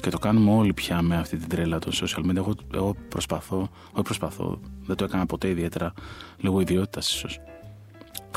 Και 0.00 0.10
το 0.10 0.18
κάνουμε 0.18 0.50
όλοι 0.52 0.72
πια 0.72 1.02
με 1.02 1.16
αυτή 1.16 1.36
την 1.36 1.48
τρέλα 1.48 1.78
των 1.78 1.92
social 1.92 2.30
media. 2.30 2.36
Εγώ, 2.36 2.54
εγώ 2.74 2.94
προσπαθώ, 3.08 3.68
όχι 3.92 4.02
προσπαθώ, 4.02 4.60
δεν 4.86 4.96
το 4.96 5.04
έκανα 5.04 5.26
ποτέ 5.26 5.48
ιδιαίτερα, 5.48 5.92
λόγω 6.38 6.60
ιδιότητας 6.60 7.12
ίσως. 7.14 7.38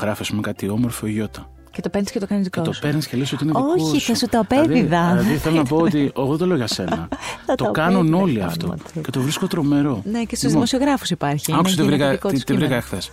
Γράφεις, 0.00 0.20
ας 0.20 0.28
πούμε, 0.28 0.40
κάτι 0.40 0.68
όμορφο 0.68 1.06
ή 1.06 1.10
γιώτα. 1.10 1.50
Και 1.70 1.80
το 1.80 1.88
παίρνεις 1.88 2.10
και 2.10 2.18
το 2.18 2.26
κάνεις 2.26 2.44
Και 2.44 2.50
δικό 2.54 2.66
το 2.68 2.72
σου. 2.72 2.80
παίρνεις 2.80 3.06
και 3.08 3.16
λες 3.16 3.32
ότι 3.32 3.44
είναι 3.44 3.52
δικό 3.52 3.66
Όχι, 3.72 4.00
σου. 4.00 4.06
θα 4.06 4.14
σου 4.14 4.26
το 4.28 4.38
απέδιδα. 4.38 4.68
Δηλαδή, 5.08 5.18
δηλαδή 5.22 5.36
θέλω 5.36 5.56
να 5.56 5.64
πω 5.64 5.76
ότι 5.86 6.12
εγώ 6.16 6.26
δεν 6.28 6.38
το 6.38 6.46
λέω 6.46 6.56
για 6.56 6.66
σένα. 6.66 7.08
Θα 7.46 7.54
το 7.54 7.64
το 7.64 7.70
κάνουν 7.70 7.96
απέδιδα, 7.98 8.22
όλοι 8.22 8.32
κάνουμε 8.38 8.46
αυτό. 8.52 8.72
αυτό. 8.72 9.00
Και 9.00 9.10
το 9.10 9.20
βρίσκω 9.20 9.46
τρομερό. 9.46 10.02
Ναι, 10.04 10.18
και 10.18 10.24
στους 10.24 10.38
Λοιπόν, 10.38 10.52
δημοσιογράφους 10.52 11.10
υπάρχει. 11.10 11.52
Άκουσε 11.52 11.76
τι 11.76 11.82
Είναι 11.82 11.90
βρήκα, 11.90 12.10
δικό 12.10 12.28
τι, 12.28 12.34
τους 12.34 12.44
τι 12.44 12.52
βρήκα 12.52 12.64
κείμενο. 12.66 12.82
χθες. 12.86 13.10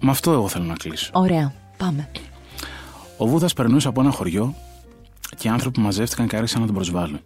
Με 0.00 0.10
αυτό 0.10 0.32
εγώ 0.32 0.48
θέλω 0.48 0.64
να 0.64 0.74
κλείσω. 0.74 1.10
Ωραία, 1.14 1.52
πάμε. 1.76 2.08
Ο 3.16 3.26
Βούδας 3.26 3.52
περνούσε 3.52 3.88
από 3.88 4.00
ένα 4.00 4.10
χωριό 4.10 4.54
και 5.36 5.48
οι 5.48 5.50
άνθρωποι 5.50 5.80
μαζεύτηκαν 5.80 6.28
και 6.28 6.36
άρχισαν 6.36 6.60
να 6.60 6.66
τον 6.66 6.74
προσβάλλουν. 6.74 7.20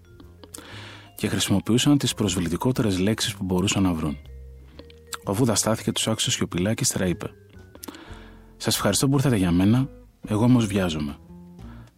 Και 1.16 1.28
χρησιμοποιούσαν 1.28 1.98
τις 1.98 2.14
προσβλητικότερες 2.14 2.98
λέξεις 2.98 3.34
που 3.34 3.44
μπορούσαν 3.44 3.82
να 3.82 3.92
βρουν. 3.92 4.16
Ο 5.24 5.34
Βούδα 5.34 5.55
στάθηκε, 5.55 5.92
τους 5.92 6.09
άκουσε 6.09 6.30
σιωπηλά 6.30 6.74
και 6.74 6.82
ύστερα 6.82 7.07
είπε: 7.07 7.30
Σας 8.57 8.74
ευχαριστώ 8.74 9.09
που 9.09 9.14
ήρθατε 9.14 9.36
για 9.36 9.51
μένα, 9.51 9.88
εγώ 10.26 10.44
όμως 10.44 10.66
βιάζομαι. 10.66 11.16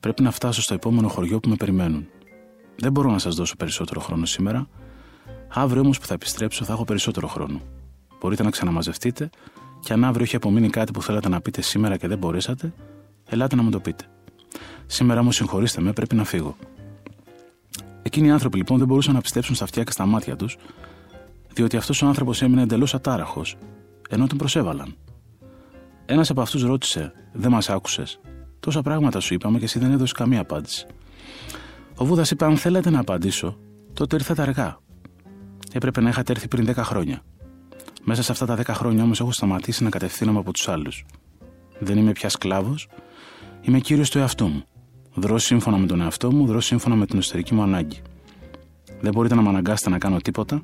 Πρέπει 0.01 0.23
να 0.23 0.31
φτάσω 0.31 0.63
στο 0.63 0.75
επόμενο 0.75 1.09
χωριό 1.09 1.41
που 1.41 1.49
με 1.49 1.57
περιμένουν. 1.57 2.07
Δεν 2.77 2.93
μπορώ 2.93 3.11
να 3.11 3.19
σας 3.19 3.35
δώσω 3.35 3.57
περισσότερο 3.57 4.01
χρόνο 4.01 4.27
σήμερα. 4.27 4.69
Αύριο 5.49 5.81
όμως 5.81 5.99
που 5.99 6.07
θα 6.07 6.15
επιστρέψω 6.15 6.65
θα 6.65 6.73
έχω 6.73 6.85
περισσότερο 6.85 7.27
χρόνο. 7.27 7.61
Μπορείτε 8.21 8.43
να 8.43 8.51
ξαναμαζευτείτε 8.51 9.31
και 9.81 9.93
αν 9.93 10.05
αύριο 10.05 10.25
έχει 10.25 10.37
απομείνει 10.37 10.71
κάτι 10.71 10.93
που 10.93 11.03
θέλατε 11.03 11.29
να 11.29 11.41
πείτε 11.41 11.61
σήμερα 11.61 11.97
και 11.97 12.09
δεν 12.09 12.19
μπορέσατε, 12.19 12.73
ελάτε 13.25 13.57
να 13.57 13.63
μου 13.63 13.71
το 13.71 13.81
πείτε. 13.81 14.12
Σήμερα 14.93 15.23
μου 15.23 15.33
συγχωρήστε 15.33 15.81
με, 15.81 15.93
πρέπει 15.93 16.15
να 16.15 16.25
φύγω. 16.25 16.57
Εκείνοι 18.03 18.27
οι 18.27 18.31
άνθρωποι 18.31 18.57
λοιπόν 18.57 18.79
δεν 18.79 18.87
μπορούσαν 18.87 19.15
να 19.15 19.21
πιστέψουν 19.21 19.55
στα 19.55 19.65
αυτιά 19.65 19.83
και 19.83 19.91
στα 19.91 20.07
μάτια 20.07 20.37
τους, 20.37 20.57
διότι 21.53 21.77
αυτός 21.77 22.03
ο 22.03 22.07
άνθρωπος 22.07 22.43
έμεινε 22.43 22.63
εντελώς 22.63 22.95
ατάραχος, 22.95 23.57
ενώ 24.09 24.27
τον 24.27 24.39
προσέβαλαν. 24.39 24.97
Ένας 26.07 26.31
από 26.31 26.41
αυτούς 26.41 26.63
ρώτησε: 26.63 27.13
Δεν 27.33 27.51
μας 27.51 27.71
άκουσες. 27.71 28.21
Τόσα 28.61 28.83
πράγματα 28.83 29.21
σου 29.21 29.35
είπαμε 29.35 29.59
και 29.59 29.65
εσύ 29.65 29.79
δεν 29.79 29.91
έδωσες 29.91 30.13
καμία 30.13 30.41
απάντηση. 30.41 30.87
Ο 31.97 32.05
Βούδας 32.05 32.31
είπε: 32.31 32.45
Αν 32.45 32.57
θέλετε 32.57 32.91
να 32.91 33.01
απαντήσω, 33.01 33.59
τότε 33.93 34.17
ήρθατε 34.17 34.43
αργά. 34.43 34.79
Έπρεπε 35.73 36.01
να 36.01 36.09
είχατε 36.09 36.33
έρθει 36.33 36.49
πριν 36.49 36.67
10 36.67 36.75
χρόνια. 36.77 37.23
Μέσα 38.05 38.23
σε 38.23 38.33
αυτά 38.33 38.47
τα 38.47 38.57
10 38.57 38.65
χρόνια 38.67 39.03
όμως 39.03 39.21
έχω 39.21 39.33
σταματήσει 39.33 39.85
να 39.85 39.91
κατευθύνομαι 39.91 40.39
από 40.39 40.53
τους 40.53 40.69
άλλους. 40.69 41.05
Δεν 41.79 41.99
είμαι 41.99 42.13
πια 42.13 42.29
σκλάβος, 42.29 42.89
είμαι 43.61 43.79
κύριος 43.79 44.11
του 44.11 44.19
εαυτού 44.19 44.47
μου. 44.47 44.65
Δρώ 45.15 45.39
σύμφωνα 45.39 45.77
με 45.77 45.87
τον 45.87 46.01
εαυτό 46.01 46.33
μου, 46.33 46.47
δρώ 46.47 46.61
σύμφωνα 46.61 46.95
με 46.95 47.07
την 47.07 47.19
εσωτερική 47.19 47.55
μου 47.55 47.63
ανάγκη. 47.63 48.01
Δεν 49.01 49.13
μπορείτε 49.13 49.35
να 49.35 49.43
με 49.43 49.49
αναγκάσετε 49.49 49.91
να 49.91 49.99
κάνω 49.99 50.17
τίποτα. 50.17 50.63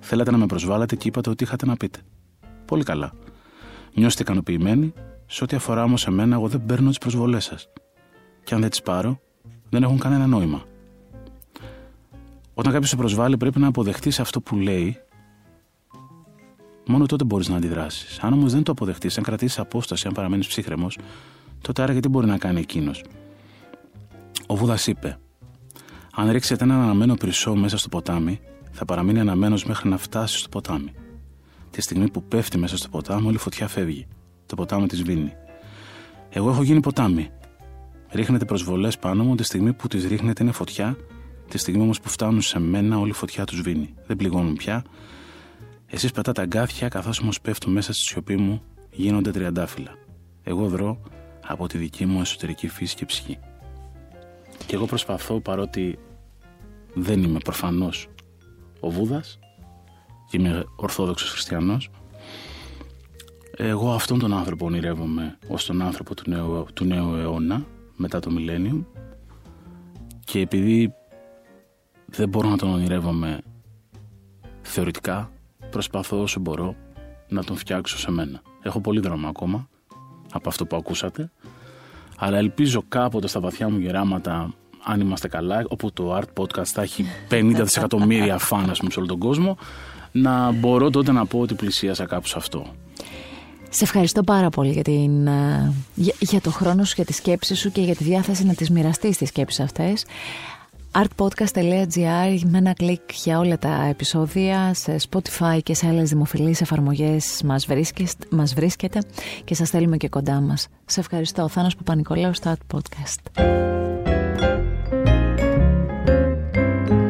Θέλατε 0.00 0.30
να 0.30 0.36
με 0.36 0.46
προσβάλλετε 0.46 0.96
και 0.96 1.08
είπατε 1.08 1.30
ότι 1.30 1.44
είχατε 1.44 1.66
να 1.66 1.76
πείτε. 1.76 1.98
Πολύ 2.64 2.82
καλά. 2.84 3.12
Νιώστε 3.94 4.22
ικανοποιημένοι. 4.22 4.92
Σε 5.26 5.44
ό,τι 5.44 5.56
αφορά 5.56 5.82
όμως 5.82 6.06
εμένα, 6.06 6.34
εγώ 6.34 6.48
δεν 6.48 6.64
παίρνω 6.66 6.88
τις 6.88 6.98
προσβολές 6.98 7.44
σας. 7.44 7.68
Και 8.44 8.54
αν 8.54 8.60
δεν 8.60 8.70
τις 8.70 8.82
πάρω, 8.82 9.20
δεν 9.68 9.82
έχουν 9.82 9.98
κανένα 9.98 10.26
νόημα. 10.26 10.62
Όταν 12.54 12.72
κάποιος 12.72 12.90
σε 12.90 12.96
προσβάλλει, 12.96 13.36
πρέπει 13.36 13.58
να 13.58 13.66
αποδεχτεί 13.66 14.12
αυτό 14.20 14.40
που 14.40 14.56
λέει. 14.56 14.96
Μόνο 16.86 17.06
τότε 17.06 17.24
μπορείς 17.24 17.48
να 17.48 17.56
αντιδράσεις. 17.56 18.18
Αν 18.18 18.32
όμως 18.32 18.52
δεν 18.52 18.62
το 18.62 18.72
αποδεχτείς, 18.72 19.18
αν 19.18 19.24
κρατήσεις 19.24 19.58
απόσταση, 19.58 20.06
αν 20.06 20.12
παραμένεις 20.12 20.46
ψύχρεμος, 20.46 20.98
τότε 21.60 21.82
άραγε 21.82 22.00
τι 22.00 22.08
μπορεί 22.08 22.26
να 22.26 22.38
κάνει 22.38 22.60
εκείνος. 22.60 23.02
Ο 24.46 24.56
Βούδας 24.56 24.86
είπε: 24.86 25.18
Αν 26.12 26.30
ρίξετε 26.30 26.64
έναν 26.64 26.80
αναμένο 26.80 27.14
πυρσό 27.14 27.54
μέσα 27.54 27.76
στο 27.78 27.88
ποτάμι, 27.88 28.40
θα 28.72 28.84
παραμείνει 28.84 29.20
αναμένος 29.20 29.64
μέχρι 29.64 29.88
να 29.88 29.96
φτάσει 29.96 30.38
στο 30.38 30.48
ποτάμι. 30.48 30.92
Τη 31.70 31.80
στιγμή 31.80 32.10
που 32.10 32.22
πέφτει 32.22 32.58
μέσα 32.58 32.76
στο 32.76 32.88
ποτάμι, 32.88 33.26
όλη 33.26 33.34
η 33.34 33.38
φωτιά 33.38 33.68
φεύγει. 33.68 34.06
Το 34.46 34.54
ποτάμι 34.54 34.86
της 34.86 34.98
σβήνει. 34.98 35.32
Εγώ 36.30 36.50
έχω 36.50 36.62
γίνει 36.62 36.80
ποτάμι. 36.80 37.30
Ρίχνετε 38.10 38.44
προσβολές 38.44 38.98
πάνω 38.98 39.24
μου, 39.24 39.34
τη 39.34 39.42
στιγμή 39.42 39.72
που 39.72 39.88
τις 39.88 40.06
ρίχνετε 40.06 40.42
είναι 40.42 40.52
φωτιά, 40.52 40.96
τη 41.48 41.58
στιγμή 41.58 41.82
όμως 41.82 42.00
που 42.00 42.08
φτάνουν 42.08 42.40
σε 42.40 42.58
μένα, 42.58 42.98
όλη 42.98 43.10
η 43.10 43.14
φωτιά 43.14 43.44
τους 43.44 43.58
σβήνει. 43.58 43.94
Δεν 44.06 44.16
πληγώνουν 44.16 44.54
πια. 44.54 44.84
Εσείς 45.86 46.10
πετάτε 46.10 46.42
αγκάθια, 46.42 46.88
καθώς 46.88 47.20
όμως 47.20 47.40
πέφτουν 47.40 47.72
μέσα 47.72 47.92
στη 47.92 48.02
σιωπή 48.02 48.36
μου, 48.36 48.62
γίνονται 48.90 49.30
τριαντάφυλλα. 49.30 49.94
Εγώ 50.42 50.68
δρώ 50.68 51.00
από 51.46 51.68
τη 51.68 51.78
δική 51.78 52.06
μου 52.06 52.20
εσωτερική 52.20 52.68
φύση 52.68 52.94
και 52.94 53.04
ψυχή. 53.04 53.38
Και 54.66 54.74
εγώ 54.74 54.86
προσπαθώ, 54.86 55.40
παρότι 55.40 55.98
δεν 56.94 57.22
είμαι 57.22 57.38
προφανώς 57.38 58.08
ο 58.80 58.90
Βούδας 58.90 59.38
και 60.30 60.36
είμαι 60.36 60.64
ορθόδοξος 60.76 61.30
χριστιανός, 61.30 61.90
εγώ 63.56 63.92
αυτόν 63.92 64.18
τον 64.18 64.32
άνθρωπο 64.32 64.66
ονειρεύομαι 64.66 65.38
ως 65.48 65.64
τον 65.66 65.82
άνθρωπο 65.82 66.14
του 66.14 66.30
νέου, 66.30 66.66
του 66.74 66.84
νέου 66.84 67.14
αιώνα, 67.14 67.66
μετά 67.96 68.20
το 68.20 68.30
Millennium, 68.38 68.84
και 70.24 70.40
επειδή 70.40 70.94
δεν 72.06 72.28
μπορώ 72.28 72.48
να 72.48 72.56
τον 72.56 72.70
ονειρεύομαι 72.70 73.40
θεωρητικά, 74.62 75.32
προσπαθώ 75.70 76.22
όσο 76.22 76.40
μπορώ 76.40 76.76
να 77.28 77.44
τον 77.44 77.56
φτιάξω 77.56 77.98
σε 77.98 78.10
μένα. 78.10 78.42
Έχω 78.62 78.80
πολύ 78.80 79.00
δρόμο 79.00 79.28
ακόμα 79.28 79.68
από 80.32 80.48
αυτό 80.48 80.66
που 80.66 80.76
ακούσατε, 80.76 81.30
αλλά 82.24 82.38
ελπίζω 82.38 82.84
κάποτε 82.88 83.28
στα 83.28 83.40
βαθιά 83.40 83.68
μου 83.68 83.78
γεράματα, 83.78 84.54
αν 84.84 85.00
είμαστε 85.00 85.28
καλά, 85.28 85.64
όπου 85.68 85.92
το 85.92 86.16
Art 86.16 86.42
Podcast 86.42 86.64
θα 86.64 86.82
έχει 86.82 87.06
50 87.30 87.52
δισεκατομμύρια 87.62 88.38
φαν, 88.38 88.70
ας 88.70 88.78
πούμε, 88.78 88.90
σε 88.90 88.98
όλο 88.98 89.08
τον 89.08 89.18
κόσμο, 89.18 89.56
να 90.12 90.50
μπορώ 90.50 90.90
τότε 90.90 91.12
να 91.12 91.26
πω 91.26 91.38
ότι 91.38 91.54
πλησίασα 91.54 92.06
κάπου 92.06 92.26
σε 92.26 92.34
αυτό. 92.38 92.66
Σε 93.68 93.84
ευχαριστώ 93.84 94.22
πάρα 94.22 94.48
πολύ 94.48 94.70
για, 94.70 94.82
την, 94.82 95.26
ε, 95.26 95.72
για, 95.94 96.14
για 96.18 96.40
το 96.40 96.50
χρόνο 96.50 96.84
σου, 96.84 96.92
για 96.96 97.04
τη 97.04 97.12
σκέψη 97.12 97.54
σου 97.54 97.72
και 97.72 97.80
για 97.80 97.96
τη 97.96 98.04
διάθεση 98.04 98.44
να 98.44 98.54
τις 98.54 98.70
μοιραστείς 98.70 99.16
τις 99.16 99.28
σκέψεις 99.28 99.60
αυτές. 99.60 100.04
artpodcast.gr 100.92 102.40
με 102.44 102.58
ένα 102.58 102.72
κλικ 102.72 103.00
για 103.12 103.38
όλα 103.38 103.58
τα 103.58 103.86
επεισόδια 103.90 104.74
σε 104.74 104.96
Spotify 105.10 105.58
και 105.62 105.74
σε 105.74 105.86
άλλες 105.86 106.08
δημοφιλείς 106.08 106.60
εφαρμογές 106.60 107.42
μας, 107.44 107.66
βρίσκεστε, 107.66 108.26
μας 108.30 108.54
βρίσκεται 108.54 108.98
και 109.44 109.54
σας 109.54 109.70
θέλουμε 109.70 109.96
και 109.96 110.08
κοντά 110.08 110.40
μας. 110.40 110.68
Σε 110.84 111.00
ευχαριστώ. 111.00 111.48
Θάνος 111.48 111.76
Παπα-Νικολάου 111.76 112.34
στο 112.34 112.52
Art 112.52 112.76
Podcast. 112.76 113.42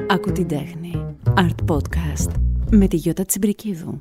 Ακού 0.09 0.33
την 0.33 0.49
τέχνη. 0.49 1.05
Art 1.35 1.75
Podcast 1.75 2.31
με 2.71 2.89
τη 2.89 2.97
Γιώτα 2.97 3.25
Τσιμπρικίδου. 3.25 3.99